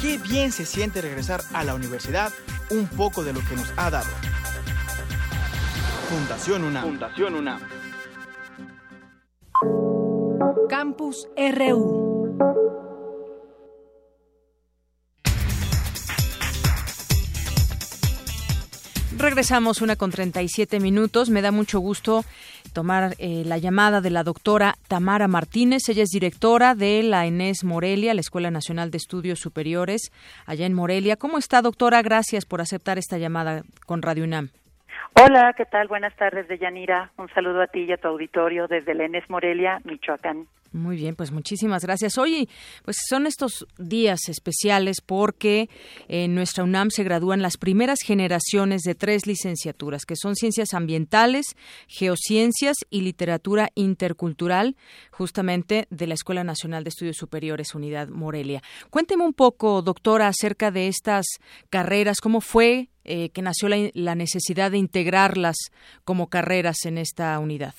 Qué 0.00 0.18
bien 0.18 0.52
se 0.52 0.66
siente 0.66 1.00
regresar 1.00 1.42
a 1.52 1.64
la 1.64 1.74
universidad 1.74 2.32
un 2.70 2.86
poco 2.88 3.24
de 3.24 3.32
lo 3.32 3.40
que 3.40 3.56
nos 3.56 3.72
ha 3.76 3.90
dado. 3.90 4.10
Fundación 6.10 6.64
UNAM. 6.64 6.84
Fundación 6.84 7.34
UNAM. 7.34 7.60
Campus 10.68 11.28
RU. 11.36 12.83
Regresamos 19.24 19.80
una 19.80 19.96
con 19.96 20.10
37 20.10 20.80
minutos. 20.80 21.30
Me 21.30 21.40
da 21.40 21.50
mucho 21.50 21.80
gusto 21.80 22.24
tomar 22.74 23.14
eh, 23.18 23.42
la 23.46 23.56
llamada 23.56 24.02
de 24.02 24.10
la 24.10 24.22
doctora 24.22 24.74
Tamara 24.86 25.28
Martínez. 25.28 25.88
Ella 25.88 26.02
es 26.02 26.10
directora 26.10 26.74
de 26.74 27.02
la 27.02 27.24
ENES 27.24 27.64
Morelia, 27.64 28.12
la 28.12 28.20
Escuela 28.20 28.50
Nacional 28.50 28.90
de 28.90 28.98
Estudios 28.98 29.40
Superiores, 29.40 30.12
allá 30.44 30.66
en 30.66 30.74
Morelia. 30.74 31.16
¿Cómo 31.16 31.38
está, 31.38 31.62
doctora? 31.62 32.02
Gracias 32.02 32.44
por 32.44 32.60
aceptar 32.60 32.98
esta 32.98 33.16
llamada 33.16 33.62
con 33.86 34.02
Radio 34.02 34.24
UNAM. 34.24 34.50
Hola, 35.18 35.54
¿qué 35.56 35.64
tal? 35.64 35.88
Buenas 35.88 36.14
tardes, 36.16 36.46
Deyanira. 36.46 37.10
Un 37.16 37.30
saludo 37.30 37.62
a 37.62 37.66
ti 37.66 37.84
y 37.84 37.92
a 37.92 37.96
tu 37.96 38.08
auditorio 38.08 38.68
desde 38.68 38.92
la 38.92 39.06
ENES 39.06 39.30
Morelia, 39.30 39.80
Michoacán. 39.84 40.48
Muy 40.74 40.96
bien, 40.96 41.14
pues 41.14 41.30
muchísimas 41.30 41.84
gracias. 41.84 42.18
Hoy, 42.18 42.48
pues 42.84 42.96
son 43.08 43.28
estos 43.28 43.64
días 43.78 44.28
especiales 44.28 45.00
porque 45.00 45.70
en 46.08 46.34
nuestra 46.34 46.64
UNAM 46.64 46.90
se 46.90 47.04
gradúan 47.04 47.42
las 47.42 47.56
primeras 47.58 48.00
generaciones 48.04 48.82
de 48.82 48.96
tres 48.96 49.28
licenciaturas, 49.28 50.04
que 50.04 50.16
son 50.16 50.34
Ciencias 50.34 50.74
Ambientales, 50.74 51.46
Geociencias 51.86 52.78
y 52.90 53.02
Literatura 53.02 53.70
Intercultural, 53.76 54.74
justamente 55.12 55.86
de 55.90 56.08
la 56.08 56.14
Escuela 56.14 56.42
Nacional 56.42 56.82
de 56.82 56.88
Estudios 56.88 57.18
Superiores 57.18 57.76
Unidad 57.76 58.08
Morelia. 58.08 58.60
Cuénteme 58.90 59.22
un 59.22 59.32
poco, 59.32 59.80
doctora, 59.80 60.26
acerca 60.26 60.72
de 60.72 60.88
estas 60.88 61.24
carreras, 61.70 62.20
cómo 62.20 62.40
fue 62.40 62.88
eh, 63.04 63.30
que 63.30 63.42
nació 63.42 63.68
la, 63.68 63.76
la 63.94 64.16
necesidad 64.16 64.72
de 64.72 64.78
integrarlas 64.78 65.54
como 66.04 66.30
carreras 66.30 66.78
en 66.84 66.98
esta 66.98 67.38
unidad. 67.38 67.74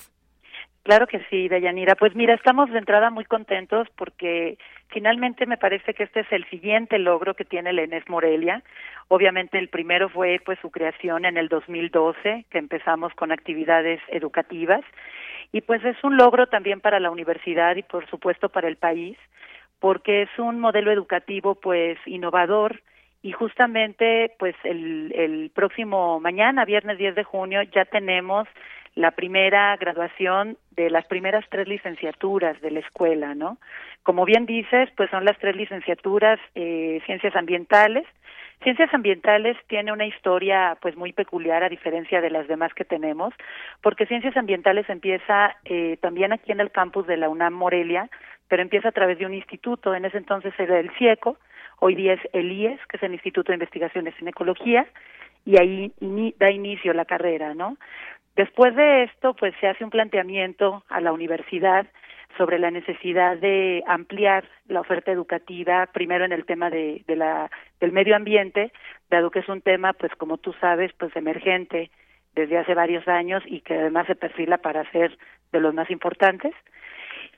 Claro 0.86 1.08
que 1.08 1.18
sí, 1.30 1.48
Deyanira. 1.48 1.96
Pues 1.96 2.14
mira, 2.14 2.32
estamos 2.32 2.70
de 2.70 2.78
entrada 2.78 3.10
muy 3.10 3.24
contentos 3.24 3.88
porque 3.96 4.56
finalmente 4.86 5.44
me 5.44 5.56
parece 5.56 5.94
que 5.94 6.04
este 6.04 6.20
es 6.20 6.30
el 6.30 6.48
siguiente 6.48 7.00
logro 7.00 7.34
que 7.34 7.44
tiene 7.44 7.72
la 7.72 7.82
ENES 7.82 8.08
Morelia. 8.08 8.62
Obviamente 9.08 9.58
el 9.58 9.68
primero 9.68 10.08
fue 10.08 10.40
pues 10.46 10.60
su 10.60 10.70
creación 10.70 11.24
en 11.24 11.38
el 11.38 11.48
2012, 11.48 12.44
que 12.48 12.58
empezamos 12.58 13.12
con 13.14 13.32
actividades 13.32 14.00
educativas 14.10 14.82
y 15.50 15.62
pues 15.62 15.84
es 15.84 15.96
un 16.04 16.16
logro 16.16 16.46
también 16.46 16.80
para 16.80 17.00
la 17.00 17.10
universidad 17.10 17.74
y 17.74 17.82
por 17.82 18.08
supuesto 18.08 18.48
para 18.48 18.68
el 18.68 18.76
país, 18.76 19.18
porque 19.80 20.22
es 20.22 20.38
un 20.38 20.60
modelo 20.60 20.92
educativo 20.92 21.56
pues 21.56 21.98
innovador 22.06 22.80
y 23.22 23.32
justamente 23.32 24.36
pues 24.38 24.54
el, 24.62 25.12
el 25.16 25.50
próximo 25.52 26.20
mañana, 26.20 26.64
viernes 26.64 26.96
10 26.96 27.16
de 27.16 27.24
junio, 27.24 27.62
ya 27.74 27.86
tenemos 27.86 28.46
la 28.96 29.10
primera 29.12 29.76
graduación 29.76 30.56
de 30.70 30.90
las 30.90 31.06
primeras 31.06 31.44
tres 31.50 31.68
licenciaturas 31.68 32.60
de 32.62 32.70
la 32.70 32.80
escuela, 32.80 33.34
¿no? 33.34 33.58
Como 34.02 34.24
bien 34.24 34.46
dices, 34.46 34.88
pues 34.96 35.10
son 35.10 35.24
las 35.24 35.38
tres 35.38 35.54
licenciaturas 35.54 36.40
eh, 36.54 37.00
ciencias 37.04 37.36
ambientales. 37.36 38.06
Ciencias 38.62 38.92
ambientales 38.94 39.56
tiene 39.68 39.92
una 39.92 40.06
historia 40.06 40.78
pues 40.80 40.96
muy 40.96 41.12
peculiar 41.12 41.62
a 41.62 41.68
diferencia 41.68 42.22
de 42.22 42.30
las 42.30 42.48
demás 42.48 42.72
que 42.72 42.86
tenemos, 42.86 43.34
porque 43.82 44.06
ciencias 44.06 44.34
ambientales 44.34 44.88
empieza 44.88 45.54
eh, 45.66 45.98
también 46.00 46.32
aquí 46.32 46.52
en 46.52 46.60
el 46.60 46.70
campus 46.70 47.06
de 47.06 47.18
la 47.18 47.28
UNAM 47.28 47.52
Morelia, 47.52 48.08
pero 48.48 48.62
empieza 48.62 48.88
a 48.88 48.92
través 48.92 49.18
de 49.18 49.26
un 49.26 49.34
instituto, 49.34 49.94
en 49.94 50.06
ese 50.06 50.16
entonces 50.16 50.54
era 50.58 50.80
el 50.80 50.90
CIECO, 50.96 51.36
hoy 51.80 51.94
día 51.96 52.14
es 52.14 52.20
el 52.32 52.50
IES, 52.50 52.80
que 52.88 52.96
es 52.96 53.02
el 53.02 53.12
Instituto 53.12 53.52
de 53.52 53.56
Investigaciones 53.56 54.14
en 54.20 54.28
Ecología, 54.28 54.86
y 55.44 55.58
ahí 55.60 55.92
da 56.38 56.50
inicio 56.50 56.92
la 56.92 57.04
carrera, 57.04 57.54
¿no? 57.54 57.76
Después 58.36 58.76
de 58.76 59.04
esto, 59.04 59.34
pues 59.34 59.54
se 59.60 59.66
hace 59.66 59.82
un 59.82 59.90
planteamiento 59.90 60.84
a 60.90 61.00
la 61.00 61.12
universidad 61.12 61.86
sobre 62.36 62.58
la 62.58 62.70
necesidad 62.70 63.38
de 63.38 63.82
ampliar 63.86 64.44
la 64.68 64.80
oferta 64.80 65.10
educativa, 65.10 65.86
primero 65.86 66.26
en 66.26 66.32
el 66.32 66.44
tema 66.44 66.68
de, 66.68 67.02
la, 67.08 67.50
del 67.80 67.92
medio 67.92 68.14
ambiente, 68.14 68.72
dado 69.08 69.30
que 69.30 69.38
es 69.38 69.48
un 69.48 69.62
tema, 69.62 69.94
pues 69.94 70.12
como 70.16 70.36
tú 70.36 70.52
sabes, 70.60 70.92
pues 70.98 71.16
emergente 71.16 71.90
desde 72.34 72.58
hace 72.58 72.74
varios 72.74 73.08
años 73.08 73.42
y 73.46 73.62
que 73.62 73.72
además 73.72 74.06
se 74.06 74.14
perfila 74.14 74.58
para 74.58 74.90
ser 74.90 75.16
de 75.52 75.60
los 75.60 75.72
más 75.72 75.90
importantes. 75.90 76.52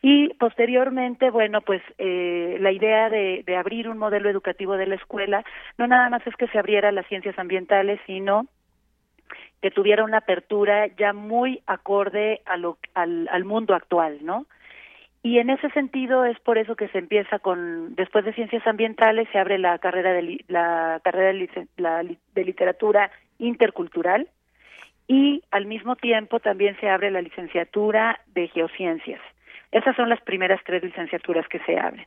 Y 0.02 0.34
posteriormente, 0.34 1.30
bueno, 1.30 1.60
pues 1.60 1.80
eh, 1.98 2.56
la 2.58 2.72
idea 2.72 3.08
de, 3.08 3.44
de 3.46 3.56
abrir 3.56 3.88
un 3.88 3.98
modelo 3.98 4.28
educativo 4.28 4.76
de 4.76 4.86
la 4.86 4.96
escuela 4.96 5.44
no 5.76 5.86
nada 5.86 6.10
más 6.10 6.26
es 6.26 6.34
que 6.34 6.48
se 6.48 6.58
abriera 6.58 6.90
las 6.90 7.06
ciencias 7.06 7.38
ambientales, 7.38 8.00
sino 8.04 8.48
que 9.60 9.70
tuviera 9.70 10.04
una 10.04 10.18
apertura 10.18 10.86
ya 10.96 11.12
muy 11.12 11.62
acorde 11.66 12.40
a 12.46 12.56
lo, 12.56 12.78
al, 12.94 13.44
mundo 13.44 13.74
actual, 13.74 14.18
¿no? 14.22 14.46
Y 15.22 15.38
en 15.38 15.50
ese 15.50 15.68
sentido 15.70 16.24
es 16.24 16.38
por 16.40 16.58
eso 16.58 16.76
que 16.76 16.88
se 16.88 16.98
empieza 16.98 17.38
con, 17.40 17.94
después 17.96 18.24
de 18.24 18.32
ciencias 18.32 18.66
ambientales, 18.66 19.28
se 19.32 19.38
abre 19.38 19.58
la 19.58 19.78
carrera 19.78 20.12
de, 20.12 20.44
la 20.46 21.00
carrera 21.02 21.32
de, 21.32 21.68
la, 21.76 22.02
literatura 22.34 23.10
intercultural 23.38 24.28
y 25.08 25.42
al 25.50 25.66
mismo 25.66 25.96
tiempo 25.96 26.38
también 26.38 26.78
se 26.80 26.88
abre 26.88 27.10
la 27.10 27.22
licenciatura 27.22 28.20
de 28.34 28.48
geociencias. 28.48 29.20
Esas 29.72 29.96
son 29.96 30.08
las 30.08 30.20
primeras 30.20 30.60
tres 30.64 30.82
licenciaturas 30.82 31.46
que 31.48 31.58
se 31.60 31.78
abren. 31.78 32.06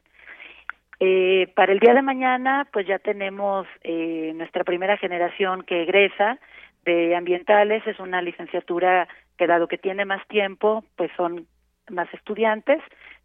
Eh, 1.03 1.51
para 1.55 1.74
el 1.74 1.80
día 1.80 1.95
de 1.95 2.03
mañana, 2.03 2.67
pues 2.72 2.86
ya 2.86 2.99
tenemos 2.99 3.67
eh, 3.84 4.34
nuestra 4.36 4.63
primera 4.63 4.97
generación 4.97 5.63
que 5.63 5.82
egresa 5.82 6.38
de 6.86 7.16
ambientales 7.16 7.86
es 7.86 8.00
una 8.00 8.22
licenciatura 8.22 9.08
que 9.38 9.48
dado 9.48 9.68
que 9.68 9.78
tiene 9.78 10.06
más 10.06 10.26
tiempo, 10.28 10.84
pues 10.96 11.12
son 11.18 11.48
más 11.90 12.12
estudiantes, 12.14 12.82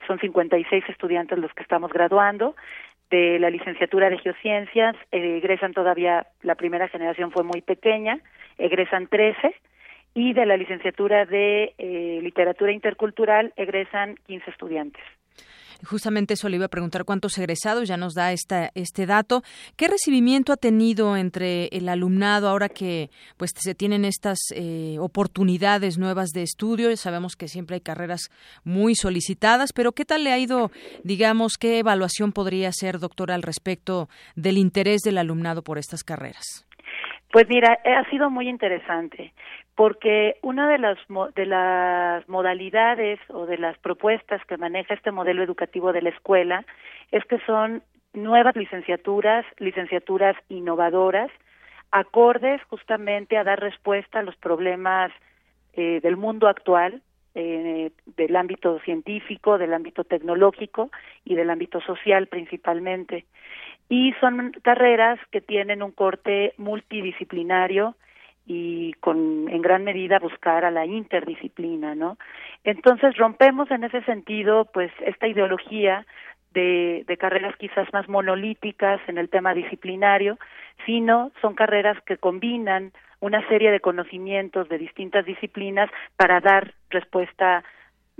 son 0.06 0.18
56 0.18 0.84
estudiantes 0.88 1.38
los 1.38 1.52
que 1.54 1.62
estamos 1.62 1.92
graduando. 1.92 2.56
De 3.10 3.38
la 3.38 3.50
licenciatura 3.50 4.10
de 4.10 4.18
geociencias 4.18 4.96
egresan 5.12 5.72
todavía, 5.72 6.26
la 6.42 6.56
primera 6.56 6.88
generación 6.88 7.30
fue 7.30 7.44
muy 7.44 7.60
pequeña, 7.62 8.18
egresan 8.58 9.06
13 9.06 9.54
y 10.14 10.32
de 10.32 10.46
la 10.46 10.56
licenciatura 10.56 11.24
de 11.24 11.74
eh, 11.78 12.18
literatura 12.22 12.72
intercultural 12.72 13.52
egresan 13.56 14.16
15 14.26 14.50
estudiantes. 14.50 15.02
Justamente 15.84 16.34
eso 16.34 16.48
le 16.48 16.56
iba 16.56 16.66
a 16.66 16.70
preguntar 16.70 17.04
cuántos 17.04 17.36
egresados, 17.38 17.88
ya 17.88 17.96
nos 17.96 18.14
da 18.14 18.32
esta, 18.32 18.70
este 18.74 19.06
dato. 19.06 19.42
¿Qué 19.76 19.88
recibimiento 19.88 20.52
ha 20.52 20.56
tenido 20.56 21.16
entre 21.16 21.66
el 21.66 21.88
alumnado 21.88 22.48
ahora 22.48 22.68
que 22.68 23.10
pues 23.36 23.52
se 23.54 23.74
tienen 23.74 24.04
estas 24.04 24.38
eh, 24.54 24.96
oportunidades 24.98 25.98
nuevas 25.98 26.30
de 26.30 26.42
estudio? 26.42 26.94
Sabemos 26.96 27.36
que 27.36 27.48
siempre 27.48 27.74
hay 27.74 27.80
carreras 27.80 28.30
muy 28.64 28.94
solicitadas, 28.94 29.72
pero 29.72 29.92
¿qué 29.92 30.04
tal 30.04 30.24
le 30.24 30.32
ha 30.32 30.38
ido, 30.38 30.70
digamos, 31.04 31.54
qué 31.58 31.78
evaluación 31.78 32.32
podría 32.32 32.68
hacer, 32.68 32.98
doctora, 32.98 33.34
al 33.34 33.42
respecto 33.42 34.08
del 34.34 34.58
interés 34.58 35.02
del 35.02 35.18
alumnado 35.18 35.62
por 35.62 35.78
estas 35.78 36.02
carreras? 36.02 36.66
Pues 37.32 37.46
mira, 37.48 37.78
ha 37.84 38.08
sido 38.08 38.30
muy 38.30 38.48
interesante 38.48 39.32
porque 39.76 40.36
una 40.42 40.68
de 40.68 40.78
las 40.78 40.98
de 41.36 41.46
las 41.46 42.28
modalidades 42.28 43.20
o 43.28 43.46
de 43.46 43.58
las 43.58 43.78
propuestas 43.78 44.44
que 44.46 44.56
maneja 44.56 44.94
este 44.94 45.12
modelo 45.12 45.42
educativo 45.42 45.92
de 45.92 46.02
la 46.02 46.08
escuela 46.08 46.64
es 47.12 47.24
que 47.26 47.38
son 47.40 47.82
nuevas 48.14 48.56
licenciaturas, 48.56 49.44
licenciaturas 49.58 50.34
innovadoras, 50.48 51.30
acordes 51.92 52.62
justamente 52.64 53.36
a 53.36 53.44
dar 53.44 53.60
respuesta 53.60 54.20
a 54.20 54.22
los 54.22 54.34
problemas 54.36 55.12
eh, 55.74 56.00
del 56.02 56.16
mundo 56.16 56.48
actual, 56.48 57.02
eh, 57.34 57.90
del 58.16 58.34
ámbito 58.34 58.80
científico, 58.80 59.58
del 59.58 59.74
ámbito 59.74 60.04
tecnológico 60.04 60.90
y 61.22 61.34
del 61.34 61.50
ámbito 61.50 61.82
social 61.82 62.28
principalmente. 62.28 63.26
Y 63.90 64.14
son 64.20 64.52
carreras 64.62 65.20
que 65.30 65.42
tienen 65.42 65.82
un 65.82 65.92
corte 65.92 66.54
multidisciplinario, 66.56 67.94
y 68.46 68.92
con 68.94 69.48
en 69.48 69.60
gran 69.60 69.82
medida 69.84 70.20
buscar 70.20 70.64
a 70.64 70.70
la 70.70 70.86
interdisciplina, 70.86 71.94
¿no? 71.94 72.16
Entonces 72.64 73.16
rompemos 73.16 73.70
en 73.70 73.84
ese 73.84 74.02
sentido 74.02 74.66
pues 74.72 74.92
esta 75.00 75.26
ideología 75.26 76.06
de, 76.52 77.04
de 77.06 77.16
carreras 77.16 77.56
quizás 77.56 77.92
más 77.92 78.08
monolíticas 78.08 79.00
en 79.08 79.18
el 79.18 79.28
tema 79.28 79.52
disciplinario, 79.52 80.38
sino 80.86 81.32
son 81.42 81.54
carreras 81.54 81.98
que 82.06 82.16
combinan 82.16 82.92
una 83.20 83.46
serie 83.48 83.70
de 83.70 83.80
conocimientos 83.80 84.68
de 84.68 84.78
distintas 84.78 85.24
disciplinas 85.26 85.90
para 86.16 86.40
dar 86.40 86.74
respuesta 86.90 87.64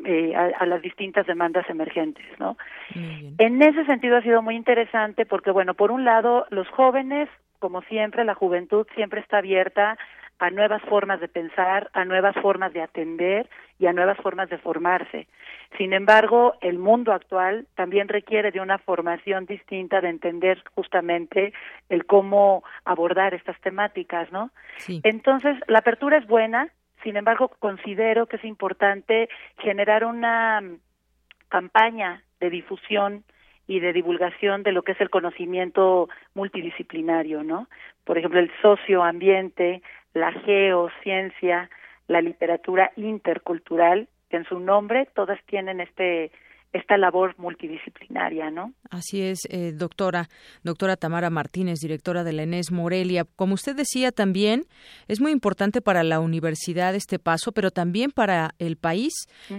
eh, 0.05 0.35
a, 0.35 0.51
a, 0.59 0.67
las 0.67 0.83
distintas 0.83 1.27
demandas 1.27 1.69
emergentes, 1.71 2.27
¿no? 2.39 2.59
En 2.95 3.63
ese 3.63 3.85
sentido 3.87 4.19
ha 4.19 4.23
sido 4.23 4.43
muy 4.43 4.55
interesante 4.55 5.25
porque, 5.25 5.51
bueno, 5.51 5.73
por 5.73 5.91
un 5.91 6.05
lado, 6.05 6.47
los 6.51 6.69
jóvenes 6.69 7.31
como 7.59 7.83
siempre, 7.83 8.25
la 8.25 8.35
juventud 8.35 8.87
siempre 8.95 9.21
está 9.21 9.39
abierta 9.39 9.99
a 10.39 10.51
nuevas 10.51 10.83
formas 10.83 11.21
de 11.21 11.29
pensar, 11.29 11.91
a 11.95 12.05
nuevas 12.05 12.35
formas 12.37 12.73
de 12.73 12.83
atender 12.83 13.49
y 13.79 13.87
a 13.87 13.93
nuevas 13.93 14.19
formas 14.19 14.51
de 14.51 14.59
formarse. 14.59 15.27
Sin 15.79 15.93
embargo, 15.93 16.55
el 16.61 16.79
mundo 16.79 17.13
actual 17.13 17.67
también 17.75 18.09
requiere 18.09 18.51
de 18.51 18.61
una 18.61 18.79
formación 18.79 19.47
distinta 19.47 20.01
de 20.01 20.11
entender 20.11 20.63
justamente 20.75 21.53
el 21.89 22.05
cómo 22.07 22.65
abordar 22.85 23.35
estas 23.35 23.59
temáticas, 23.61 24.31
¿no? 24.31 24.51
Entonces, 24.89 25.57
la 25.69 25.79
apertura 25.79 26.19
es 26.19 26.27
buena, 26.27 26.69
sin 27.03 27.17
embargo, 27.17 27.49
considero 27.59 28.27
que 28.27 28.37
es 28.37 28.45
importante 28.45 29.29
generar 29.59 30.05
una 30.05 30.63
campaña 31.49 32.23
de 32.41 32.51
difusión 32.51 33.25
y 33.67 33.81
de 33.81 33.93
divulgación 33.93 34.63
de 34.63 34.73
lo 34.73 34.83
que 34.83 34.93
es 34.93 35.01
el 35.01 35.11
conocimiento 35.11 36.09
multidisciplinario, 36.35 37.43
¿no? 37.43 37.69
Por 38.05 38.19
ejemplo, 38.19 38.41
el 38.41 38.51
socioambiente, 38.63 39.83
la 40.15 40.33
geociencia, 40.33 41.69
la 42.07 42.21
literatura 42.21 42.93
intercultural, 42.97 44.09
que 44.31 44.37
en 44.37 44.45
su 44.45 44.61
nombre 44.61 45.09
todas 45.15 45.41
tienen 45.47 45.81
este 45.81 46.31
esta 46.77 46.97
labor 46.97 47.35
multidisciplinaria, 47.39 48.51
¿no? 48.51 48.73
Así 48.91 49.23
es, 49.23 49.47
eh, 49.51 49.73
doctora, 49.73 50.29
doctora 50.63 50.97
Tamara 50.97 51.31
Martínez, 51.31 51.81
directora 51.81 52.25
de 52.25 52.33
la 52.33 52.43
ENES 52.43 52.73
Morelia. 52.73 53.25
Como 53.37 53.55
usted 53.55 53.75
decía 53.75 54.13
también, 54.13 54.63
es 55.09 55.21
muy 55.21 55.33
importante 55.33 55.81
para 55.81 56.03
la 56.03 56.21
universidad 56.21 56.95
este 56.95 57.19
paso, 57.19 57.53
pero 57.53 57.71
también 57.71 58.11
para 58.11 58.51
el 58.59 58.77
país 58.77 59.13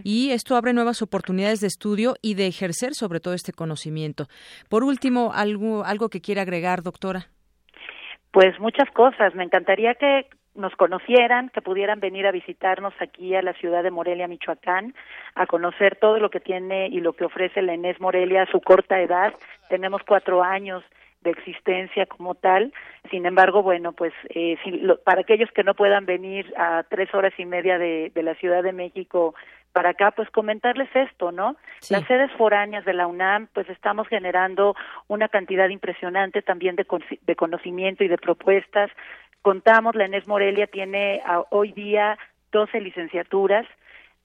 y 0.03 0.31
esto 0.31 0.55
abre 0.55 0.73
nuevas 0.73 1.01
oportunidades 1.01 1.59
de 1.59 1.67
estudio 1.67 2.15
y 2.21 2.35
de 2.35 2.47
ejercer 2.47 2.93
sobre 2.93 3.19
todo 3.19 3.33
este 3.33 3.53
conocimiento. 3.53 4.27
Por 4.69 4.83
último, 4.83 5.31
algo, 5.33 5.83
algo 5.83 6.09
que 6.09 6.21
quiera 6.21 6.43
agregar, 6.43 6.83
doctora. 6.83 7.27
Pues 8.31 8.59
muchas 8.59 8.89
cosas. 8.91 9.33
Me 9.35 9.43
encantaría 9.43 9.95
que 9.95 10.27
nos 10.57 10.75
conocieran, 10.75 11.49
que 11.49 11.61
pudieran 11.61 11.99
venir 11.99 12.27
a 12.27 12.31
visitarnos 12.31 12.93
aquí 12.99 13.35
a 13.35 13.41
la 13.41 13.53
ciudad 13.53 13.83
de 13.83 13.91
Morelia, 13.91 14.27
Michoacán, 14.27 14.93
a 15.35 15.45
conocer 15.45 15.95
todo 15.95 16.19
lo 16.19 16.29
que 16.29 16.39
tiene 16.39 16.87
y 16.87 16.99
lo 16.99 17.13
que 17.13 17.25
ofrece 17.25 17.61
la 17.61 17.75
Inés 17.75 17.99
Morelia 18.01 18.43
a 18.43 18.51
su 18.51 18.59
corta 18.61 18.99
edad. 18.99 19.33
Tenemos 19.69 20.01
cuatro 20.03 20.43
años 20.43 20.83
de 21.21 21.31
existencia 21.31 22.05
como 22.05 22.35
tal. 22.35 22.73
Sin 23.09 23.25
embargo, 23.25 23.63
bueno, 23.63 23.93
pues 23.93 24.13
eh, 24.29 24.57
para 25.03 25.21
aquellos 25.21 25.51
que 25.51 25.63
no 25.63 25.73
puedan 25.73 26.05
venir 26.05 26.53
a 26.57 26.83
tres 26.89 27.13
horas 27.13 27.33
y 27.37 27.45
media 27.45 27.77
de 27.77 28.11
la 28.15 28.35
Ciudad 28.35 28.63
de 28.63 28.73
México 28.73 29.35
para 29.77 29.91
acá, 29.91 30.09
pues 30.09 30.27
comentarles 30.31 30.89
esto, 30.95 31.31
¿no? 31.31 31.55
Las 31.91 32.03
sedes 32.07 32.31
foráneas 32.31 32.83
de 32.83 32.95
la 32.95 33.05
UNAM, 33.05 33.47
pues 33.53 33.69
estamos 33.69 34.07
generando 34.07 34.75
una 35.07 35.29
cantidad 35.29 35.69
impresionante 35.69 36.41
también 36.41 36.75
de, 36.75 36.87
de 37.21 37.35
conocimiento 37.35 38.03
y 38.03 38.07
de 38.07 38.17
propuestas. 38.17 38.89
Contamos, 39.43 39.93
la 39.93 40.05
ENES 40.05 40.27
Morelia 40.27 40.65
tiene 40.65 41.21
hoy 41.51 41.73
día 41.73 42.17
12 42.51 42.81
licenciaturas, 42.81 43.67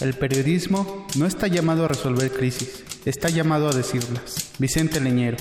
El 0.00 0.14
periodismo 0.14 1.06
no 1.16 1.26
está 1.26 1.46
llamado 1.46 1.84
a 1.84 1.88
resolver 1.88 2.30
crisis, 2.30 2.84
está 3.06 3.28
llamado 3.28 3.68
a 3.68 3.72
decirlas. 3.72 4.52
Vicente 4.58 5.00
Leñero. 5.00 5.38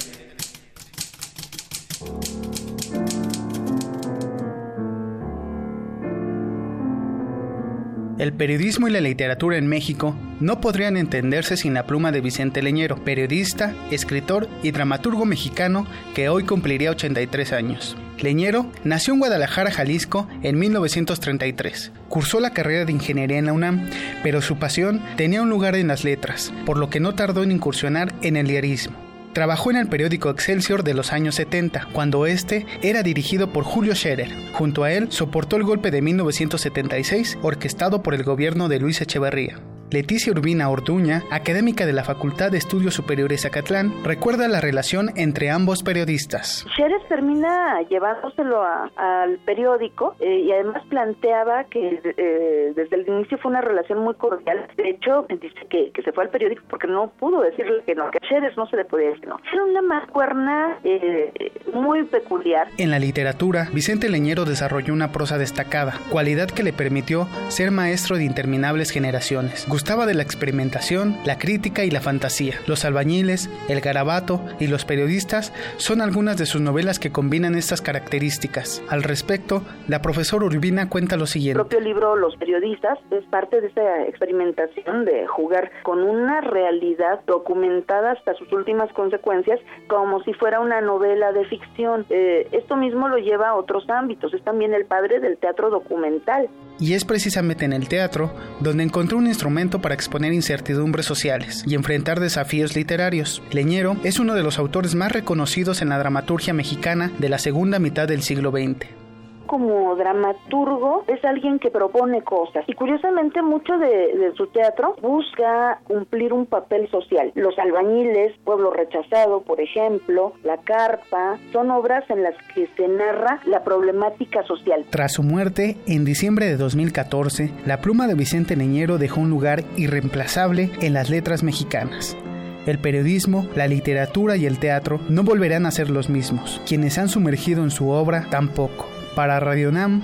El 8.18 8.32
periodismo 8.32 8.88
y 8.88 8.92
la 8.92 9.02
literatura 9.02 9.58
en 9.58 9.68
México 9.68 10.16
no 10.40 10.62
podrían 10.62 10.96
entenderse 10.96 11.58
sin 11.58 11.74
la 11.74 11.86
pluma 11.86 12.14
de 12.14 12.22
Vicente 12.22 12.62
Leñero, 12.62 13.04
periodista, 13.04 13.76
escritor 13.92 14.48
y 14.64 14.72
dramaturgo 14.72 15.26
mexicano 15.26 15.86
que 16.14 16.30
hoy 16.30 16.44
cumpliría 16.44 16.92
83 16.92 17.52
años. 17.52 17.98
Leñero 18.22 18.72
nació 18.86 19.14
en 19.14 19.20
Guadalajara, 19.20 19.70
Jalisco, 19.70 20.30
en 20.44 20.58
1933. 20.58 21.92
Cursó 22.08 22.40
la 22.40 22.52
carrera 22.52 22.86
de 22.86 22.94
ingeniería 22.94 23.38
en 23.38 23.48
la 23.48 23.54
UNAM, 23.54 23.90
pero 24.24 24.42
su 24.42 24.58
pasión 24.58 25.02
tenía 25.18 25.42
un 25.42 25.50
lugar 25.50 25.76
en 25.76 25.90
las 25.90 26.06
letras, 26.06 26.54
por 26.66 26.78
lo 26.78 26.90
que 26.90 27.02
no 27.02 27.16
tardó 27.16 27.44
en 27.44 27.52
incursionar 27.52 28.14
en 28.22 28.38
el 28.38 28.48
diarismo. 28.48 29.05
Trabajó 29.36 29.70
en 29.70 29.76
el 29.76 29.90
periódico 29.90 30.30
Excelsior 30.30 30.86
de 30.86 30.94
los 30.94 31.12
años 31.12 31.36
70, 31.36 31.90
cuando 31.92 32.26
este 32.26 32.66
era 32.82 33.04
dirigido 33.04 33.52
por 33.52 33.66
Julio 33.66 33.94
Scherer. 33.94 34.32
Junto 34.54 34.86
a 34.86 34.94
él 34.94 35.12
soportó 35.12 35.58
el 35.58 35.64
golpe 35.64 35.92
de 35.92 36.02
1976, 36.02 37.40
orquestado 37.42 38.02
por 38.02 38.14
el 38.14 38.24
gobierno 38.24 38.70
de 38.70 38.80
Luis 38.80 39.02
Echeverría. 39.02 39.60
Leticia 39.96 40.34
Urbina 40.34 40.70
Orduña, 40.70 41.24
académica 41.32 41.86
de 41.86 41.94
la 41.94 42.04
Facultad 42.04 42.52
de 42.52 42.58
Estudios 42.58 42.94
Superiores 42.94 43.46
Acatlán, 43.46 43.94
recuerda 44.04 44.50
la 44.50 44.60
relación 44.60 45.12
entre 45.16 45.50
ambos 45.50 45.84
periodistas. 45.84 46.68
Shérez 46.76 47.02
termina 47.08 47.82
llevándoselo 47.84 48.62
al 48.98 49.38
periódico 49.46 50.18
eh, 50.20 50.42
y 50.42 50.52
además 50.52 50.84
planteaba 50.90 51.64
que 51.70 52.02
eh, 52.04 52.74
desde 52.76 52.98
el 52.98 53.08
inicio 53.08 53.38
fue 53.38 53.52
una 53.52 53.62
relación 53.62 54.00
muy 54.00 54.16
cordial. 54.16 54.68
De 54.76 54.90
hecho, 54.90 55.26
dice 55.30 55.66
que, 55.70 55.94
se 56.04 56.12
fue 56.12 56.26
al 56.26 56.30
periódico 56.30 56.64
porque 56.70 56.88
no 56.88 57.08
pudo 57.18 57.40
decirle 57.40 57.82
que 57.86 57.96
no, 57.96 58.12
que 58.12 58.18
a 58.22 58.28
Shérez 58.28 58.58
no 58.58 58.68
se 58.68 58.76
le 58.76 58.84
podía 58.84 59.12
decir 59.12 59.30
no. 59.30 59.38
Era 59.50 59.64
una 59.64 59.82
mascuerna 59.82 60.78
eh, 60.84 61.32
muy 61.74 62.04
peculiar. 62.04 62.68
En 62.78 62.92
la 62.92 63.00
literatura, 63.00 63.70
Vicente 63.72 64.10
Leñero 64.10 64.44
desarrolló 64.44 64.94
una 64.94 65.14
prosa 65.14 65.38
destacada, 65.38 65.94
cualidad 66.10 66.50
que 66.50 66.64
le 66.64 66.74
permitió 66.74 67.30
ser 67.48 67.72
maestro 67.72 68.18
de 68.18 68.26
interminables 68.26 68.92
generaciones. 68.92 69.66
Gustaba 69.86 70.08
de 70.08 70.16
la 70.16 70.24
experimentación, 70.24 71.16
la 71.26 71.38
crítica 71.38 71.86
y 71.86 71.92
la 71.92 72.02
fantasía. 72.02 72.56
Los 72.66 72.86
albañiles, 72.86 73.52
el 73.70 73.82
garabato 73.82 74.42
y 74.60 74.66
los 74.66 74.84
periodistas 74.84 75.54
son 75.78 76.02
algunas 76.02 76.40
de 76.40 76.48
sus 76.48 76.60
novelas 76.60 76.98
que 76.98 77.12
combinan 77.12 77.54
estas 77.54 77.84
características. 77.84 78.82
Al 78.90 79.04
respecto, 79.04 79.62
la 79.88 80.02
profesora 80.02 80.46
Urbina 80.46 80.90
cuenta 80.90 81.18
lo 81.18 81.28
siguiente. 81.28 81.62
El 81.62 81.68
propio 81.68 81.82
libro 81.82 82.16
Los 82.16 82.36
periodistas 82.38 82.98
es 83.12 83.24
parte 83.26 83.62
de 83.62 83.68
esa 83.68 84.08
experimentación 84.08 85.06
de 85.06 85.28
jugar 85.28 85.70
con 85.84 86.02
una 86.02 86.42
realidad 86.42 87.20
documentada 87.28 88.14
hasta 88.14 88.34
sus 88.34 88.52
últimas 88.54 88.92
consecuencias 88.94 89.60
como 89.88 90.24
si 90.24 90.34
fuera 90.34 90.62
una 90.62 90.82
novela 90.82 91.32
de 91.32 91.46
ficción. 91.46 92.08
Eh, 92.10 92.48
esto 92.54 92.76
mismo 92.76 93.08
lo 93.08 93.20
lleva 93.20 93.50
a 93.50 93.54
otros 93.54 93.88
ámbitos. 93.88 94.34
Es 94.34 94.44
también 94.44 94.74
el 94.74 94.86
padre 94.86 95.20
del 95.20 95.38
teatro 95.38 95.70
documental. 95.70 96.50
Y 96.80 96.94
es 96.94 97.06
precisamente 97.06 97.64
en 97.64 97.72
el 97.72 97.88
teatro 97.88 98.32
donde 98.60 98.84
encontró 98.84 99.18
un 99.18 99.28
instrumento 99.28 99.65
para 99.70 99.96
exponer 99.96 100.34
incertidumbres 100.34 101.06
sociales 101.06 101.64
y 101.66 101.76
enfrentar 101.76 102.20
desafíos 102.20 102.76
literarios. 102.76 103.42
Leñero 103.52 103.98
es 104.04 104.20
uno 104.20 104.34
de 104.34 104.44
los 104.44 104.58
autores 104.58 104.96
más 104.96 105.12
reconocidos 105.12 105.82
en 105.82 105.90
la 105.90 105.98
dramaturgia 105.98 106.54
mexicana 106.54 107.12
de 107.20 107.30
la 107.30 107.40
segunda 107.40 107.80
mitad 107.80 108.08
del 108.08 108.22
siglo 108.22 108.52
XX 108.52 109.05
como 109.46 109.96
dramaturgo 109.96 111.04
es 111.08 111.24
alguien 111.24 111.60
que 111.60 111.72
propone 111.72 112.24
cosas 112.24 112.64
y 112.68 112.74
curiosamente 112.74 113.42
mucho 113.42 113.78
de, 113.78 114.32
su 114.36 114.48
teatro 114.48 114.96
busca 115.02 115.80
cumplir 115.86 116.34
un 116.34 116.46
papel 116.46 116.90
social. 116.90 117.32
Los 117.36 117.58
albañiles, 117.58 118.38
Pueblo 118.44 118.72
Rechazado, 118.72 119.42
por 119.42 119.62
ejemplo, 119.62 120.34
La 120.44 120.58
Carpa, 120.58 121.38
son 121.52 121.72
obras 121.72 122.04
en 122.10 122.24
las 122.24 122.36
que 122.54 122.68
se 122.76 122.88
narra 122.88 123.40
la 123.46 123.64
problemática 123.64 124.44
social. 124.44 124.86
Tras 124.90 125.14
su 125.14 125.24
muerte, 125.24 125.78
en 125.88 126.06
diciembre 126.06 126.46
de 126.48 126.58
2014, 126.58 127.52
la 127.66 127.82
pluma 127.82 128.08
de 128.08 128.16
Vicente 128.16 128.56
Leñero 128.56 128.98
dejó 128.98 129.22
un 129.22 129.30
lugar 129.30 129.64
irreemplazable 129.78 130.72
en 130.82 130.94
las 130.94 131.10
letras 131.10 131.44
mexicanas. 131.44 132.18
El 132.66 132.80
periodismo, 132.80 133.48
la 133.56 133.68
literatura 133.68 134.38
y 134.38 134.48
el 134.48 134.58
teatro 134.58 135.00
no 135.08 135.24
volverán 135.24 135.68
a 135.68 135.72
ser 135.72 135.92
los 135.92 136.10
mismos. 136.10 136.60
Quienes 136.68 136.98
han 136.98 137.10
sumergido 137.10 137.64
en 137.64 137.70
su 137.70 137.90
obra 137.90 138.28
tampoco. 138.32 138.95
Para 139.16 139.40
Radio 139.40 139.72
Nam, 139.72 140.04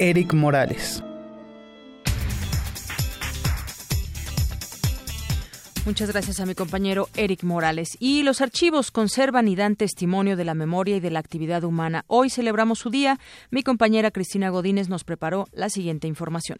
Eric 0.00 0.34
Morales. 0.34 1.04
Muchas 5.86 6.10
gracias 6.10 6.40
a 6.40 6.44
mi 6.44 6.56
compañero 6.56 7.08
Eric 7.14 7.44
Morales. 7.44 7.96
Y 8.00 8.24
los 8.24 8.40
archivos 8.40 8.90
conservan 8.90 9.46
y 9.46 9.54
dan 9.54 9.76
testimonio 9.76 10.36
de 10.36 10.44
la 10.44 10.54
memoria 10.54 10.96
y 10.96 11.00
de 11.00 11.10
la 11.10 11.20
actividad 11.20 11.62
humana. 11.62 12.04
Hoy 12.08 12.30
celebramos 12.30 12.80
su 12.80 12.90
día. 12.90 13.20
Mi 13.52 13.62
compañera 13.62 14.10
Cristina 14.10 14.50
Godínez 14.50 14.88
nos 14.88 15.04
preparó 15.04 15.46
la 15.52 15.70
siguiente 15.70 16.08
información. 16.08 16.58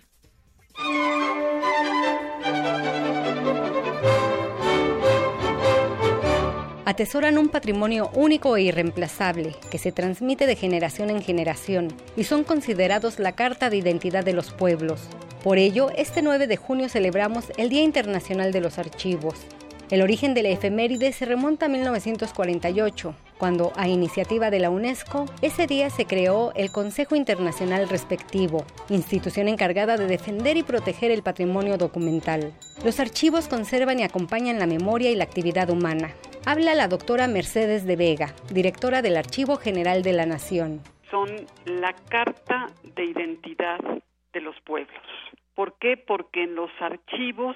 Atesoran 6.88 7.36
un 7.36 7.50
patrimonio 7.50 8.08
único 8.14 8.56
e 8.56 8.62
irreemplazable 8.62 9.54
que 9.70 9.76
se 9.76 9.92
transmite 9.92 10.46
de 10.46 10.56
generación 10.56 11.10
en 11.10 11.20
generación 11.20 11.88
y 12.16 12.24
son 12.24 12.44
considerados 12.44 13.18
la 13.18 13.32
carta 13.32 13.68
de 13.68 13.76
identidad 13.76 14.24
de 14.24 14.32
los 14.32 14.52
pueblos. 14.52 15.02
Por 15.44 15.58
ello, 15.58 15.90
este 15.94 16.22
9 16.22 16.46
de 16.46 16.56
junio 16.56 16.88
celebramos 16.88 17.52
el 17.58 17.68
Día 17.68 17.82
Internacional 17.82 18.52
de 18.52 18.62
los 18.62 18.78
Archivos. 18.78 19.34
El 19.90 20.02
origen 20.02 20.34
de 20.34 20.42
la 20.42 20.50
efeméride 20.50 21.12
se 21.12 21.24
remonta 21.24 21.66
a 21.66 21.68
1948, 21.68 23.14
cuando, 23.38 23.72
a 23.76 23.88
iniciativa 23.88 24.50
de 24.50 24.60
la 24.60 24.70
UNESCO, 24.70 25.26
ese 25.42 25.66
día 25.66 25.90
se 25.90 26.04
creó 26.04 26.52
el 26.54 26.70
Consejo 26.70 27.16
Internacional 27.16 27.88
Respectivo, 27.88 28.64
institución 28.90 29.48
encargada 29.48 29.96
de 29.96 30.06
defender 30.06 30.56
y 30.56 30.62
proteger 30.62 31.10
el 31.10 31.22
patrimonio 31.22 31.78
documental. 31.78 32.52
Los 32.84 33.00
archivos 33.00 33.48
conservan 33.48 34.00
y 34.00 34.02
acompañan 34.02 34.58
la 34.58 34.66
memoria 34.66 35.10
y 35.10 35.14
la 35.14 35.24
actividad 35.24 35.70
humana, 35.70 36.14
Habla 36.46 36.74
la 36.74 36.88
doctora 36.88 37.28
Mercedes 37.28 37.84
de 37.84 37.96
Vega, 37.96 38.34
directora 38.50 39.02
del 39.02 39.18
Archivo 39.18 39.56
General 39.56 40.02
de 40.02 40.14
la 40.14 40.24
Nación. 40.24 40.80
Son 41.10 41.28
la 41.66 41.92
carta 42.08 42.68
de 42.96 43.04
identidad 43.04 43.78
de 44.32 44.40
los 44.40 44.58
pueblos. 44.62 45.02
¿Por 45.54 45.74
qué? 45.78 45.98
Porque 45.98 46.44
en 46.44 46.54
los 46.54 46.70
archivos 46.80 47.54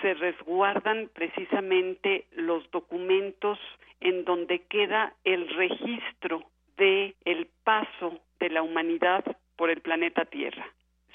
se 0.00 0.14
resguardan 0.14 1.10
precisamente 1.14 2.26
los 2.32 2.70
documentos 2.70 3.58
en 4.00 4.24
donde 4.24 4.60
queda 4.60 5.14
el 5.24 5.48
registro 5.48 6.44
de 6.76 7.14
el 7.24 7.48
paso 7.64 8.20
de 8.40 8.50
la 8.50 8.62
humanidad 8.62 9.24
por 9.56 9.70
el 9.70 9.80
planeta 9.80 10.24
Tierra. 10.24 10.66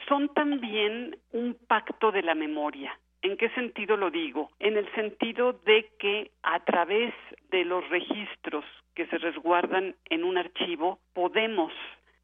Son 0.08 0.30
también 0.34 1.18
un 1.32 1.58
pacto 1.68 2.12
de 2.12 2.22
la 2.22 2.36
memoria. 2.36 2.98
¿En 3.22 3.36
qué 3.36 3.50
sentido 3.50 3.98
lo 3.98 4.12
digo? 4.12 4.50
En 4.60 4.78
el 4.78 4.90
sentido 4.96 5.54
de 5.54 5.90
que 6.00 6.32
a 6.42 6.64
través 6.64 7.14
de 7.52 7.66
los 7.66 7.88
registros 7.90 8.64
que 8.96 9.08
se 9.08 9.18
resguardan 9.18 9.96
en 10.06 10.24
un 10.24 10.38
archivo 10.38 11.00
podemos 11.14 11.74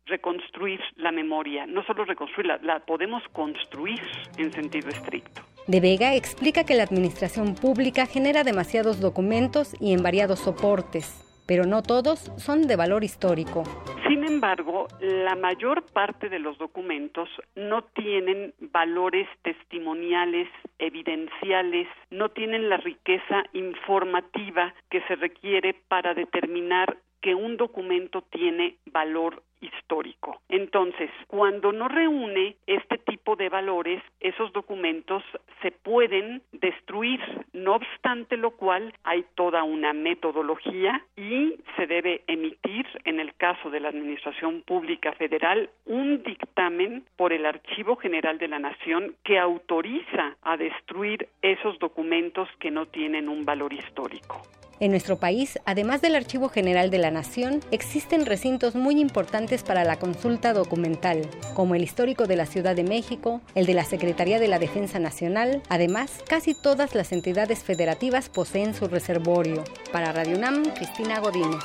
reconstruir 0.05 0.79
la 0.95 1.11
memoria, 1.11 1.65
no 1.65 1.83
solo 1.83 2.05
reconstruirla, 2.05 2.59
la 2.63 2.79
podemos 2.79 3.23
construir 3.29 4.01
en 4.37 4.51
sentido 4.51 4.89
estricto. 4.89 5.54
De 5.67 5.79
Vega 5.79 6.15
explica 6.15 6.63
que 6.63 6.75
la 6.75 6.83
administración 6.83 7.55
pública 7.55 8.05
genera 8.05 8.43
demasiados 8.43 8.99
documentos 8.99 9.75
y 9.79 9.93
en 9.93 10.03
variados 10.03 10.39
soportes 10.39 11.25
pero 11.45 11.65
no 11.65 11.81
todos 11.81 12.31
son 12.37 12.67
de 12.67 12.75
valor 12.75 13.03
histórico. 13.03 13.63
Sin 14.07 14.23
embargo, 14.23 14.87
la 14.99 15.35
mayor 15.35 15.83
parte 15.83 16.29
de 16.29 16.39
los 16.39 16.57
documentos 16.57 17.29
no 17.55 17.83
tienen 17.83 18.53
valores 18.59 19.27
testimoniales, 19.43 20.47
evidenciales, 20.79 21.87
no 22.09 22.29
tienen 22.29 22.69
la 22.69 22.77
riqueza 22.77 23.43
informativa 23.53 24.73
que 24.89 25.01
se 25.01 25.15
requiere 25.15 25.75
para 25.87 26.13
determinar 26.13 26.97
que 27.25 27.33
un 27.33 27.57
documento 27.57 28.21
tiene 28.21 28.75
valor 28.85 29.41
histórico. 29.59 30.41
Entonces, 30.47 31.09
cuando 31.25 31.71
no 31.71 31.87
reúne 31.87 32.55
este 32.67 32.99
tipo 32.99 33.35
de 33.35 33.49
valores, 33.49 34.03
esos 34.19 34.53
documentos 34.53 35.23
se 35.63 35.71
pueden 35.71 36.43
destruir, 36.51 37.19
no 37.51 37.77
obstante 37.77 38.37
lo 38.37 38.51
cual 38.51 38.93
hay 39.03 39.25
toda 39.33 39.63
una 39.63 39.91
metodología 39.93 41.03
y 41.17 41.55
se 41.75 41.87
debe 41.87 42.21
emitir, 42.27 42.85
en 43.05 43.19
el 43.19 43.33
caso 43.33 43.71
de 43.71 43.79
la 43.79 43.89
Administración 43.89 44.61
Pública 44.61 45.11
Federal, 45.13 45.71
un 45.87 46.21
dictamen 46.21 47.05
por 47.15 47.33
el 47.33 47.47
Archivo 47.47 47.95
General 47.95 48.37
de 48.37 48.49
la 48.49 48.59
Nación 48.59 49.15
que 49.23 49.39
autoriza 49.39 50.37
a 50.43 50.57
destruir 50.57 51.27
esos 51.41 51.79
documentos 51.79 52.47
que 52.59 52.69
no 52.69 52.85
tienen 52.85 53.29
un 53.29 53.45
valor 53.45 53.73
histórico. 53.73 54.43
En 54.79 54.91
nuestro 54.91 55.17
país, 55.17 55.57
además 55.65 56.01
del 56.01 56.15
Archivo 56.15 56.49
General 56.49 56.89
de 56.89 56.97
la 56.97 57.09
Nación, 57.09 57.61
existen 57.71 58.25
recintos 58.25 58.75
muy 58.75 58.99
importantes 58.99 59.63
para 59.63 59.85
la 59.85 59.97
consulta 59.97 60.51
documental, 60.51 61.21
como 61.53 61.75
el 61.75 61.83
histórico 61.83 62.27
de 62.27 62.35
la 62.35 62.45
Ciudad 62.45 62.75
de 62.75 62.83
México, 62.83 63.41
el 63.55 63.65
de 63.65 63.73
la 63.73 63.85
Secretaría 63.85 64.37
de 64.37 64.49
la 64.49 64.59
Defensa 64.59 64.99
Nacional. 64.99 65.63
Además, 65.69 66.11
casi 66.27 66.53
todas 66.61 66.93
las 66.93 67.13
entidades 67.13 67.63
federativas 67.63 68.27
poseen 68.27 68.73
su 68.73 68.87
reservorio. 68.87 69.63
Para 69.93 70.11
Radio 70.11 70.37
UNAM, 70.37 70.65
Cristina 70.73 71.19
Godínez. 71.19 71.63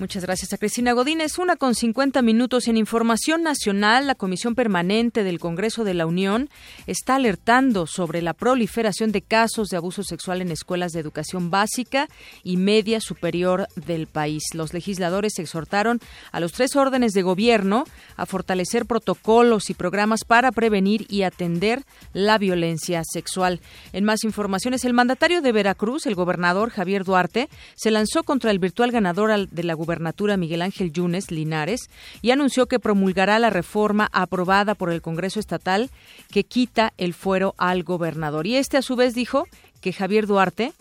Muchas 0.00 0.24
gracias 0.24 0.54
a 0.54 0.56
Cristina 0.56 0.94
Godínez. 0.94 1.38
Una 1.38 1.56
con 1.56 1.74
50 1.74 2.22
minutos 2.22 2.68
en 2.68 2.78
Información 2.78 3.42
Nacional. 3.42 4.06
La 4.06 4.14
Comisión 4.14 4.54
Permanente 4.54 5.24
del 5.24 5.38
Congreso 5.38 5.84
de 5.84 5.92
la 5.92 6.06
Unión 6.06 6.48
está 6.86 7.16
alertando 7.16 7.86
sobre 7.86 8.22
la 8.22 8.32
proliferación 8.32 9.12
de 9.12 9.20
casos 9.20 9.68
de 9.68 9.76
abuso 9.76 10.02
sexual 10.02 10.40
en 10.40 10.52
escuelas 10.52 10.92
de 10.92 11.00
educación 11.00 11.50
básica 11.50 12.08
y 12.42 12.56
media 12.56 12.98
superior 13.02 13.68
del 13.76 14.06
país. 14.06 14.42
Los 14.54 14.72
legisladores 14.72 15.38
exhortaron 15.38 16.00
a 16.32 16.40
los 16.40 16.52
tres 16.52 16.76
órdenes 16.76 17.12
de 17.12 17.20
gobierno 17.20 17.84
a 18.16 18.24
fortalecer 18.24 18.86
protocolos 18.86 19.68
y 19.68 19.74
programas 19.74 20.24
para 20.24 20.50
prevenir 20.50 21.04
y 21.10 21.24
atender 21.24 21.82
la 22.14 22.38
violencia 22.38 23.02
sexual. 23.04 23.60
En 23.92 24.04
más 24.06 24.24
informaciones, 24.24 24.86
el 24.86 24.94
mandatario 24.94 25.42
de 25.42 25.52
Veracruz, 25.52 26.06
el 26.06 26.14
gobernador 26.14 26.70
Javier 26.70 27.04
Duarte, 27.04 27.50
se 27.74 27.90
lanzó 27.90 28.22
contra 28.22 28.50
el 28.50 28.60
virtual 28.60 28.92
ganador 28.92 29.46
de 29.46 29.62
la 29.62 29.74
gubernatura 29.74 29.89
gobernatura 29.90 30.36
Miguel 30.36 30.62
Ángel 30.62 30.92
Yunes 30.92 31.32
Linares 31.32 31.90
y 32.22 32.30
anunció 32.30 32.66
que 32.66 32.78
promulgará 32.78 33.40
la 33.40 33.50
reforma 33.50 34.08
aprobada 34.12 34.76
por 34.76 34.92
el 34.92 35.02
Congreso 35.02 35.40
Estatal 35.40 35.90
que 36.30 36.44
quita 36.44 36.92
el 36.96 37.12
fuero 37.12 37.56
al 37.58 37.82
gobernador. 37.82 38.46
Y 38.46 38.54
este 38.54 38.76
a 38.76 38.82
su 38.82 38.94
vez 38.94 39.16
dijo 39.16 39.46
que 39.80 39.92
Javier 39.92 40.28
Duarte 40.28 40.74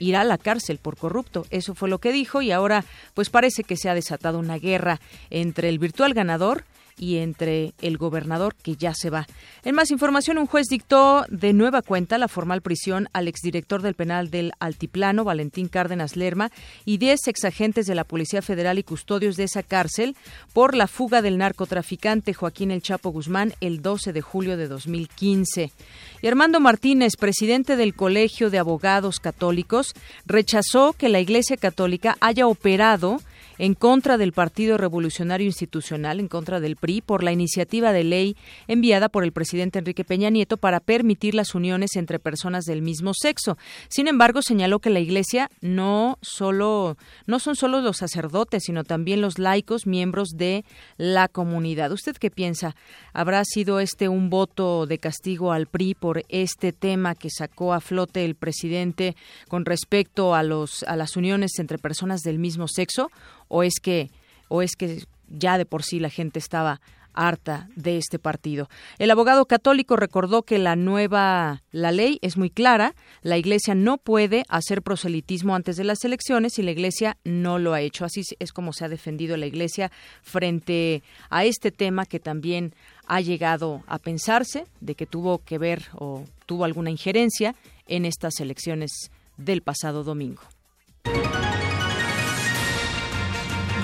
irá 0.00 0.22
a 0.22 0.24
la 0.24 0.38
cárcel 0.38 0.78
por 0.78 0.96
corrupto. 0.96 1.46
Eso 1.50 1.76
fue 1.76 1.88
lo 1.88 1.98
que 1.98 2.10
dijo 2.10 2.42
y 2.42 2.50
ahora 2.50 2.84
pues 3.14 3.30
parece 3.30 3.62
que 3.62 3.76
se 3.76 3.88
ha 3.88 3.94
desatado 3.94 4.40
una 4.40 4.58
guerra 4.58 5.00
entre 5.30 5.68
el 5.68 5.78
virtual 5.78 6.12
ganador 6.12 6.64
y 6.98 7.18
entre 7.18 7.74
el 7.80 7.96
gobernador 7.96 8.54
que 8.54 8.76
ya 8.76 8.94
se 8.94 9.10
va. 9.10 9.26
En 9.64 9.74
más 9.74 9.90
información, 9.90 10.38
un 10.38 10.46
juez 10.46 10.66
dictó 10.68 11.24
de 11.28 11.52
nueva 11.52 11.82
cuenta 11.82 12.18
la 12.18 12.28
formal 12.28 12.62
prisión 12.62 13.08
al 13.12 13.28
exdirector 13.28 13.82
del 13.82 13.94
penal 13.94 14.30
del 14.30 14.52
Altiplano, 14.58 15.24
Valentín 15.24 15.68
Cárdenas 15.68 16.16
Lerma, 16.16 16.50
y 16.84 16.98
10 16.98 17.28
exagentes 17.28 17.86
de 17.86 17.94
la 17.94 18.04
Policía 18.04 18.42
Federal 18.42 18.78
y 18.78 18.82
custodios 18.82 19.36
de 19.36 19.44
esa 19.44 19.62
cárcel 19.62 20.16
por 20.52 20.74
la 20.74 20.86
fuga 20.86 21.22
del 21.22 21.38
narcotraficante 21.38 22.34
Joaquín 22.34 22.70
El 22.70 22.82
Chapo 22.82 23.10
Guzmán 23.10 23.54
el 23.60 23.82
12 23.82 24.12
de 24.12 24.20
julio 24.20 24.56
de 24.56 24.68
2015. 24.68 25.72
Y 26.20 26.26
Armando 26.26 26.60
Martínez, 26.60 27.16
presidente 27.16 27.76
del 27.76 27.94
Colegio 27.94 28.50
de 28.50 28.58
Abogados 28.58 29.20
Católicos, 29.20 29.94
rechazó 30.26 30.92
que 30.92 31.08
la 31.08 31.20
Iglesia 31.20 31.56
Católica 31.56 32.16
haya 32.20 32.46
operado 32.46 33.20
en 33.58 33.74
contra 33.74 34.16
del 34.16 34.32
Partido 34.32 34.78
Revolucionario 34.78 35.46
Institucional, 35.46 36.20
en 36.20 36.28
contra 36.28 36.60
del 36.60 36.76
PRI, 36.76 37.00
por 37.00 37.22
la 37.22 37.32
iniciativa 37.32 37.92
de 37.92 38.04
ley 38.04 38.36
enviada 38.66 39.08
por 39.08 39.24
el 39.24 39.32
presidente 39.32 39.78
Enrique 39.78 40.04
Peña 40.04 40.30
Nieto 40.30 40.56
para 40.56 40.80
permitir 40.80 41.34
las 41.34 41.54
uniones 41.54 41.96
entre 41.96 42.18
personas 42.18 42.64
del 42.64 42.82
mismo 42.82 43.12
sexo. 43.14 43.58
Sin 43.88 44.08
embargo, 44.08 44.42
señaló 44.42 44.78
que 44.78 44.90
la 44.90 45.00
Iglesia 45.00 45.50
no 45.60 46.18
solo 46.22 46.96
no 47.26 47.38
son 47.38 47.56
solo 47.56 47.80
los 47.80 47.98
sacerdotes, 47.98 48.64
sino 48.64 48.84
también 48.84 49.20
los 49.20 49.38
laicos, 49.38 49.86
miembros 49.86 50.30
de 50.30 50.64
la 50.96 51.28
comunidad. 51.28 51.92
¿Usted 51.92 52.16
qué 52.16 52.30
piensa? 52.30 52.74
¿Habrá 53.12 53.44
sido 53.44 53.80
este 53.80 54.08
un 54.08 54.30
voto 54.30 54.86
de 54.86 54.98
castigo 54.98 55.52
al 55.52 55.66
PRI 55.66 55.94
por 55.94 56.22
este 56.28 56.72
tema 56.72 57.14
que 57.14 57.30
sacó 57.30 57.72
a 57.72 57.80
flote 57.80 58.24
el 58.24 58.34
presidente 58.34 59.16
con 59.48 59.64
respecto 59.64 60.34
a 60.34 60.42
los 60.42 60.82
a 60.84 60.96
las 60.96 61.16
uniones 61.16 61.58
entre 61.58 61.78
personas 61.78 62.22
del 62.22 62.38
mismo 62.38 62.68
sexo 62.68 63.10
o 63.48 63.62
es 63.62 63.74
que 63.82 64.10
o 64.48 64.62
es 64.62 64.76
que 64.76 65.04
ya 65.28 65.58
de 65.58 65.66
por 65.66 65.82
sí 65.82 66.00
la 66.00 66.10
gente 66.10 66.38
estaba 66.38 66.80
harta 67.18 67.68
de 67.74 67.98
este 67.98 68.20
partido. 68.20 68.68
El 68.98 69.10
abogado 69.10 69.46
católico 69.46 69.96
recordó 69.96 70.44
que 70.44 70.58
la 70.58 70.76
nueva 70.76 71.62
la 71.72 71.90
ley 71.90 72.18
es 72.22 72.36
muy 72.36 72.48
clara, 72.48 72.94
la 73.22 73.36
Iglesia 73.36 73.74
no 73.74 73.98
puede 73.98 74.44
hacer 74.48 74.82
proselitismo 74.82 75.56
antes 75.56 75.76
de 75.76 75.84
las 75.84 76.04
elecciones 76.04 76.58
y 76.58 76.62
la 76.62 76.70
Iglesia 76.70 77.16
no 77.24 77.58
lo 77.58 77.74
ha 77.74 77.80
hecho. 77.80 78.04
Así 78.04 78.22
es 78.38 78.52
como 78.52 78.72
se 78.72 78.84
ha 78.84 78.88
defendido 78.88 79.36
la 79.36 79.46
Iglesia 79.46 79.90
frente 80.22 81.02
a 81.28 81.44
este 81.44 81.72
tema 81.72 82.06
que 82.06 82.20
también 82.20 82.72
ha 83.06 83.20
llegado 83.20 83.82
a 83.88 83.98
pensarse 83.98 84.66
de 84.80 84.94
que 84.94 85.06
tuvo 85.06 85.38
que 85.38 85.58
ver 85.58 85.86
o 85.94 86.24
tuvo 86.46 86.64
alguna 86.64 86.90
injerencia 86.90 87.56
en 87.86 88.04
estas 88.04 88.38
elecciones 88.38 89.10
del 89.36 89.62
pasado 89.62 90.04
domingo. 90.04 90.42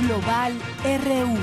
Global 0.06 0.52
RU. 0.84 1.38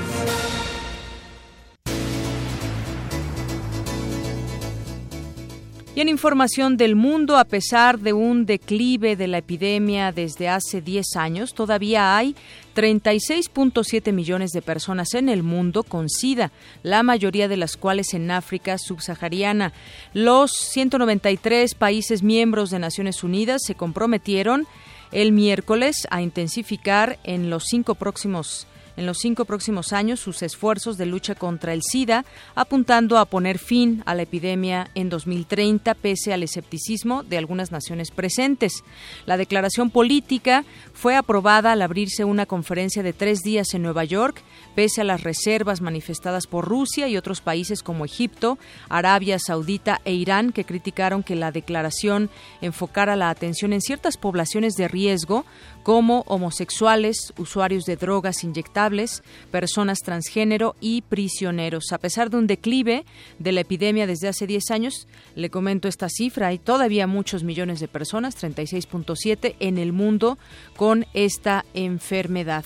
Y 5.94 6.00
en 6.00 6.08
información 6.08 6.76
del 6.76 6.94
mundo, 6.94 7.36
a 7.36 7.44
pesar 7.44 7.98
de 7.98 8.12
un 8.12 8.46
declive 8.46 9.16
de 9.16 9.26
la 9.26 9.38
epidemia 9.38 10.12
desde 10.12 10.48
hace 10.48 10.80
10 10.80 11.16
años, 11.16 11.54
todavía 11.54 12.16
hay 12.16 12.36
36.7 12.76 14.12
millones 14.12 14.52
de 14.52 14.62
personas 14.62 15.12
en 15.14 15.28
el 15.28 15.42
mundo 15.42 15.82
con 15.82 16.08
SIDA, 16.08 16.52
la 16.82 17.02
mayoría 17.02 17.48
de 17.48 17.56
las 17.56 17.76
cuales 17.76 18.14
en 18.14 18.30
África 18.30 18.78
subsahariana. 18.78 19.72
Los 20.14 20.52
193 20.52 21.74
países 21.74 22.22
miembros 22.22 22.70
de 22.70 22.78
Naciones 22.78 23.24
Unidas 23.24 23.60
se 23.66 23.74
comprometieron 23.74 24.66
el 25.12 25.32
miércoles 25.32 26.06
a 26.10 26.22
intensificar 26.22 27.18
en 27.24 27.50
los 27.50 27.64
cinco 27.64 27.94
próximos 27.94 28.66
en 28.96 29.06
los 29.06 29.18
cinco 29.18 29.44
próximos 29.44 29.92
años 29.92 30.20
sus 30.20 30.42
esfuerzos 30.42 30.98
de 30.98 31.06
lucha 31.06 31.34
contra 31.34 31.72
el 31.72 31.82
SIDA, 31.82 32.24
apuntando 32.54 33.18
a 33.18 33.24
poner 33.24 33.58
fin 33.58 34.02
a 34.06 34.14
la 34.14 34.22
epidemia 34.22 34.90
en 34.94 35.08
2030, 35.08 35.94
pese 35.94 36.32
al 36.32 36.42
escepticismo 36.42 37.22
de 37.22 37.38
algunas 37.38 37.72
naciones 37.72 38.10
presentes. 38.10 38.84
La 39.26 39.36
declaración 39.36 39.90
política 39.90 40.64
fue 40.92 41.16
aprobada 41.16 41.72
al 41.72 41.82
abrirse 41.82 42.24
una 42.24 42.46
conferencia 42.46 43.02
de 43.02 43.12
tres 43.12 43.40
días 43.40 43.74
en 43.74 43.82
Nueva 43.82 44.04
York, 44.04 44.42
pese 44.74 45.00
a 45.00 45.04
las 45.04 45.22
reservas 45.22 45.80
manifestadas 45.80 46.46
por 46.46 46.66
Rusia 46.66 47.08
y 47.08 47.16
otros 47.16 47.40
países 47.40 47.82
como 47.82 48.04
Egipto, 48.04 48.58
Arabia 48.88 49.38
Saudita 49.38 50.00
e 50.04 50.12
Irán, 50.14 50.52
que 50.52 50.64
criticaron 50.64 51.22
que 51.22 51.36
la 51.36 51.52
declaración 51.52 52.30
enfocara 52.60 53.16
la 53.16 53.30
atención 53.30 53.72
en 53.72 53.80
ciertas 53.80 54.16
poblaciones 54.16 54.74
de 54.74 54.88
riesgo, 54.88 55.44
como 55.82 56.20
homosexuales, 56.26 57.32
usuarios 57.38 57.84
de 57.84 57.96
drogas 57.96 58.44
inyectables, 58.44 59.22
personas 59.50 59.98
transgénero 60.00 60.76
y 60.80 61.02
prisioneros. 61.02 61.92
A 61.92 61.98
pesar 61.98 62.30
de 62.30 62.36
un 62.36 62.46
declive 62.46 63.04
de 63.38 63.52
la 63.52 63.60
epidemia 63.60 64.06
desde 64.06 64.28
hace 64.28 64.46
10 64.46 64.70
años, 64.70 65.08
le 65.34 65.50
comento 65.50 65.88
esta 65.88 66.08
cifra, 66.08 66.48
hay 66.48 66.58
todavía 66.58 67.06
muchos 67.06 67.42
millones 67.42 67.80
de 67.80 67.88
personas, 67.88 68.36
36.7 68.36 69.56
en 69.60 69.78
el 69.78 69.92
mundo 69.92 70.38
con 70.76 71.06
esta 71.14 71.64
enfermedad. 71.74 72.64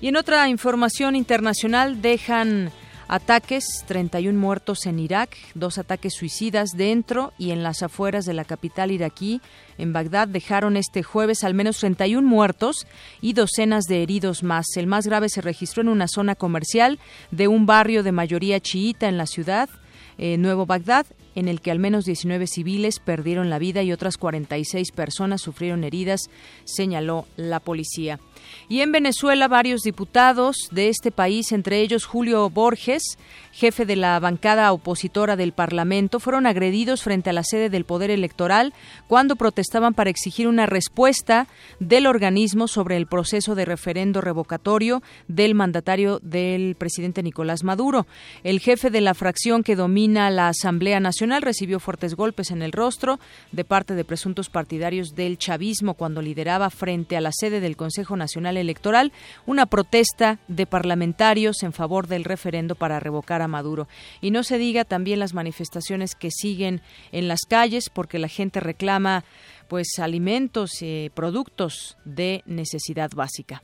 Y 0.00 0.08
en 0.08 0.16
otra 0.16 0.48
información 0.48 1.14
internacional 1.14 2.00
dejan 2.00 2.72
Ataques, 3.12 3.64
31 3.88 4.38
muertos 4.38 4.86
en 4.86 5.00
Irak, 5.00 5.36
dos 5.56 5.78
ataques 5.78 6.14
suicidas 6.14 6.70
dentro 6.76 7.32
y 7.38 7.50
en 7.50 7.64
las 7.64 7.82
afueras 7.82 8.24
de 8.24 8.34
la 8.34 8.44
capital 8.44 8.92
iraquí. 8.92 9.40
En 9.78 9.92
Bagdad 9.92 10.28
dejaron 10.28 10.76
este 10.76 11.02
jueves 11.02 11.42
al 11.42 11.52
menos 11.52 11.78
31 11.78 12.22
muertos 12.22 12.86
y 13.20 13.32
docenas 13.32 13.86
de 13.86 14.04
heridos 14.04 14.44
más. 14.44 14.64
El 14.76 14.86
más 14.86 15.08
grave 15.08 15.28
se 15.28 15.40
registró 15.40 15.82
en 15.82 15.88
una 15.88 16.06
zona 16.06 16.36
comercial 16.36 17.00
de 17.32 17.48
un 17.48 17.66
barrio 17.66 18.04
de 18.04 18.12
mayoría 18.12 18.60
chiita 18.60 19.08
en 19.08 19.18
la 19.18 19.26
ciudad. 19.26 19.68
Eh, 20.16 20.38
Nuevo 20.38 20.64
Bagdad, 20.64 21.06
en 21.34 21.48
el 21.48 21.60
que 21.60 21.72
al 21.72 21.80
menos 21.80 22.04
19 22.04 22.46
civiles 22.46 23.00
perdieron 23.00 23.50
la 23.50 23.58
vida 23.58 23.82
y 23.82 23.90
otras 23.90 24.18
46 24.18 24.92
personas 24.92 25.42
sufrieron 25.42 25.82
heridas, 25.82 26.30
señaló 26.62 27.26
la 27.34 27.58
policía. 27.58 28.20
Y 28.68 28.80
en 28.80 28.92
Venezuela, 28.92 29.48
varios 29.48 29.82
diputados 29.82 30.68
de 30.70 30.88
este 30.88 31.10
país, 31.10 31.52
entre 31.52 31.80
ellos 31.80 32.06
Julio 32.06 32.48
Borges, 32.50 33.18
jefe 33.52 33.84
de 33.84 33.96
la 33.96 34.18
bancada 34.20 34.72
opositora 34.72 35.36
del 35.36 35.52
Parlamento, 35.52 36.20
fueron 36.20 36.46
agredidos 36.46 37.02
frente 37.02 37.30
a 37.30 37.32
la 37.32 37.44
sede 37.44 37.68
del 37.68 37.84
Poder 37.84 38.10
Electoral 38.10 38.72
cuando 39.08 39.36
protestaban 39.36 39.92
para 39.92 40.08
exigir 40.08 40.48
una 40.48 40.66
respuesta 40.66 41.46
del 41.80 42.06
organismo 42.06 42.68
sobre 42.68 42.96
el 42.96 43.06
proceso 43.06 43.54
de 43.54 43.64
referendo 43.64 44.20
revocatorio 44.20 45.02
del 45.28 45.54
mandatario 45.54 46.20
del 46.22 46.76
presidente 46.76 47.22
Nicolás 47.22 47.64
Maduro. 47.64 48.06
El 48.44 48.60
jefe 48.60 48.90
de 48.90 49.00
la 49.00 49.14
fracción 49.14 49.62
que 49.62 49.76
domina 49.76 50.30
la 50.30 50.48
Asamblea 50.48 51.00
Nacional 51.00 51.42
recibió 51.42 51.80
fuertes 51.80 52.14
golpes 52.14 52.50
en 52.50 52.62
el 52.62 52.72
rostro 52.72 53.18
de 53.52 53.64
parte 53.64 53.94
de 53.94 54.04
presuntos 54.04 54.48
partidarios 54.48 55.14
del 55.14 55.38
chavismo 55.38 55.94
cuando 55.94 56.22
lideraba 56.22 56.70
frente 56.70 57.16
a 57.16 57.20
la 57.20 57.32
sede 57.32 57.60
del 57.60 57.76
Consejo 57.76 58.16
Nacional 58.16 58.29
Electoral 58.36 59.12
una 59.46 59.66
protesta 59.66 60.38
de 60.48 60.66
parlamentarios 60.66 61.62
en 61.62 61.72
favor 61.72 62.06
del 62.06 62.24
referendo 62.24 62.74
para 62.74 63.00
revocar 63.00 63.42
a 63.42 63.48
Maduro. 63.48 63.88
Y 64.20 64.30
no 64.30 64.42
se 64.42 64.58
diga 64.58 64.84
también 64.84 65.18
las 65.18 65.34
manifestaciones 65.34 66.14
que 66.14 66.30
siguen 66.30 66.82
en 67.12 67.28
las 67.28 67.40
calles 67.48 67.90
porque 67.90 68.18
la 68.18 68.28
gente 68.28 68.60
reclama 68.60 69.24
pues 69.68 69.98
alimentos 69.98 70.82
y 70.82 71.06
eh, 71.06 71.10
productos 71.14 71.96
de 72.04 72.42
necesidad 72.46 73.10
básica. 73.14 73.62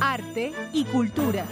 Arte 0.00 0.52
y 0.72 0.84
cultura. 0.84 1.46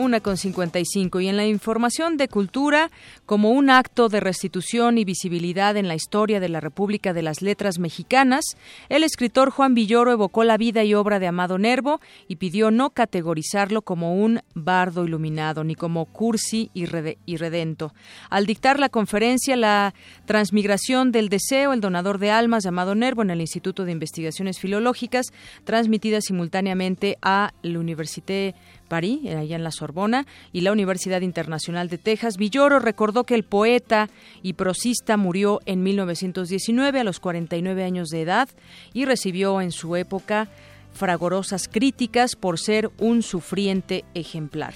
Una 0.00 0.20
con 0.20 0.38
55. 0.38 1.20
Y 1.20 1.28
en 1.28 1.36
la 1.36 1.46
información 1.46 2.16
de 2.16 2.28
cultura, 2.28 2.90
como 3.30 3.52
un 3.52 3.70
acto 3.70 4.08
de 4.08 4.18
restitución 4.18 4.98
y 4.98 5.04
visibilidad 5.04 5.76
en 5.76 5.86
la 5.86 5.94
historia 5.94 6.40
de 6.40 6.48
la 6.48 6.58
República 6.58 7.12
de 7.12 7.22
las 7.22 7.42
Letras 7.42 7.78
Mexicanas, 7.78 8.44
el 8.88 9.04
escritor 9.04 9.50
Juan 9.50 9.72
Villoro 9.72 10.10
evocó 10.10 10.42
la 10.42 10.56
vida 10.56 10.82
y 10.82 10.94
obra 10.94 11.20
de 11.20 11.28
Amado 11.28 11.56
Nervo 11.56 12.00
y 12.26 12.36
pidió 12.36 12.72
no 12.72 12.90
categorizarlo 12.90 13.82
como 13.82 14.16
un 14.16 14.40
bardo 14.54 15.04
iluminado 15.04 15.62
ni 15.62 15.76
como 15.76 16.06
cursi 16.06 16.72
y, 16.74 16.86
redento. 16.86 17.94
Al 18.30 18.46
dictar 18.46 18.80
la 18.80 18.88
conferencia 18.88 19.54
La 19.54 19.94
transmigración 20.24 21.12
del 21.12 21.28
deseo, 21.28 21.72
el 21.72 21.80
donador 21.80 22.18
de 22.18 22.32
almas 22.32 22.64
de 22.64 22.70
Amado 22.70 22.96
Nervo 22.96 23.22
en 23.22 23.30
el 23.30 23.40
Instituto 23.40 23.84
de 23.84 23.92
Investigaciones 23.92 24.58
Filológicas, 24.58 25.26
transmitida 25.62 26.20
simultáneamente 26.20 27.16
a 27.22 27.52
la 27.62 27.78
Université 27.78 28.56
París, 28.90 29.20
allá 29.30 29.56
en 29.56 29.64
la 29.64 29.70
Sorbona, 29.70 30.26
y 30.52 30.60
la 30.62 30.72
Universidad 30.72 31.22
Internacional 31.22 31.88
de 31.88 31.96
Texas. 31.96 32.36
Villoro 32.36 32.80
recordó 32.80 33.19
que 33.24 33.34
el 33.34 33.44
poeta 33.44 34.08
y 34.42 34.54
prosista 34.54 35.16
murió 35.16 35.60
en 35.66 35.82
1919 35.82 37.00
a 37.00 37.04
los 37.04 37.20
49 37.20 37.84
años 37.84 38.08
de 38.08 38.22
edad 38.22 38.48
y 38.92 39.04
recibió 39.04 39.60
en 39.60 39.72
su 39.72 39.96
época 39.96 40.48
fragorosas 40.92 41.68
críticas 41.68 42.36
por 42.36 42.58
ser 42.58 42.90
un 42.98 43.22
sufriente 43.22 44.04
ejemplar. 44.14 44.74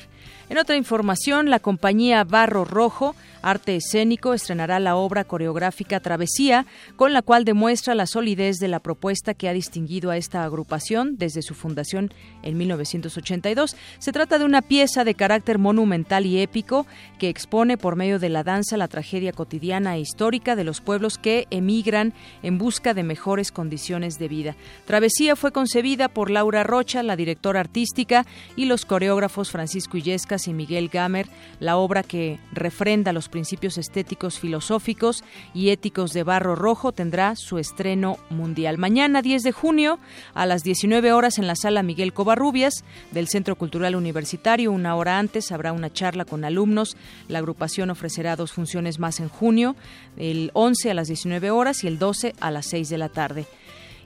En 0.48 0.58
otra 0.58 0.76
información, 0.76 1.48
la 1.50 1.58
compañía 1.58 2.22
Barro 2.24 2.64
Rojo 2.64 3.14
Arte 3.44 3.76
Escénico 3.76 4.32
estrenará 4.32 4.80
la 4.80 4.96
obra 4.96 5.24
coreográfica 5.24 6.00
Travesía, 6.00 6.64
con 6.96 7.12
la 7.12 7.20
cual 7.20 7.44
demuestra 7.44 7.94
la 7.94 8.06
solidez 8.06 8.56
de 8.58 8.68
la 8.68 8.80
propuesta 8.80 9.34
que 9.34 9.50
ha 9.50 9.52
distinguido 9.52 10.10
a 10.10 10.16
esta 10.16 10.44
agrupación 10.44 11.16
desde 11.18 11.42
su 11.42 11.54
fundación 11.54 12.10
en 12.42 12.56
1982. 12.56 13.76
Se 13.98 14.12
trata 14.12 14.38
de 14.38 14.46
una 14.46 14.62
pieza 14.62 15.04
de 15.04 15.14
carácter 15.14 15.58
monumental 15.58 16.24
y 16.24 16.40
épico 16.40 16.86
que 17.18 17.28
expone 17.28 17.76
por 17.76 17.96
medio 17.96 18.18
de 18.18 18.30
la 18.30 18.44
danza 18.44 18.78
la 18.78 18.88
tragedia 18.88 19.32
cotidiana 19.32 19.96
e 19.96 20.00
histórica 20.00 20.56
de 20.56 20.64
los 20.64 20.80
pueblos 20.80 21.18
que 21.18 21.46
emigran 21.50 22.14
en 22.42 22.56
busca 22.56 22.94
de 22.94 23.02
mejores 23.02 23.52
condiciones 23.52 24.18
de 24.18 24.28
vida. 24.28 24.56
Travesía 24.86 25.36
fue 25.36 25.52
concebida 25.52 26.08
por 26.08 26.30
Laura 26.30 26.62
Rocha, 26.62 27.02
la 27.02 27.16
directora 27.16 27.60
artística, 27.60 28.24
y 28.56 28.64
los 28.64 28.86
coreógrafos 28.86 29.50
Francisco 29.50 29.98
Y 30.46 30.52
Miguel 30.52 30.88
Gamer, 30.88 31.28
la 31.60 31.76
obra 31.76 32.02
que 32.02 32.38
refrenda 32.52 33.12
los 33.12 33.28
principios 33.28 33.78
estéticos, 33.78 34.38
filosóficos 34.38 35.22
y 35.54 35.70
éticos 35.70 36.12
de 36.12 36.24
Barro 36.24 36.56
Rojo 36.56 36.92
tendrá 36.92 37.36
su 37.36 37.58
estreno 37.58 38.18
mundial. 38.30 38.78
Mañana, 38.78 39.22
10 39.22 39.42
de 39.44 39.52
junio, 39.52 39.98
a 40.34 40.46
las 40.46 40.64
19 40.64 41.12
horas 41.12 41.38
en 41.38 41.46
la 41.46 41.54
sala 41.54 41.82
Miguel 41.82 42.12
Covarrubias 42.12 42.84
del 43.12 43.28
Centro 43.28 43.56
Cultural 43.56 43.94
Universitario. 43.94 44.72
Una 44.72 44.96
hora 44.96 45.18
antes 45.18 45.52
habrá 45.52 45.72
una 45.72 45.92
charla 45.92 46.24
con 46.24 46.44
alumnos. 46.44 46.96
La 47.28 47.38
agrupación 47.38 47.90
ofrecerá 47.90 48.36
dos 48.36 48.52
funciones 48.52 48.98
más 48.98 49.20
en 49.20 49.28
junio, 49.28 49.76
el 50.16 50.50
11 50.54 50.90
a 50.90 50.94
las 50.94 51.08
19 51.08 51.50
horas 51.50 51.84
y 51.84 51.86
el 51.86 51.98
12 51.98 52.34
a 52.40 52.50
las 52.50 52.66
6 52.66 52.88
de 52.88 52.98
la 52.98 53.08
tarde. 53.08 53.46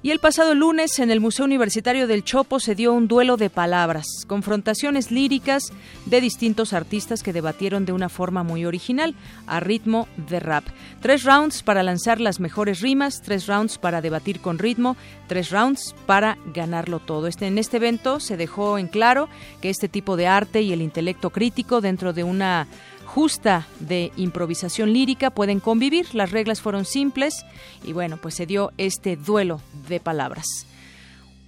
Y 0.00 0.12
el 0.12 0.20
pasado 0.20 0.54
lunes 0.54 1.00
en 1.00 1.10
el 1.10 1.18
Museo 1.18 1.44
Universitario 1.44 2.06
del 2.06 2.22
Chopo 2.22 2.60
se 2.60 2.76
dio 2.76 2.92
un 2.92 3.08
duelo 3.08 3.36
de 3.36 3.50
palabras, 3.50 4.06
confrontaciones 4.28 5.10
líricas 5.10 5.72
de 6.06 6.20
distintos 6.20 6.72
artistas 6.72 7.24
que 7.24 7.32
debatieron 7.32 7.84
de 7.84 7.92
una 7.92 8.08
forma 8.08 8.44
muy 8.44 8.64
original, 8.64 9.16
a 9.48 9.58
ritmo 9.58 10.06
de 10.16 10.38
rap. 10.38 10.64
Tres 11.00 11.24
rounds 11.24 11.64
para 11.64 11.82
lanzar 11.82 12.20
las 12.20 12.38
mejores 12.38 12.80
rimas, 12.80 13.22
tres 13.22 13.48
rounds 13.48 13.76
para 13.76 14.00
debatir 14.00 14.40
con 14.40 14.58
ritmo, 14.58 14.96
tres 15.26 15.50
rounds 15.50 15.96
para 16.06 16.38
ganarlo 16.54 17.00
todo. 17.00 17.26
Este, 17.26 17.48
en 17.48 17.58
este 17.58 17.78
evento 17.78 18.20
se 18.20 18.36
dejó 18.36 18.78
en 18.78 18.86
claro 18.86 19.28
que 19.60 19.68
este 19.68 19.88
tipo 19.88 20.16
de 20.16 20.28
arte 20.28 20.62
y 20.62 20.72
el 20.72 20.80
intelecto 20.80 21.30
crítico 21.30 21.80
dentro 21.80 22.12
de 22.12 22.22
una 22.22 22.68
justa 23.08 23.66
de 23.80 24.12
improvisación 24.16 24.92
lírica 24.92 25.30
pueden 25.30 25.60
convivir. 25.60 26.14
Las 26.14 26.30
reglas 26.30 26.60
fueron 26.60 26.84
simples 26.84 27.44
y 27.82 27.92
bueno, 27.92 28.18
pues 28.18 28.34
se 28.34 28.46
dio 28.46 28.70
este 28.76 29.16
duelo 29.16 29.60
de 29.88 29.98
palabras. 29.98 30.66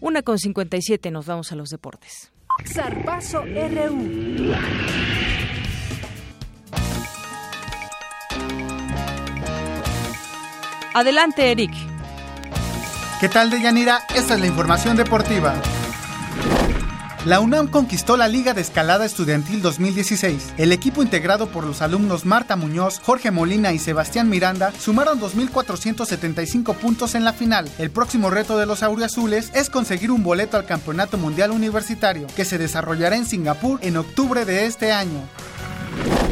Una 0.01 0.23
con 0.23 0.39
57 0.39 1.11
nos 1.11 1.27
vamos 1.27 1.53
a 1.53 1.57
los 1.57 1.69
deportes. 1.69 2.33
Zarpazo 2.67 3.43
RU. 3.43 4.55
Adelante, 10.95 11.53
Eric. 11.53 11.73
¿Qué 13.21 13.29
tal, 13.29 13.51
Deyanira? 13.51 14.01
Esta 14.15 14.35
es 14.35 14.41
la 14.41 14.47
información 14.47 14.97
deportiva. 14.97 15.55
La 17.27 17.41
UNAM 17.41 17.69
conquistó 17.69 18.17
la 18.17 18.29
Liga 18.29 18.55
de 18.55 18.63
Escalada 18.63 19.05
Estudiantil 19.05 19.61
2016. 19.61 20.55
El 20.57 20.73
equipo 20.73 21.03
integrado 21.03 21.49
por 21.49 21.65
los 21.65 21.83
alumnos 21.83 22.25
Marta 22.25 22.57
Muñoz, 22.57 22.99
Jorge 23.05 23.31
Molina 23.31 23.73
y 23.73 23.79
Sebastián 23.79 24.31
Miranda 24.31 24.73
sumaron 24.73 25.21
2.475 25.21 26.75
puntos 26.77 27.15
en 27.15 27.25
la 27.25 27.35
final. 27.35 27.69
El 27.79 27.91
próximo 27.91 28.31
reto 28.31 28.57
de 28.57 28.65
los 28.65 28.83
auriazules 28.83 29.51
es 29.55 29.69
conseguir 29.69 30.11
un 30.11 30.23
boleto 30.23 30.57
al 30.57 30.65
Campeonato 30.65 31.19
Mundial 31.19 31.51
Universitario, 31.51 32.27
que 32.35 32.47
se 32.47 32.57
desarrollará 32.57 33.17
en 33.17 33.27
Singapur 33.27 33.81
en 33.83 33.99
octubre 33.99 34.47
de 34.47 34.65
este 34.65 34.91
año. 34.91 35.21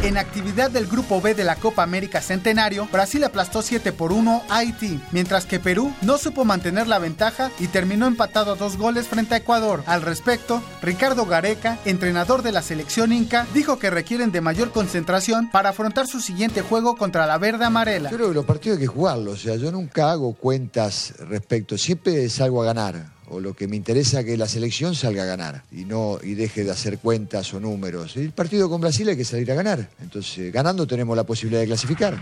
En 0.03 0.17
actividad 0.17 0.71
del 0.71 0.87
Grupo 0.87 1.21
B 1.21 1.35
de 1.35 1.45
la 1.45 1.57
Copa 1.57 1.83
América 1.83 2.21
Centenario, 2.21 2.89
Brasil 2.91 3.25
aplastó 3.25 3.63
7 3.63 3.93
por 3.93 4.13
1 4.13 4.43
a 4.49 4.59
Haití, 4.59 5.01
mientras 5.11 5.45
que 5.45 5.59
Perú 5.59 5.93
no 6.03 6.19
supo 6.19 6.45
mantener 6.45 6.87
la 6.87 7.01
ventaja 7.01 7.51
y 7.59 7.67
terminó 7.67 8.07
empatado 8.07 8.53
a 8.53 8.55
dos 8.55 8.77
goles 8.77 9.09
frente 9.09 9.35
a 9.35 9.39
Ecuador. 9.39 9.83
Al 9.87 10.03
respecto, 10.03 10.63
Ricardo 10.83 11.27
Gareca, 11.27 11.79
entrenador 11.85 12.43
de 12.43 12.53
la 12.53 12.63
selección 12.63 13.13
inca, 13.13 13.47
dijo 13.53 13.79
que 13.79 13.91
requieren 13.91 14.31
de 14.31 14.41
mayor 14.41 14.71
concentración 14.71 15.51
para 15.51 15.71
afrontar 15.71 16.07
su 16.07 16.21
siguiente 16.21 16.63
juego 16.63 16.97
contra 16.97 17.27
la 17.27 17.37
verde 17.37 17.65
amarela. 17.65 18.11
Yo 18.11 18.17
creo 18.17 18.29
que 18.29 18.35
los 18.35 18.47
partidos 18.47 18.79
hay 18.79 18.85
que 18.85 18.89
jugarlos, 18.89 19.35
o 19.35 19.43
sea, 19.43 19.57
yo 19.57 19.73
nunca 19.73 20.13
hago 20.13 20.35
cuentas 20.35 21.15
respecto, 21.29 21.77
siempre 21.77 22.29
salgo 22.31 22.63
a 22.63 22.67
ganar 22.67 23.18
o 23.31 23.41
lo 23.41 23.55
que 23.55 23.69
me 23.69 23.77
interesa 23.77 24.21
es 24.21 24.27
que 24.27 24.37
la 24.37 24.49
selección 24.49 24.95
salga 24.95 25.23
a 25.23 25.27
ganar 25.27 25.63
y 25.73 25.85
no 25.85 26.19
y 26.23 26.35
deje 26.35 26.65
de 26.65 26.71
hacer 26.71 26.99
cuentas 26.99 27.53
o 27.55 27.61
números. 27.61 28.17
El 28.17 28.33
partido 28.33 28.69
con 28.69 28.81
Brasil 28.81 29.09
hay 29.09 29.17
que 29.17 29.25
salir 29.25 29.51
a 29.53 29.55
ganar. 29.55 29.91
Entonces, 30.01 30.53
ganando 30.53 30.87
tenemos 30.87 31.17
la 31.17 31.25
posibilidad 31.25 31.61
de 31.61 31.67
clasificar. 31.67 32.19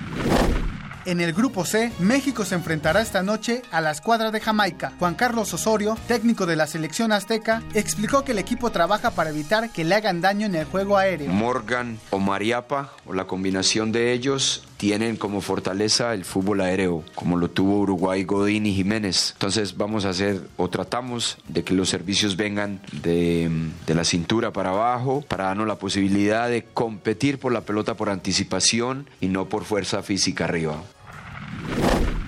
En 1.06 1.20
el 1.20 1.32
grupo 1.32 1.64
C, 1.64 1.92
México 2.00 2.44
se 2.44 2.56
enfrentará 2.56 3.00
esta 3.00 3.22
noche 3.22 3.62
a 3.70 3.80
la 3.80 3.92
escuadra 3.92 4.32
de 4.32 4.40
Jamaica. 4.40 4.92
Juan 4.98 5.14
Carlos 5.14 5.54
Osorio, 5.54 5.96
técnico 6.08 6.46
de 6.46 6.56
la 6.56 6.66
selección 6.66 7.12
azteca, 7.12 7.62
explicó 7.74 8.24
que 8.24 8.32
el 8.32 8.40
equipo 8.40 8.72
trabaja 8.72 9.12
para 9.12 9.30
evitar 9.30 9.70
que 9.70 9.84
le 9.84 9.94
hagan 9.94 10.20
daño 10.20 10.46
en 10.46 10.56
el 10.56 10.64
juego 10.64 10.98
aéreo. 10.98 11.30
Morgan 11.30 12.00
o 12.10 12.18
Mariapa, 12.18 12.92
o 13.06 13.12
la 13.12 13.28
combinación 13.28 13.92
de 13.92 14.12
ellos, 14.12 14.64
tienen 14.76 15.16
como 15.16 15.40
fortaleza 15.40 16.14
el 16.14 16.24
fútbol 16.24 16.60
aéreo, 16.60 17.02
como 17.14 17.36
lo 17.36 17.48
tuvo 17.50 17.80
Uruguay, 17.80 18.24
Godín 18.24 18.66
y 18.66 18.74
Jiménez. 18.74 19.32
Entonces 19.32 19.76
vamos 19.76 20.04
a 20.04 20.10
hacer 20.10 20.42
o 20.56 20.68
tratamos 20.68 21.38
de 21.48 21.64
que 21.64 21.74
los 21.74 21.88
servicios 21.88 22.36
vengan 22.36 22.80
de, 23.02 23.50
la 23.86 24.04
cintura 24.04 24.52
para 24.52 24.70
abajo 24.70 25.24
para 25.26 25.44
darnos 25.44 25.66
la 25.66 25.76
posibilidad 25.76 26.48
de 26.48 26.64
competir 26.64 27.38
por 27.38 27.52
la 27.52 27.62
pelota 27.62 27.94
por 27.94 28.10
anticipación 28.10 29.08
y 29.20 29.28
no 29.28 29.48
por 29.48 29.64
fuerza 29.64 30.02
física 30.02 30.44
arriba. 30.44 30.82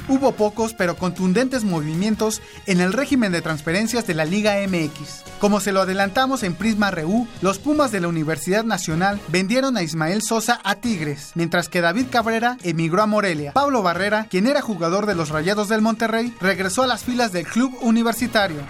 Hubo 0.09 0.33
pocos 0.33 0.73
pero 0.73 0.97
contundentes 0.97 1.65
movimientos 1.65 2.41
en 2.67 2.81
el 2.81 2.95
régimen 2.95 3.31
de 3.31 3.43
transferencias 3.43 4.07
de 4.07 4.15
la 4.15 4.25
Liga 4.25 4.55
MX. 4.67 5.25
Como 5.39 5.61
se 5.61 5.71
lo 5.71 5.83
adelantamos 5.83 6.43
en 6.43 6.55
Prisma 6.55 6.91
RU, 6.91 7.29
los 7.43 7.59
Pumas 7.59 7.93
de 7.93 8.01
la 8.01 8.09
Universidad 8.09 8.65
Nacional 8.65 9.21
vendieron 9.29 9.77
a 9.77 9.83
Ismael 9.83 10.23
Sosa 10.23 10.61
a 10.65 10.77
Tigres, 10.77 11.33
mientras 11.35 11.69
que 11.69 11.83
David 11.83 12.07
Cabrera 12.11 12.57
emigró 12.63 13.03
a 13.03 13.07
Morelia. 13.07 13.53
Pablo 13.53 13.83
Barrera, 13.83 14.27
quien 14.31 14.47
era 14.47 14.63
jugador 14.63 15.05
de 15.05 15.15
los 15.15 15.29
Rayados 15.29 15.69
del 15.69 15.83
Monterrey, 15.83 16.35
regresó 16.41 16.83
a 16.83 16.87
las 16.87 17.05
filas 17.05 17.33
del 17.33 17.47
club 17.47 17.77
universitario. 17.83 18.63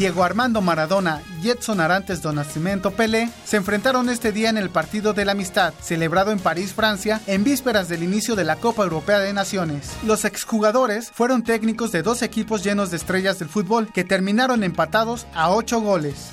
Diego 0.00 0.24
Armando 0.24 0.62
Maradona 0.62 1.20
y 1.42 1.50
Edson 1.50 1.78
Arantes 1.78 2.22
do 2.22 2.32
Nascimento 2.32 2.90
Pelé 2.90 3.28
se 3.44 3.58
enfrentaron 3.58 4.08
este 4.08 4.32
día 4.32 4.48
en 4.48 4.56
el 4.56 4.70
Partido 4.70 5.12
de 5.12 5.26
la 5.26 5.32
Amistad, 5.32 5.74
celebrado 5.78 6.32
en 6.32 6.38
París, 6.38 6.72
Francia, 6.72 7.20
en 7.26 7.44
vísperas 7.44 7.90
del 7.90 8.02
inicio 8.02 8.34
de 8.34 8.44
la 8.44 8.56
Copa 8.56 8.82
Europea 8.82 9.18
de 9.18 9.34
Naciones. 9.34 9.90
Los 10.06 10.24
exjugadores 10.24 11.10
fueron 11.10 11.42
técnicos 11.42 11.92
de 11.92 12.00
dos 12.00 12.22
equipos 12.22 12.64
llenos 12.64 12.90
de 12.90 12.96
estrellas 12.96 13.38
del 13.38 13.50
fútbol 13.50 13.92
que 13.92 14.02
terminaron 14.02 14.64
empatados 14.64 15.26
a 15.34 15.50
ocho 15.50 15.82
goles. 15.82 16.30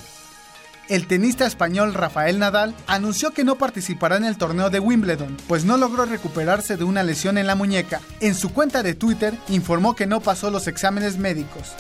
El 0.88 1.06
tenista 1.06 1.46
español 1.46 1.94
Rafael 1.94 2.40
Nadal 2.40 2.74
anunció 2.88 3.32
que 3.32 3.44
no 3.44 3.58
participará 3.58 4.16
en 4.16 4.24
el 4.24 4.38
torneo 4.38 4.70
de 4.70 4.80
Wimbledon, 4.80 5.36
pues 5.46 5.66
no 5.66 5.76
logró 5.76 6.06
recuperarse 6.06 6.78
de 6.78 6.86
una 6.86 7.04
lesión 7.04 7.38
en 7.38 7.48
la 7.48 7.56
muñeca. 7.56 8.00
En 8.22 8.34
su 8.34 8.54
cuenta 8.54 8.82
de 8.82 8.96
Twitter 8.96 9.38
informó 9.50 9.94
que 9.94 10.08
no 10.08 10.22
pasó 10.22 10.52
los 10.52 10.68
exámenes 10.68 11.18
médicos. 11.18 11.74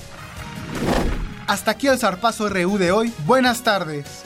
Hasta 1.47 1.71
aquí 1.71 1.87
el 1.87 1.97
zarpazo 1.97 2.49
RU 2.49 2.77
de 2.77 2.91
hoy. 2.91 3.13
Buenas 3.25 3.63
tardes. 3.63 4.23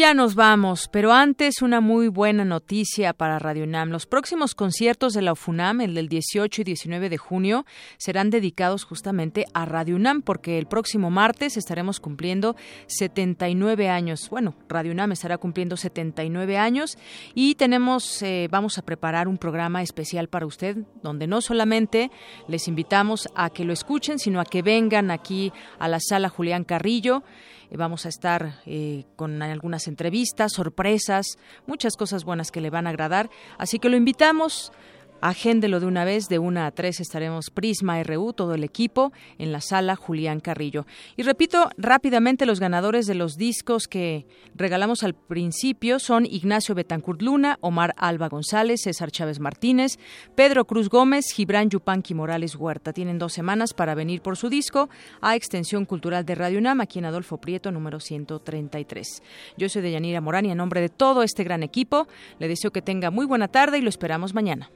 Ya 0.00 0.14
nos 0.14 0.34
vamos, 0.34 0.88
pero 0.90 1.12
antes 1.12 1.60
una 1.60 1.82
muy 1.82 2.08
buena 2.08 2.42
noticia 2.42 3.12
para 3.12 3.38
Radio 3.38 3.64
UNAM. 3.64 3.90
Los 3.90 4.06
próximos 4.06 4.54
conciertos 4.54 5.12
de 5.12 5.20
la 5.20 5.34
UFUNAM, 5.34 5.82
el 5.82 5.94
del 5.94 6.08
18 6.08 6.62
y 6.62 6.64
19 6.64 7.10
de 7.10 7.18
junio, 7.18 7.66
serán 7.98 8.30
dedicados 8.30 8.84
justamente 8.84 9.44
a 9.52 9.66
Radio 9.66 9.96
UNAM, 9.96 10.22
porque 10.22 10.56
el 10.56 10.64
próximo 10.64 11.10
martes 11.10 11.58
estaremos 11.58 12.00
cumpliendo 12.00 12.56
79 12.86 13.90
años. 13.90 14.30
Bueno, 14.30 14.54
Radio 14.70 14.92
UNAM 14.92 15.12
estará 15.12 15.36
cumpliendo 15.36 15.76
79 15.76 16.56
años 16.56 16.96
y 17.34 17.56
tenemos, 17.56 18.22
eh, 18.22 18.48
vamos 18.50 18.78
a 18.78 18.82
preparar 18.82 19.28
un 19.28 19.36
programa 19.36 19.82
especial 19.82 20.28
para 20.28 20.46
usted, 20.46 20.78
donde 21.02 21.26
no 21.26 21.42
solamente 21.42 22.10
les 22.48 22.68
invitamos 22.68 23.28
a 23.34 23.50
que 23.50 23.66
lo 23.66 23.74
escuchen, 23.74 24.18
sino 24.18 24.40
a 24.40 24.46
que 24.46 24.62
vengan 24.62 25.10
aquí 25.10 25.52
a 25.78 25.88
la 25.88 26.00
sala 26.00 26.30
Julián 26.30 26.64
Carrillo. 26.64 27.22
Eh, 27.70 27.76
vamos 27.76 28.04
a 28.06 28.08
estar 28.08 28.60
eh, 28.66 29.04
con 29.16 29.42
algunas 29.42 29.86
entrevistas, 29.86 30.52
sorpresas, 30.52 31.38
muchas 31.66 31.96
cosas 31.96 32.24
buenas 32.24 32.50
que 32.50 32.60
le 32.60 32.70
van 32.70 32.86
a 32.86 32.90
agradar. 32.90 33.30
Así 33.58 33.78
que 33.78 33.88
lo 33.88 33.96
invitamos 33.96 34.72
Agéndelo 35.20 35.80
de 35.80 35.86
una 35.86 36.04
vez, 36.04 36.28
de 36.28 36.38
una 36.38 36.66
a 36.66 36.70
tres 36.70 36.98
estaremos 36.98 37.50
Prisma 37.50 38.02
RU, 38.02 38.32
todo 38.32 38.54
el 38.54 38.64
equipo, 38.64 39.12
en 39.38 39.52
la 39.52 39.60
sala 39.60 39.94
Julián 39.94 40.40
Carrillo. 40.40 40.86
Y 41.16 41.22
repito 41.22 41.68
rápidamente 41.76 42.46
los 42.46 42.58
ganadores 42.58 43.06
de 43.06 43.14
los 43.14 43.36
discos 43.36 43.86
que 43.86 44.26
regalamos 44.54 45.02
al 45.02 45.14
principio 45.14 45.98
son 45.98 46.24
Ignacio 46.24 46.74
Betancourt 46.74 47.20
Luna, 47.20 47.58
Omar 47.60 47.94
Alba 47.98 48.28
González, 48.28 48.80
César 48.82 49.10
Chávez 49.10 49.40
Martínez, 49.40 49.98
Pedro 50.34 50.64
Cruz 50.64 50.88
Gómez, 50.88 51.26
Gibran 51.34 51.68
Yupanqui 51.68 52.14
Morales 52.14 52.56
Huerta. 52.56 52.92
Tienen 52.94 53.18
dos 53.18 53.34
semanas 53.34 53.74
para 53.74 53.94
venir 53.94 54.22
por 54.22 54.38
su 54.38 54.48
disco 54.48 54.88
a 55.20 55.36
Extensión 55.36 55.84
Cultural 55.84 56.24
de 56.24 56.34
Radio 56.34 56.58
UNAM, 56.58 56.80
aquí 56.80 56.98
en 56.98 57.04
Adolfo 57.04 57.38
Prieto, 57.38 57.70
número 57.70 58.00
133. 58.00 59.22
Yo 59.58 59.68
soy 59.68 59.82
Deyanira 59.82 60.20
Morán 60.22 60.46
y 60.46 60.50
en 60.50 60.56
nombre 60.56 60.80
de 60.80 60.88
todo 60.88 61.22
este 61.22 61.44
gran 61.44 61.62
equipo, 61.62 62.08
le 62.38 62.48
deseo 62.48 62.70
que 62.70 62.80
tenga 62.80 63.10
muy 63.10 63.26
buena 63.26 63.48
tarde 63.48 63.78
y 63.78 63.82
lo 63.82 63.90
esperamos 63.90 64.34
mañana. 64.34 64.70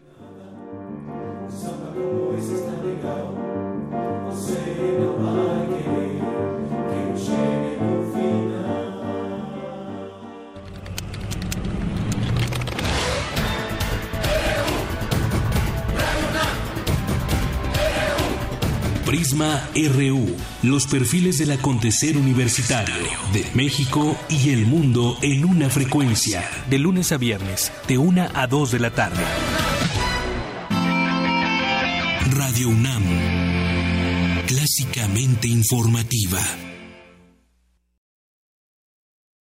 Prisma 19.07 19.69
RU, 19.75 20.37
los 20.63 20.87
perfiles 20.87 21.39
del 21.39 21.53
acontecer 21.53 22.17
universitario 22.17 22.95
de 23.33 23.47
México 23.55 24.17
y 24.29 24.51
el 24.51 24.67
mundo 24.67 25.17
en 25.23 25.45
una 25.45 25.71
frecuencia, 25.71 26.43
de 26.69 26.79
lunes 26.79 27.13
a 27.13 27.17
viernes, 27.17 27.73
de 27.87 27.97
una 27.99 28.31
a 28.35 28.47
2 28.47 28.73
de 28.73 28.79
la 28.81 28.91
tarde. 28.91 29.25
Radio 32.47 32.69
UNAM, 32.69 33.03
clásicamente 34.47 35.49
informativa. 35.49 36.74